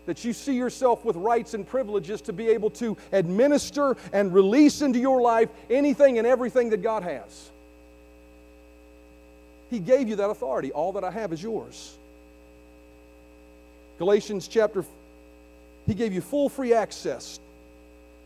That 0.06 0.24
you 0.24 0.32
see 0.32 0.54
yourself 0.54 1.04
with 1.04 1.16
rights 1.16 1.54
and 1.54 1.66
privileges 1.66 2.22
to 2.22 2.32
be 2.32 2.48
able 2.48 2.70
to 2.70 2.96
administer 3.12 3.96
and 4.12 4.32
release 4.32 4.80
into 4.80 4.98
your 4.98 5.20
life 5.20 5.50
anything 5.68 6.18
and 6.18 6.26
everything 6.26 6.70
that 6.70 6.82
God 6.82 7.02
has. 7.02 7.50
He 9.70 9.80
gave 9.80 10.08
you 10.08 10.16
that 10.16 10.30
authority. 10.30 10.72
All 10.72 10.92
that 10.92 11.04
I 11.04 11.10
have 11.10 11.32
is 11.32 11.42
yours. 11.42 11.94
Galatians 13.98 14.48
chapter, 14.48 14.84
He 15.86 15.94
gave 15.94 16.12
you 16.12 16.20
full 16.20 16.48
free 16.48 16.72
access. 16.72 17.40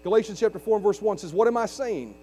Galatians 0.04 0.40
chapter 0.40 0.58
4 0.58 0.76
and 0.76 0.84
verse 0.84 1.00
1 1.00 1.18
says, 1.18 1.32
What 1.32 1.48
am 1.48 1.56
I 1.56 1.66
saying? 1.66 2.14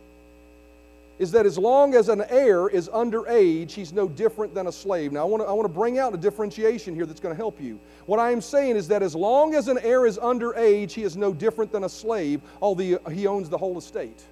is 1.19 1.31
that 1.31 1.45
as 1.45 1.57
long 1.57 1.95
as 1.95 2.07
an 2.07 2.23
heir 2.29 2.69
is 2.69 2.87
underage, 2.87 3.71
he's 3.71 3.91
no 3.91 4.07
different 4.07 4.53
than 4.53 4.67
a 4.67 4.71
slave. 4.71 5.11
Now, 5.11 5.21
I 5.21 5.23
want 5.25 5.43
to, 5.43 5.49
I 5.49 5.51
want 5.51 5.65
to 5.65 5.73
bring 5.73 5.99
out 5.99 6.13
a 6.13 6.17
differentiation 6.17 6.95
here 6.95 7.05
that's 7.05 7.19
going 7.19 7.35
to 7.35 7.37
help 7.37 7.61
you. 7.61 7.77
What 8.05 8.19
I 8.19 8.31
am 8.31 8.39
saying 8.39 8.77
is 8.77 8.87
that 8.87 9.03
as 9.03 9.13
long 9.15 9.53
as 9.53 9.67
an 9.67 9.77
heir 9.79 10.05
is 10.05 10.17
underage, 10.17 10.91
he 10.91 11.03
is 11.03 11.17
no 11.17 11.33
different 11.33 11.73
than 11.73 11.83
a 11.83 11.89
slave, 11.89 12.39
although 12.61 12.97
he 13.11 13.27
owns 13.27 13.49
the 13.49 13.57
whole 13.57 13.77
estate. 13.77 14.23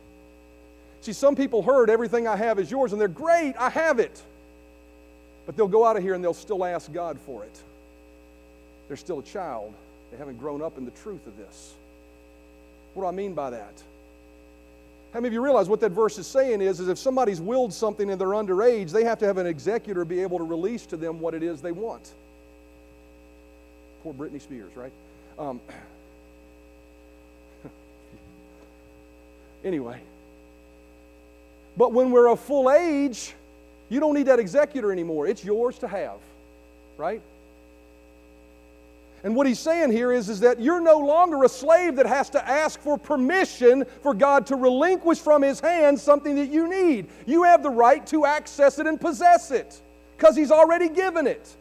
See, 1.02 1.12
some 1.12 1.36
people 1.36 1.62
heard 1.62 1.90
everything 1.90 2.26
I 2.26 2.38
have 2.38 2.58
is 2.58 2.72
yours, 2.72 2.94
and 2.94 3.02
they're 3.02 3.10
great, 3.10 3.56
I 3.58 3.70
have 3.70 4.00
it. 4.00 4.22
But 5.46 5.58
they'll 5.58 5.68
go 5.68 5.86
out 5.86 5.98
of 5.98 6.04
here 6.04 6.14
and 6.14 6.24
they'll 6.24 6.34
still 6.34 6.64
ask 6.64 6.92
God 6.92 7.20
for 7.20 7.44
it. 7.44 7.62
They're 8.88 8.98
still 8.98 9.20
a 9.20 9.24
child, 9.24 9.74
they 10.12 10.18
haven't 10.18 10.38
grown 10.38 10.62
up 10.62 10.78
in 10.78 10.86
the 10.86 10.92
truth 10.92 11.26
of 11.28 11.38
this. 11.38 11.74
What 12.94 13.04
do 13.04 13.08
I 13.08 13.12
mean 13.12 13.34
by 13.34 13.52
that? 13.52 13.74
How 15.14 15.20
many 15.20 15.28
of 15.28 15.34
you 15.34 15.42
realize 15.42 15.70
what 15.70 15.80
that 15.82 15.92
verse 15.92 16.18
is 16.18 16.28
saying 16.28 16.62
is, 16.62 16.80
is 16.80 16.88
if 16.90 16.98
somebody's 16.98 17.40
willed 17.40 17.74
something 17.74 18.10
and 18.10 18.20
they're 18.20 18.28
underage, 18.28 18.92
they 18.92 19.04
have 19.04 19.20
to 19.20 19.26
have 19.26 19.38
an 19.38 19.48
executor 19.48 20.04
be 20.06 20.22
able 20.22 20.38
to 20.38 20.44
release 20.44 20.86
to 20.88 20.98
them 20.98 21.20
what 21.20 21.34
it 21.34 21.44
is 21.44 21.62
they 21.62 21.72
want. 21.72 22.12
Poor 24.04 24.14
Britney 24.14 24.42
Spears, 24.42 24.76
right? 24.76 24.92
Um, 25.40 25.62
anyway. 29.64 30.02
But 31.78 31.94
when 31.94 32.12
we're 32.12 32.28
of 32.28 32.40
full 32.40 32.72
age, 32.72 33.34
you 33.90 34.00
don't 34.00 34.14
need 34.14 34.28
that 34.28 34.40
executor 34.40 34.92
anymore. 34.92 35.28
It's 35.28 35.44
yours 35.44 35.78
to 35.80 35.88
have, 35.88 36.18
right? 36.98 37.22
And 39.28 39.36
what 39.36 39.46
he's 39.46 39.60
saying 39.60 39.92
here 39.92 40.14
is, 40.14 40.30
is 40.30 40.40
that 40.40 40.62
you're 40.62 40.80
no 40.80 41.00
longer 41.00 41.44
a 41.44 41.50
slave 41.50 41.98
that 41.98 42.06
has 42.06 42.30
to 42.30 42.50
ask 42.50 42.80
for 42.80 42.98
permission 42.98 43.84
for 44.02 44.14
God 44.14 44.48
to 44.48 44.56
relinquish 44.56 45.20
from 45.20 45.42
his 45.42 45.60
hand 45.60 46.00
something 46.00 46.36
that 46.36 46.46
you 46.46 46.70
need. 46.70 47.10
You 47.26 47.44
have 47.44 47.62
the 47.62 47.70
right 47.70 48.08
to 48.08 48.26
access 48.26 48.80
it 48.80 48.88
and 48.88 48.98
possess 48.98 49.52
it 49.52 49.82
because 50.16 50.38
he's 50.38 50.50
already 50.50 50.88
given 50.88 51.28
it. 51.28 51.58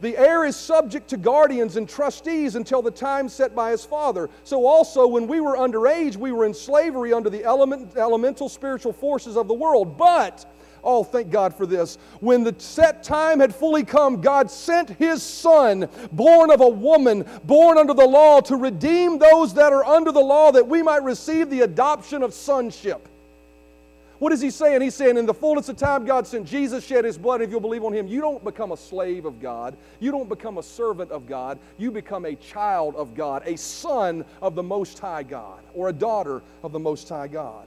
The 0.00 0.16
heir 0.16 0.46
is 0.46 0.56
subject 0.56 1.08
to 1.08 1.18
guardians 1.18 1.76
and 1.76 1.86
trustees 1.86 2.56
until 2.56 2.80
the 2.80 2.90
time 2.90 3.28
set 3.28 3.54
by 3.54 3.70
his 3.70 3.84
father. 3.84 4.30
So, 4.42 4.64
also, 4.64 5.06
when 5.06 5.26
we 5.26 5.40
were 5.40 5.56
underage, 5.56 6.16
we 6.16 6.32
were 6.32 6.46
in 6.46 6.54
slavery 6.54 7.12
under 7.12 7.28
the 7.28 7.44
element, 7.44 7.94
elemental 7.98 8.48
spiritual 8.48 8.94
forces 8.94 9.36
of 9.36 9.48
the 9.48 9.54
world. 9.54 9.98
But 9.98 10.50
Oh, 10.82 11.04
thank 11.04 11.30
God 11.30 11.54
for 11.54 11.66
this. 11.66 11.98
When 12.20 12.44
the 12.44 12.54
set 12.58 13.02
time 13.02 13.40
had 13.40 13.54
fully 13.54 13.84
come, 13.84 14.20
God 14.20 14.50
sent 14.50 14.90
His 14.90 15.22
Son, 15.22 15.88
born 16.12 16.50
of 16.50 16.60
a 16.60 16.68
woman, 16.68 17.26
born 17.44 17.78
under 17.78 17.94
the 17.94 18.06
law, 18.06 18.40
to 18.40 18.56
redeem 18.56 19.18
those 19.18 19.54
that 19.54 19.72
are 19.72 19.84
under 19.84 20.12
the 20.12 20.20
law, 20.20 20.52
that 20.52 20.66
we 20.66 20.82
might 20.82 21.02
receive 21.02 21.50
the 21.50 21.60
adoption 21.60 22.22
of 22.22 22.32
sonship. 22.32 23.06
What 24.18 24.32
is 24.32 24.40
He 24.42 24.50
saying? 24.50 24.82
He's 24.82 24.94
saying, 24.94 25.16
in 25.16 25.24
the 25.24 25.32
fullness 25.32 25.70
of 25.70 25.78
time, 25.78 26.04
God 26.04 26.26
sent 26.26 26.46
Jesus, 26.46 26.84
shed 26.84 27.06
His 27.06 27.16
blood. 27.16 27.40
If 27.40 27.50
you'll 27.50 27.58
believe 27.60 27.84
on 27.84 27.94
Him, 27.94 28.06
you 28.06 28.20
don't 28.20 28.44
become 28.44 28.70
a 28.70 28.76
slave 28.76 29.24
of 29.24 29.40
God. 29.40 29.76
You 29.98 30.10
don't 30.10 30.28
become 30.28 30.58
a 30.58 30.62
servant 30.62 31.10
of 31.10 31.26
God. 31.26 31.58
You 31.78 31.90
become 31.90 32.26
a 32.26 32.34
child 32.34 32.96
of 32.96 33.14
God, 33.14 33.42
a 33.46 33.56
son 33.56 34.26
of 34.42 34.54
the 34.54 34.62
Most 34.62 34.98
High 34.98 35.22
God, 35.22 35.60
or 35.72 35.88
a 35.88 35.92
daughter 35.92 36.42
of 36.62 36.72
the 36.72 36.78
Most 36.78 37.08
High 37.08 37.28
God. 37.28 37.66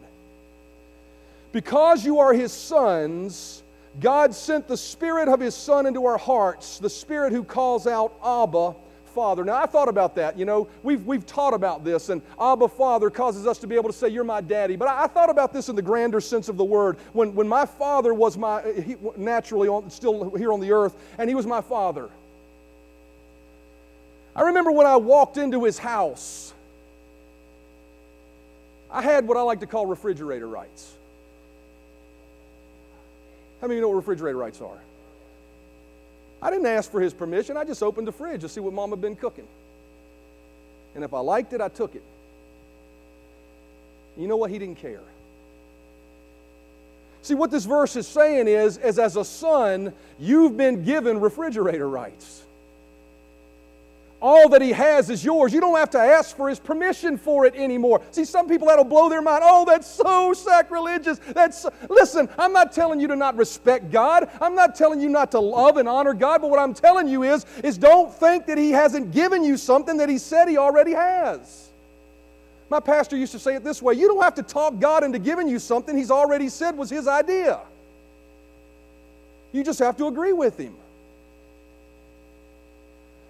Because 1.54 2.04
you 2.04 2.20
are 2.20 2.34
his 2.34 2.51
sons, 2.51 3.64
God 3.99 4.34
sent 4.34 4.68
the 4.68 4.76
Spirit 4.76 5.30
of 5.30 5.39
his 5.39 5.56
Son 5.56 5.86
into 5.86 6.06
our 6.06 6.18
hearts, 6.18 6.80
the 6.80 6.89
Spirit 6.89 7.32
who 7.32 7.43
calls 7.43 7.86
out, 7.86 8.14
Abba, 8.26 8.74
Father. 9.14 9.45
Now, 9.45 9.62
I 9.62 9.68
thought 9.68 9.88
about 9.88 10.16
that. 10.16 10.38
You 10.38 10.45
know, 10.45 10.68
we've, 10.82 11.06
we've 11.06 11.28
taught 11.28 11.54
about 11.54 11.84
this, 11.84 12.10
and 12.10 12.24
Abba, 12.41 12.68
Father 12.68 13.12
causes 13.12 13.45
us 13.45 13.60
to 13.60 13.68
be 13.68 13.76
able 13.76 13.89
to 13.89 13.95
say, 13.95 14.10
You're 14.10 14.24
my 14.24 14.41
daddy. 14.41 14.76
But 14.76 14.88
I, 14.88 15.04
I 15.04 15.08
thought 15.08 15.30
about 15.30 15.54
this 15.54 15.70
in 15.70 15.76
the 15.76 15.82
grander 15.84 16.20
sense 16.20 16.49
of 16.49 16.58
the 16.58 16.64
word. 16.64 16.97
When, 17.14 17.36
when 17.36 17.47
my 17.47 17.68
father 17.68 18.16
was 18.16 18.36
my, 18.36 18.64
he, 18.74 18.95
naturally 19.16 19.68
on, 19.68 19.91
still 19.91 20.32
here 20.32 20.51
on 20.51 20.60
the 20.60 20.72
earth, 20.72 20.95
and 21.20 21.30
he 21.30 21.36
was 21.36 21.45
my 21.45 21.62
father. 21.62 22.10
I 24.36 24.41
remember 24.41 24.72
when 24.72 24.88
I 24.88 24.95
walked 24.95 25.38
into 25.38 25.64
his 25.64 25.78
house, 25.78 26.51
I 28.89 29.04
had 29.04 29.28
what 29.28 29.38
I 29.38 29.41
like 29.43 29.60
to 29.60 29.68
call 29.68 29.86
refrigerator 29.86 30.47
rights. 30.47 30.93
How 33.64 33.68
many 33.68 33.78
of 33.78 33.78
you 33.78 33.82
know 33.84 33.88
what 33.91 33.95
refrigerator 33.95 34.38
rights 34.38 34.59
are? 34.59 34.78
I 36.41 36.49
didn't 36.49 36.66
ask 36.66 36.91
for 36.91 36.99
his 36.99 37.14
permission. 37.14 37.55
I 37.55 37.64
just 37.64 37.82
opened 37.82 38.05
the 38.05 38.11
fridge 38.11 38.41
to 38.41 38.49
see 38.49 38.59
what 38.59 38.74
mom 38.74 38.89
had 38.89 38.99
been 38.99 39.16
cooking. 39.16 39.47
And 40.95 41.03
if 41.05 41.14
I 41.14 41.22
liked 41.22 41.53
it, 41.53 41.61
I 41.61 41.70
took 41.70 41.95
it. 41.95 42.03
You 44.18 44.28
know 44.28 44.36
what? 44.36 44.51
He 44.51 44.59
didn't 44.59 44.80
care. 44.80 44.99
See, 47.22 47.36
what 47.36 47.51
this 47.51 47.64
verse 47.64 47.95
is 47.95 48.05
saying 48.05 48.49
is, 48.49 48.76
is 48.80 48.99
as 48.99 49.16
a 49.16 49.24
son, 49.24 49.93
you've 50.20 50.57
been 50.57 50.84
given 50.84 51.22
refrigerator 51.22 51.88
rights. 51.88 52.43
All 54.24 54.47
that 54.47 54.61
he 54.61 54.71
has 54.71 55.09
is 55.09 55.26
yours. 55.26 55.53
You 55.53 55.59
don't 55.59 55.76
have 55.76 55.89
to 55.89 55.99
ask 55.99 56.38
for 56.38 56.47
his 56.47 56.57
permission 56.57 57.17
for 57.17 57.45
it 57.45 57.55
anymore. 57.55 58.01
See, 58.11 58.24
some 58.24 58.47
people 58.47 58.69
that'll 58.69 58.86
blow 58.86 59.09
their 59.09 59.21
mind. 59.21 59.43
Oh, 59.45 59.65
that's 59.65 59.86
so 59.86 60.32
sacrilegious. 60.32 61.19
That's 61.34 61.63
so... 61.63 61.74
listen. 61.89 62.30
I'm 62.38 62.53
not 62.53 62.71
telling 62.71 63.01
you 63.01 63.07
to 63.09 63.17
not 63.17 63.36
respect 63.36 63.91
God. 63.91 64.30
I'm 64.39 64.55
not 64.55 64.76
telling 64.76 65.01
you 65.01 65.09
not 65.09 65.32
to 65.32 65.41
love 65.41 65.76
and 65.76 65.89
honor 65.89 66.13
God. 66.13 66.39
But 66.39 66.51
what 66.51 66.59
I'm 66.59 66.74
telling 66.74 67.09
you 67.09 67.24
is, 67.24 67.45
is 67.65 67.78
don't 67.78 68.13
think 68.13 68.45
that 68.45 68.57
He 68.57 68.71
hasn't 68.71 69.11
given 69.11 69.43
you 69.43 69.57
something 69.57 69.97
that 69.97 70.07
He 70.07 70.17
said 70.17 70.47
He 70.47 70.55
already 70.55 70.93
has. 70.93 71.71
My 72.69 72.80
pastor 72.80 73.17
used 73.17 73.34
to 73.34 73.39
say 73.39 73.55
it 73.55 73.63
this 73.65 73.82
way: 73.82 73.95
You 73.95 74.07
don't 74.07 74.24
have 74.24 74.36
to 74.36 74.43
talk 74.43 74.80
God 74.80 75.03
into 75.03 75.19
giving 75.19 75.49
you 75.49 75.59
something 75.59 75.97
He's 75.97 76.11
already 76.11 76.47
said 76.47 76.78
was 76.78 76.89
His 76.89 77.09
idea. 77.09 77.59
You 79.51 79.65
just 79.65 79.80
have 79.80 79.97
to 79.97 80.07
agree 80.07 80.32
with 80.32 80.57
Him. 80.57 80.78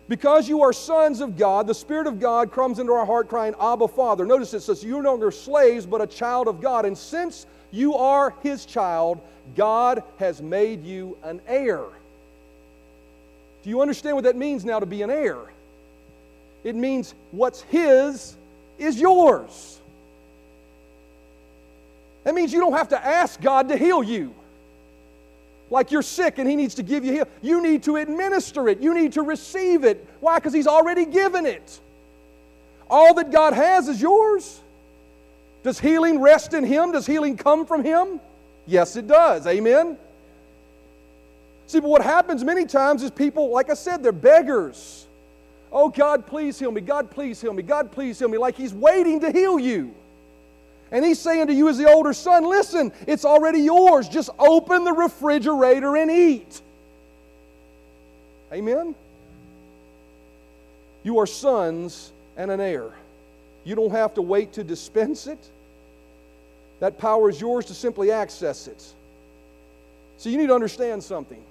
Because 0.10 0.50
you 0.50 0.62
are 0.62 0.74
sons 0.74 1.22
of 1.22 1.38
God, 1.38 1.66
the 1.66 1.74
Spirit 1.74 2.08
of 2.08 2.20
God 2.20 2.52
comes 2.52 2.80
into 2.80 2.92
our 2.92 3.06
heart 3.06 3.30
crying, 3.30 3.56
Abba, 3.60 3.88
Father. 3.88 4.26
Notice 4.26 4.54
it 4.54 4.60
says, 4.62 4.84
You're 4.84 5.02
no 5.02 5.12
longer 5.12 5.32
slaves, 5.32 5.86
but 5.86 6.02
a 6.02 6.08
child 6.08 6.48
of 6.48 6.60
God. 6.60 6.86
And 6.86 6.98
since 6.98 7.46
you 7.72 7.96
are 7.96 8.36
His 8.44 8.66
child, 8.66 9.22
God 9.56 10.04
has 10.18 10.42
made 10.42 10.84
you 10.84 11.18
an 11.24 11.42
heir. 11.48 11.84
Do 13.64 13.70
you 13.70 13.82
understand 13.82 14.16
what 14.16 14.26
that 14.26 14.36
means 14.36 14.66
now 14.66 14.80
to 14.80 14.86
be 14.86 15.04
an 15.04 15.10
heir? 15.10 15.40
It 16.66 16.76
means 16.76 17.14
what's 17.32 17.62
His 17.62 18.36
is 18.78 19.00
yours. 19.00 19.80
That 22.26 22.36
means 22.36 22.52
you 22.52 22.60
don't 22.60 22.74
have 22.74 22.90
to 22.90 23.06
ask 23.06 23.40
God 23.42 23.70
to 23.70 23.78
heal 23.78 24.04
you 24.04 24.34
like 25.74 25.92
you're 25.92 26.04
sick 26.04 26.38
and 26.38 26.48
He 26.48 26.56
needs 26.56 26.76
to 26.76 26.84
give 26.84 27.04
you 27.04 27.12
heal. 27.12 27.28
You 27.42 27.62
need 27.62 27.84
to 27.84 27.98
administer 27.98 28.70
it. 28.70 28.80
You 28.80 28.94
need 28.94 29.14
to 29.14 29.24
receive 29.24 29.84
it. 29.84 30.08
Why? 30.20 30.38
Because 30.38 30.54
He's 30.54 30.68
already 30.68 31.06
given 31.06 31.46
it. 31.48 31.80
All 32.90 33.16
that 33.16 33.32
God 33.32 33.54
has 33.54 33.88
is 33.90 34.00
yours. 34.00 34.62
Does 35.64 35.80
healing 35.80 36.22
rest 36.22 36.54
in 36.54 36.64
Him? 36.64 36.92
Does 36.92 37.08
healing 37.08 37.38
come 37.38 37.66
from 37.66 37.84
Him? 37.84 38.20
Yes, 38.68 38.96
it 38.96 39.08
does. 39.08 39.48
Amen? 39.48 39.98
See, 41.66 41.80
but 41.80 41.90
what 41.90 42.04
happens 42.04 42.44
many 42.44 42.66
times 42.66 43.02
is 43.02 43.10
people, 43.10 43.50
like 43.50 43.72
I 43.72 43.74
said, 43.74 44.04
they're 44.04 44.12
beggars. 44.12 45.08
Oh, 45.72 45.90
God, 45.90 46.28
please 46.28 46.60
heal 46.60 46.72
me. 46.72 46.82
God, 46.82 47.10
please 47.10 47.42
heal 47.42 47.54
me. 47.54 47.64
God, 47.64 47.92
please 47.92 48.20
heal 48.20 48.28
me. 48.28 48.38
Like 48.38 48.56
He's 48.56 48.74
waiting 48.74 49.22
to 49.22 49.32
heal 49.32 49.58
you. 49.58 49.96
And 50.94 51.04
he's 51.04 51.20
saying 51.20 51.48
to 51.48 51.54
you 51.54 51.70
as 51.70 51.78
the 51.80 51.92
older 51.92 52.14
son, 52.14 52.46
listen, 52.46 52.94
it's 53.08 53.26
already 53.26 53.60
yours. 53.62 54.08
Just 54.08 54.30
open 54.38 54.84
the 54.84 54.94
refrigerator 54.94 55.98
and 55.98 56.12
eat. 56.12 56.62
Amen? 58.54 58.94
You 61.02 61.18
are 61.18 61.26
sons 61.26 62.12
and 62.38 62.52
an 62.52 62.62
heir. 62.62 62.92
You 63.64 63.74
don't 63.74 63.90
have 63.90 64.14
to 64.14 64.22
wait 64.22 64.54
to 64.54 64.64
dispense 64.64 65.26
it. 65.26 65.40
That 66.80 67.00
power 67.00 67.28
is 67.28 67.42
yours 67.42 67.66
to 67.66 67.74
simply 67.74 68.12
access 68.12 68.68
it. 68.68 68.94
So 70.18 70.30
you 70.30 70.38
need 70.38 70.48
to 70.48 70.56
understand 70.56 71.04
something. 71.04 71.42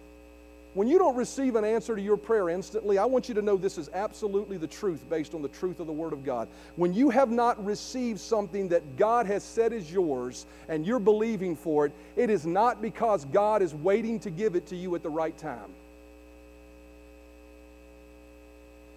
When 0.74 0.88
you 0.88 0.98
don't 0.98 1.16
receive 1.16 1.54
an 1.56 1.64
answer 1.64 1.94
to 1.94 2.00
your 2.00 2.16
prayer 2.16 2.48
instantly, 2.48 2.96
I 2.96 3.04
want 3.04 3.28
you 3.28 3.34
to 3.34 3.42
know 3.42 3.58
this 3.58 3.76
is 3.76 3.90
absolutely 3.92 4.56
the 4.56 4.66
truth 4.66 5.04
based 5.10 5.34
on 5.34 5.42
the 5.42 5.48
truth 5.48 5.80
of 5.80 5.86
the 5.86 5.92
Word 5.92 6.14
of 6.14 6.24
God. 6.24 6.48
When 6.76 6.94
you 6.94 7.10
have 7.10 7.30
not 7.30 7.62
received 7.62 8.20
something 8.20 8.68
that 8.68 8.96
God 8.96 9.26
has 9.26 9.44
said 9.44 9.74
is 9.74 9.92
yours 9.92 10.46
and 10.68 10.86
you're 10.86 10.98
believing 10.98 11.56
for 11.56 11.86
it, 11.86 11.92
it 12.16 12.30
is 12.30 12.46
not 12.46 12.80
because 12.80 13.26
God 13.26 13.60
is 13.60 13.74
waiting 13.74 14.18
to 14.20 14.30
give 14.30 14.56
it 14.56 14.66
to 14.68 14.76
you 14.76 14.94
at 14.94 15.02
the 15.02 15.10
right 15.10 15.36
time. 15.36 15.70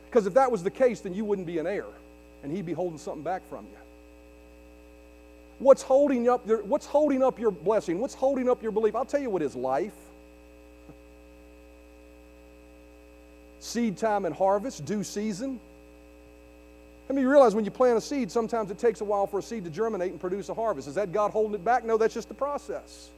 Because 0.06 0.28
if 0.28 0.36
that 0.36 0.50
was 0.50 0.64
the 0.64 0.72
case, 0.72 1.02
then 1.02 1.14
you 1.14 1.26
wouldn't 1.26 1.46
be 1.46 1.58
an 1.60 1.68
heir 1.68 1.86
and 2.42 2.56
He'd 2.56 2.66
be 2.66 2.72
holding 2.72 3.00
something 3.00 3.24
back 3.24 3.42
from 3.50 3.66
you. 3.66 3.78
What's 5.60 5.82
holding 5.82 6.30
up 6.30 6.48
your, 6.48 6.64
what's 6.64 6.86
holding 6.86 7.22
up 7.22 7.38
your 7.38 7.52
blessing? 7.52 8.00
What's 8.00 8.14
holding 8.14 8.48
up 8.50 8.64
your 8.64 8.72
belief? 8.72 8.96
I'll 8.96 9.04
tell 9.04 9.22
you 9.22 9.30
what 9.30 9.42
is 9.42 9.58
life. 9.58 9.92
Seed 13.66 13.98
time 13.98 14.26
and 14.26 14.36
harvest, 14.36 14.86
due 14.86 15.04
season. 15.04 15.60
I 17.10 17.14
mean, 17.14 17.24
you 17.24 17.30
realize 17.30 17.54
when 17.54 17.66
you 17.66 17.72
plant 17.72 17.98
a 17.98 18.02
seed, 18.02 18.32
sometimes 18.32 18.72
it 18.72 18.78
takes 18.78 19.02
a 19.02 19.04
while 19.04 19.28
for 19.28 19.40
a 19.40 19.44
seed 19.44 19.64
to 19.66 19.70
germinate 19.70 20.12
and 20.12 20.20
produce 20.20 20.50
a 20.50 20.54
harvest. 20.54 20.88
Is 20.88 20.96
that 20.96 21.12
God 21.12 21.32
holding 21.32 21.56
it 21.56 21.64
back? 21.64 21.84
No, 21.84 21.98
that's 21.98 22.14
just 22.14 22.28
the 22.28 22.34
process. 22.34 23.10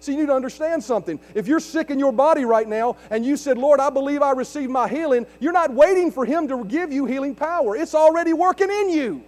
So 0.00 0.12
you 0.12 0.18
need 0.18 0.26
to 0.26 0.34
understand 0.34 0.82
something. 0.82 1.20
If 1.34 1.46
you're 1.46 1.60
sick 1.60 1.90
in 1.90 1.98
your 1.98 2.12
body 2.12 2.44
right 2.44 2.66
now 2.66 2.96
and 3.10 3.24
you 3.24 3.36
said, 3.36 3.58
Lord, 3.58 3.80
I 3.80 3.90
believe 3.90 4.22
I 4.22 4.32
received 4.32 4.70
my 4.70 4.88
healing, 4.88 5.26
you're 5.38 5.52
not 5.52 5.72
waiting 5.72 6.10
for 6.10 6.24
Him 6.24 6.48
to 6.48 6.64
give 6.64 6.90
you 6.90 7.04
healing 7.04 7.34
power. 7.34 7.76
It's 7.76 7.94
already 7.94 8.32
working 8.32 8.70
in 8.70 8.90
you. 8.90 9.22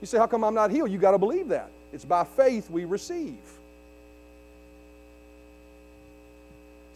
You 0.00 0.06
say, 0.06 0.18
How 0.18 0.26
come 0.26 0.44
I'm 0.44 0.54
not 0.54 0.70
healed? 0.70 0.90
You 0.90 0.98
got 0.98 1.12
to 1.12 1.18
believe 1.18 1.48
that. 1.48 1.70
It's 1.92 2.04
by 2.04 2.24
faith 2.24 2.68
we 2.70 2.84
receive. 2.84 3.38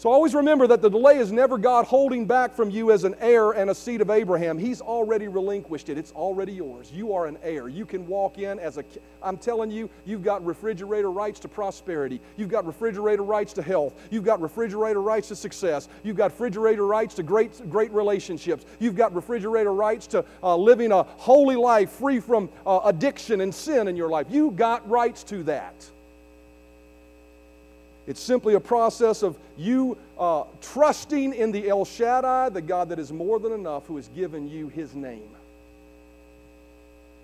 So 0.02 0.10
always 0.10 0.34
remember 0.34 0.66
that 0.66 0.82
the 0.82 0.90
delay 0.90 1.18
is 1.18 1.30
never 1.30 1.56
God 1.56 1.84
holding 1.84 2.26
back 2.26 2.54
from 2.54 2.70
you 2.70 2.90
as 2.90 3.04
an 3.04 3.14
heir 3.20 3.52
and 3.52 3.70
a 3.70 3.74
seed 3.76 4.00
of 4.00 4.10
Abraham. 4.10 4.58
He's 4.58 4.80
already 4.80 5.28
relinquished 5.28 5.88
it. 5.88 5.96
It's 5.96 6.10
already 6.10 6.54
yours. 6.54 6.90
You 6.90 7.12
are 7.12 7.26
an 7.26 7.38
heir. 7.40 7.68
You 7.68 7.86
can 7.86 8.04
walk 8.08 8.38
in 8.38 8.58
as 8.58 8.78
a 8.78 8.84
I'm 9.22 9.36
telling 9.36 9.70
you, 9.70 9.88
you've 10.04 10.24
got 10.24 10.44
refrigerator 10.44 11.12
rights 11.12 11.38
to 11.38 11.48
prosperity. 11.48 12.20
You've 12.36 12.48
got 12.48 12.66
refrigerator 12.66 13.22
rights 13.22 13.52
to 13.52 13.62
health. 13.62 13.94
You've 14.10 14.24
got 14.24 14.40
refrigerator 14.40 15.00
rights 15.00 15.28
to 15.28 15.36
success. 15.36 15.88
You've 16.02 16.16
got 16.16 16.32
refrigerator 16.32 16.84
rights 16.84 17.14
to 17.14 17.22
great 17.22 17.70
great 17.70 17.92
relationships. 17.92 18.64
You've 18.80 18.96
got 18.96 19.14
refrigerator 19.14 19.72
rights 19.72 20.08
to 20.08 20.24
uh, 20.42 20.56
living 20.56 20.90
a 20.90 21.04
holy 21.04 21.54
life 21.54 21.90
free 21.92 22.18
from 22.18 22.50
uh, 22.66 22.80
addiction 22.86 23.40
and 23.40 23.54
sin 23.54 23.86
in 23.86 23.94
your 23.94 24.08
life. 24.08 24.26
You 24.30 24.50
got 24.50 24.90
rights 24.90 25.22
to 25.22 25.44
that. 25.44 25.88
It's 28.06 28.20
simply 28.20 28.54
a 28.54 28.60
process 28.60 29.22
of 29.22 29.38
you 29.56 29.96
uh, 30.18 30.44
trusting 30.60 31.34
in 31.34 31.52
the 31.52 31.68
El 31.68 31.84
Shaddai, 31.84 32.48
the 32.48 32.60
God 32.60 32.88
that 32.88 32.98
is 32.98 33.12
more 33.12 33.38
than 33.38 33.52
enough, 33.52 33.86
who 33.86 33.96
has 33.96 34.08
given 34.08 34.48
you 34.48 34.68
his 34.68 34.94
name, 34.94 35.30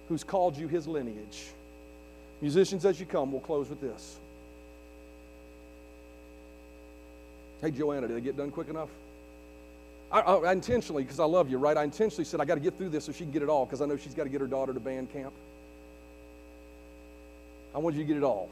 who's 0.08 0.22
called 0.22 0.56
you 0.56 0.68
his 0.68 0.86
lineage. 0.86 1.46
Musicians, 2.40 2.84
as 2.84 3.00
you 3.00 3.06
come, 3.06 3.32
we'll 3.32 3.40
close 3.40 3.68
with 3.68 3.80
this. 3.80 4.18
Hey, 7.60 7.72
Joanna, 7.72 8.06
did 8.06 8.16
I 8.16 8.20
get 8.20 8.36
done 8.36 8.52
quick 8.52 8.68
enough? 8.68 8.90
I, 10.12 10.20
I, 10.20 10.52
intentionally, 10.52 11.02
because 11.02 11.18
I 11.18 11.24
love 11.24 11.50
you, 11.50 11.58
right? 11.58 11.76
I 11.76 11.82
intentionally 11.82 12.24
said 12.24 12.40
I 12.40 12.44
got 12.44 12.54
to 12.54 12.60
get 12.60 12.78
through 12.78 12.90
this 12.90 13.04
so 13.04 13.12
she 13.12 13.24
can 13.24 13.32
get 13.32 13.42
it 13.42 13.48
all, 13.48 13.66
because 13.66 13.82
I 13.82 13.86
know 13.86 13.96
she's 13.96 14.14
got 14.14 14.24
to 14.24 14.30
get 14.30 14.40
her 14.40 14.46
daughter 14.46 14.72
to 14.72 14.78
band 14.80 15.12
camp. 15.12 15.32
I 17.74 17.78
want 17.78 17.96
you 17.96 18.02
to 18.02 18.06
get 18.06 18.16
it 18.16 18.22
all. 18.22 18.48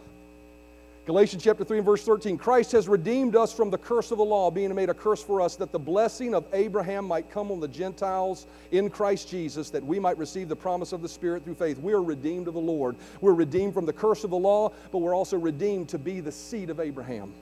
Galatians 1.07 1.45
chapter 1.45 1.63
3 1.63 1.79
and 1.79 1.87
verse 1.87 2.05
13 2.05 2.37
Christ 2.37 2.73
has 2.73 2.89
redeemed 2.89 3.37
us 3.37 3.53
from 3.53 3.71
the 3.71 3.79
curse 3.79 4.11
of 4.11 4.19
the 4.19 4.25
law, 4.25 4.51
being 4.51 4.75
made 4.75 4.91
a 4.91 4.95
curse 4.95 5.23
for 5.23 5.41
us, 5.41 5.55
that 5.55 5.71
the 5.71 5.79
blessing 5.79 6.35
of 6.35 6.45
Abraham 6.53 7.05
might 7.05 7.31
come 7.31 7.53
on 7.53 7.61
the 7.61 7.69
Gentiles 7.69 8.49
in 8.73 8.91
Christ 8.91 9.29
Jesus, 9.29 9.71
that 9.71 9.87
we 9.87 10.01
might 10.01 10.19
receive 10.19 10.49
the 10.49 10.57
promise 10.57 10.93
of 10.93 11.03
the 11.03 11.09
Spirit 11.09 11.45
through 11.45 11.55
faith. 11.55 11.79
We 11.79 11.93
are 11.93 12.03
redeemed 12.03 12.49
of 12.49 12.55
the 12.55 12.61
Lord. 12.61 12.97
We're 13.21 13.35
redeemed 13.35 13.73
from 13.73 13.87
the 13.87 13.93
curse 13.93 14.25
of 14.25 14.31
the 14.31 14.37
law, 14.37 14.73
but 14.91 14.99
we're 14.99 15.15
also 15.15 15.39
redeemed 15.39 15.91
to 15.91 15.99
be 15.99 16.19
the 16.19 16.33
seed 16.33 16.71
of 16.71 16.81
Abraham. 16.81 17.33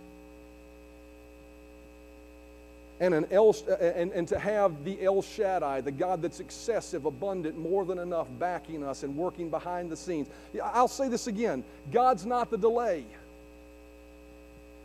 And, 3.00 3.14
an 3.14 3.26
El, 3.30 3.56
uh, 3.68 3.76
and, 3.76 4.12
and 4.12 4.28
to 4.28 4.38
have 4.38 4.84
the 4.84 5.02
El 5.02 5.22
Shaddai, 5.22 5.80
the 5.80 5.90
God 5.90 6.20
that's 6.20 6.38
excessive, 6.38 7.06
abundant, 7.06 7.56
more 7.56 7.86
than 7.86 7.98
enough, 7.98 8.28
backing 8.38 8.84
us 8.84 9.04
and 9.04 9.16
working 9.16 9.48
behind 9.48 9.90
the 9.90 9.96
scenes. 9.96 10.28
I'll 10.62 10.86
say 10.86 11.08
this 11.08 11.28
again 11.28 11.64
God's 11.90 12.26
not 12.26 12.50
the 12.50 12.58
delay. 12.58 13.06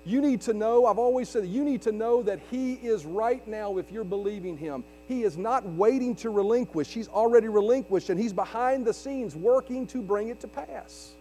You 0.10 0.22
need 0.22 0.42
to 0.42 0.54
know, 0.56 0.88
I've 0.88 0.98
always 0.98 1.30
said 1.30 1.44
that 1.44 1.50
you 1.50 1.64
need 1.64 1.84
to 1.84 1.92
know 1.92 2.24
that 2.24 2.40
He 2.50 2.74
is 2.74 3.06
right 3.06 3.48
now, 3.48 3.78
if 3.78 3.92
you're 3.92 4.04
believing 4.04 4.58
Him, 4.58 4.84
He 5.08 5.22
is 5.22 5.38
not 5.38 5.64
waiting 5.64 6.16
to 6.16 6.32
relinquish. 6.32 6.88
He's 6.88 7.08
already 7.08 7.48
relinquished, 7.48 8.10
and 8.10 8.20
He's 8.20 8.34
behind 8.34 8.86
the 8.86 8.94
scenes 8.94 9.36
working 9.36 9.86
to 9.88 10.02
bring 10.02 10.30
it 10.30 10.40
to 10.40 10.48
pass. 10.48 11.12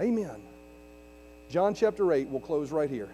Amen. 0.00 0.36
John 1.50 1.74
chapter 1.74 2.10
8, 2.10 2.28
we'll 2.28 2.40
close 2.40 2.70
right 2.70 2.88
here. 2.88 3.10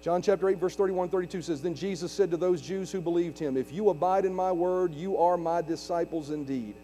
John 0.00 0.22
chapter 0.22 0.48
8, 0.48 0.58
verse 0.58 0.76
31 0.76 1.08
32 1.08 1.42
says, 1.42 1.60
Then 1.60 1.74
Jesus 1.74 2.12
said 2.12 2.30
to 2.30 2.36
those 2.36 2.62
Jews 2.62 2.92
who 2.92 3.00
believed 3.00 3.36
him, 3.36 3.56
If 3.56 3.72
you 3.72 3.88
abide 3.88 4.24
in 4.24 4.32
my 4.32 4.52
word, 4.52 4.94
you 4.94 5.18
are 5.18 5.36
my 5.36 5.60
disciples 5.60 6.30
indeed. 6.30 6.76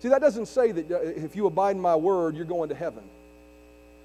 See, 0.00 0.08
that 0.08 0.20
doesn't 0.20 0.46
say 0.46 0.72
that 0.72 0.90
uh, 0.90 1.00
if 1.00 1.34
you 1.34 1.46
abide 1.46 1.76
in 1.76 1.80
my 1.80 1.96
word, 1.96 2.36
you're 2.36 2.44
going 2.44 2.68
to 2.68 2.74
heaven. 2.74 3.02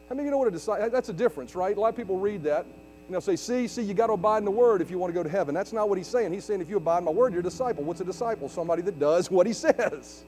How 0.08 0.16
many 0.16 0.22
of 0.22 0.26
you 0.26 0.32
know 0.32 0.38
what 0.38 0.48
a 0.48 0.52
disciple? 0.52 0.90
That's 0.90 1.10
a 1.10 1.14
difference, 1.14 1.56
right? 1.56 1.76
A 1.76 1.80
lot 1.80 1.90
of 1.90 1.96
people 1.96 2.18
read 2.18 2.44
that 2.44 2.66
and 2.66 3.14
they'll 3.14 3.22
say, 3.22 3.36
"See, 3.36 3.68
see, 3.68 3.82
you 3.82 3.94
got 3.94 4.08
to 4.08 4.14
abide 4.14 4.40
in 4.40 4.46
the 4.46 4.52
word 4.52 4.82
if 4.82 4.92
you 4.92 5.00
want 5.00 5.12
to 5.12 5.16
go 5.16 5.24
to 5.24 5.30
heaven." 5.30 5.56
That's 5.56 5.74
not 5.74 5.90
what 5.90 5.98
he's 5.98 6.08
saying. 6.08 6.32
He's 6.34 6.46
saying, 6.46 6.62
if 6.62 6.70
you 6.70 6.78
abide 6.78 7.00
in 7.00 7.06
my 7.06 7.12
word, 7.12 7.34
you're 7.34 7.40
a 7.42 7.44
disciple. 7.44 7.84
What's 7.84 8.02
a 8.02 8.06
disciple? 8.06 8.50
Somebody 8.50 8.82
that 8.84 9.00
does 9.00 9.32
what 9.32 9.48
he 9.48 9.54
says. 9.54 10.26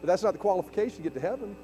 But 0.00 0.06
that's 0.08 0.22
not 0.22 0.32
the 0.32 0.38
qualification 0.38 0.96
to 0.96 1.02
get 1.02 1.14
to 1.14 1.20
heaven. 1.20 1.54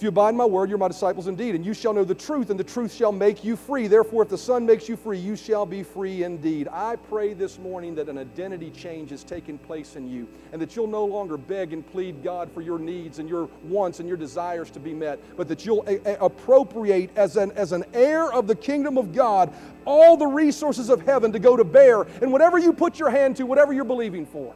If 0.00 0.04
you 0.04 0.08
abide 0.08 0.30
in 0.30 0.36
my 0.38 0.46
word, 0.46 0.70
you're 0.70 0.78
my 0.78 0.88
disciples 0.88 1.26
indeed, 1.26 1.54
and 1.54 1.62
you 1.62 1.74
shall 1.74 1.92
know 1.92 2.04
the 2.04 2.14
truth, 2.14 2.48
and 2.48 2.58
the 2.58 2.64
truth 2.64 2.90
shall 2.90 3.12
make 3.12 3.44
you 3.44 3.54
free. 3.54 3.86
Therefore, 3.86 4.22
if 4.22 4.30
the 4.30 4.38
Son 4.38 4.64
makes 4.64 4.88
you 4.88 4.96
free, 4.96 5.18
you 5.18 5.36
shall 5.36 5.66
be 5.66 5.82
free 5.82 6.22
indeed. 6.22 6.68
I 6.72 6.96
pray 6.96 7.34
this 7.34 7.58
morning 7.58 7.94
that 7.96 8.08
an 8.08 8.16
identity 8.16 8.70
change 8.70 9.10
has 9.10 9.22
taken 9.22 9.58
place 9.58 9.96
in 9.96 10.08
you, 10.08 10.26
and 10.54 10.62
that 10.62 10.74
you'll 10.74 10.86
no 10.86 11.04
longer 11.04 11.36
beg 11.36 11.74
and 11.74 11.86
plead 11.86 12.22
God 12.22 12.50
for 12.50 12.62
your 12.62 12.78
needs 12.78 13.18
and 13.18 13.28
your 13.28 13.50
wants 13.64 14.00
and 14.00 14.08
your 14.08 14.16
desires 14.16 14.70
to 14.70 14.80
be 14.80 14.94
met, 14.94 15.20
but 15.36 15.48
that 15.48 15.66
you'll 15.66 15.84
a- 15.86 16.00
a- 16.14 16.24
appropriate 16.24 17.10
as 17.14 17.36
an, 17.36 17.52
as 17.52 17.72
an 17.72 17.84
heir 17.92 18.32
of 18.32 18.46
the 18.46 18.56
kingdom 18.56 18.96
of 18.96 19.12
God 19.12 19.52
all 19.84 20.16
the 20.16 20.26
resources 20.26 20.88
of 20.88 21.02
heaven 21.02 21.30
to 21.32 21.38
go 21.38 21.58
to 21.58 21.64
bear, 21.64 22.04
and 22.22 22.32
whatever 22.32 22.58
you 22.58 22.72
put 22.72 22.98
your 22.98 23.10
hand 23.10 23.36
to, 23.36 23.44
whatever 23.44 23.74
you're 23.74 23.84
believing 23.84 24.24
for. 24.24 24.54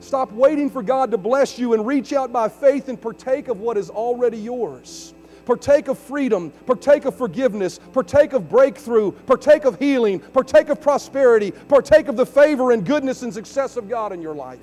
Stop 0.00 0.32
waiting 0.32 0.70
for 0.70 0.82
God 0.82 1.10
to 1.10 1.18
bless 1.18 1.58
you 1.58 1.74
and 1.74 1.86
reach 1.86 2.12
out 2.12 2.32
by 2.32 2.48
faith 2.48 2.88
and 2.88 3.00
partake 3.00 3.48
of 3.48 3.60
what 3.60 3.76
is 3.76 3.90
already 3.90 4.38
yours. 4.38 5.14
Partake 5.44 5.88
of 5.88 5.98
freedom, 5.98 6.50
partake 6.66 7.04
of 7.04 7.16
forgiveness, 7.16 7.78
partake 7.92 8.32
of 8.32 8.48
breakthrough, 8.48 9.12
partake 9.12 9.64
of 9.64 9.78
healing, 9.78 10.20
partake 10.20 10.68
of 10.68 10.80
prosperity, 10.80 11.50
partake 11.50 12.08
of 12.08 12.16
the 12.16 12.26
favor 12.26 12.72
and 12.72 12.84
goodness 12.84 13.22
and 13.22 13.32
success 13.32 13.76
of 13.76 13.88
God 13.88 14.12
in 14.12 14.22
your 14.22 14.34
life. 14.34 14.60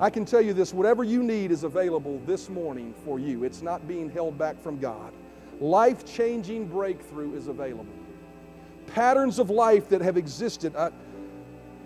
I 0.00 0.10
can 0.10 0.24
tell 0.24 0.40
you 0.40 0.52
this 0.52 0.74
whatever 0.74 1.04
you 1.04 1.22
need 1.22 1.52
is 1.52 1.62
available 1.62 2.20
this 2.26 2.48
morning 2.48 2.94
for 3.04 3.20
you. 3.20 3.44
It's 3.44 3.62
not 3.62 3.86
being 3.86 4.10
held 4.10 4.36
back 4.36 4.60
from 4.60 4.78
God. 4.78 5.12
Life 5.60 6.04
changing 6.04 6.66
breakthrough 6.66 7.36
is 7.36 7.46
available. 7.46 7.86
Patterns 8.88 9.38
of 9.38 9.50
life 9.50 9.88
that 9.90 10.00
have 10.00 10.16
existed. 10.16 10.74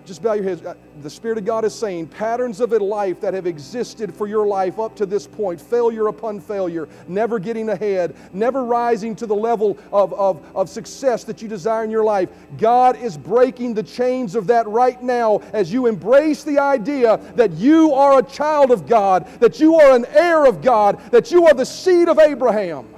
Just 0.06 0.22
bow 0.22 0.34
your 0.34 0.44
heads. 0.44 0.62
Uh, 0.62 0.74
the 1.02 1.10
Spirit 1.10 1.36
of 1.36 1.44
God 1.44 1.64
is 1.64 1.74
saying 1.74 2.06
patterns 2.06 2.60
of 2.60 2.72
a 2.72 2.78
life 2.78 3.20
that 3.20 3.34
have 3.34 3.46
existed 3.46 4.14
for 4.14 4.26
your 4.26 4.46
life 4.46 4.78
up 4.78 4.94
to 4.96 5.06
this 5.06 5.26
point 5.26 5.60
failure 5.60 6.06
upon 6.06 6.40
failure, 6.40 6.88
never 7.08 7.38
getting 7.38 7.68
ahead, 7.68 8.14
never 8.32 8.64
rising 8.64 9.16
to 9.16 9.26
the 9.26 9.34
level 9.34 9.76
of, 9.92 10.12
of, 10.14 10.44
of 10.54 10.68
success 10.68 11.24
that 11.24 11.42
you 11.42 11.48
desire 11.48 11.84
in 11.84 11.90
your 11.90 12.04
life. 12.04 12.28
God 12.56 12.96
is 12.96 13.18
breaking 13.18 13.74
the 13.74 13.82
chains 13.82 14.34
of 14.34 14.46
that 14.46 14.66
right 14.68 15.02
now 15.02 15.38
as 15.52 15.72
you 15.72 15.86
embrace 15.86 16.44
the 16.44 16.58
idea 16.58 17.18
that 17.34 17.52
you 17.52 17.92
are 17.92 18.20
a 18.20 18.22
child 18.22 18.70
of 18.70 18.86
God, 18.86 19.26
that 19.40 19.58
you 19.58 19.74
are 19.74 19.94
an 19.94 20.06
heir 20.10 20.46
of 20.46 20.62
God, 20.62 21.00
that 21.10 21.30
you 21.30 21.46
are 21.46 21.54
the 21.54 21.66
seed 21.66 22.08
of 22.08 22.18
Abraham. 22.18 22.88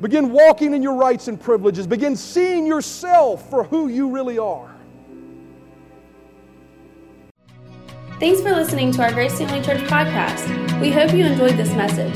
Begin 0.00 0.30
walking 0.30 0.72
in 0.72 0.82
your 0.82 0.94
rights 0.94 1.28
and 1.28 1.38
privileges. 1.38 1.86
Begin 1.86 2.16
seeing 2.16 2.66
yourself 2.66 3.50
for 3.50 3.64
who 3.64 3.88
you 3.88 4.08
really 4.08 4.38
are. 4.38 4.69
Thanks 8.20 8.42
for 8.42 8.52
listening 8.52 8.92
to 8.92 9.02
our 9.02 9.14
Grace 9.14 9.38
Family 9.38 9.62
Church 9.62 9.80
podcast. 9.84 10.78
We 10.78 10.90
hope 10.90 11.14
you 11.14 11.24
enjoyed 11.24 11.56
this 11.56 11.72
message. 11.72 12.14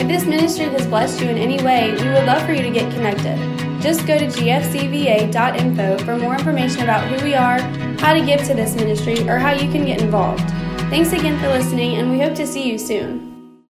If 0.00 0.06
this 0.06 0.24
ministry 0.24 0.66
has 0.66 0.86
blessed 0.86 1.20
you 1.20 1.28
in 1.28 1.36
any 1.36 1.60
way, 1.60 1.90
we 1.90 2.08
would 2.08 2.24
love 2.24 2.46
for 2.46 2.52
you 2.52 2.62
to 2.62 2.70
get 2.70 2.88
connected. 2.94 3.36
Just 3.82 4.06
go 4.06 4.16
to 4.16 4.26
gfcva.info 4.26 5.98
for 6.04 6.16
more 6.18 6.34
information 6.34 6.82
about 6.82 7.04
who 7.08 7.24
we 7.24 7.34
are, 7.34 7.58
how 7.98 8.14
to 8.14 8.24
give 8.24 8.44
to 8.44 8.54
this 8.54 8.76
ministry, 8.76 9.28
or 9.28 9.38
how 9.38 9.50
you 9.50 9.68
can 9.72 9.84
get 9.84 10.00
involved. 10.00 10.48
Thanks 10.88 11.12
again 11.12 11.36
for 11.40 11.48
listening, 11.48 11.96
and 11.96 12.12
we 12.12 12.20
hope 12.20 12.36
to 12.36 12.46
see 12.46 12.70
you 12.70 12.78
soon. 12.78 13.29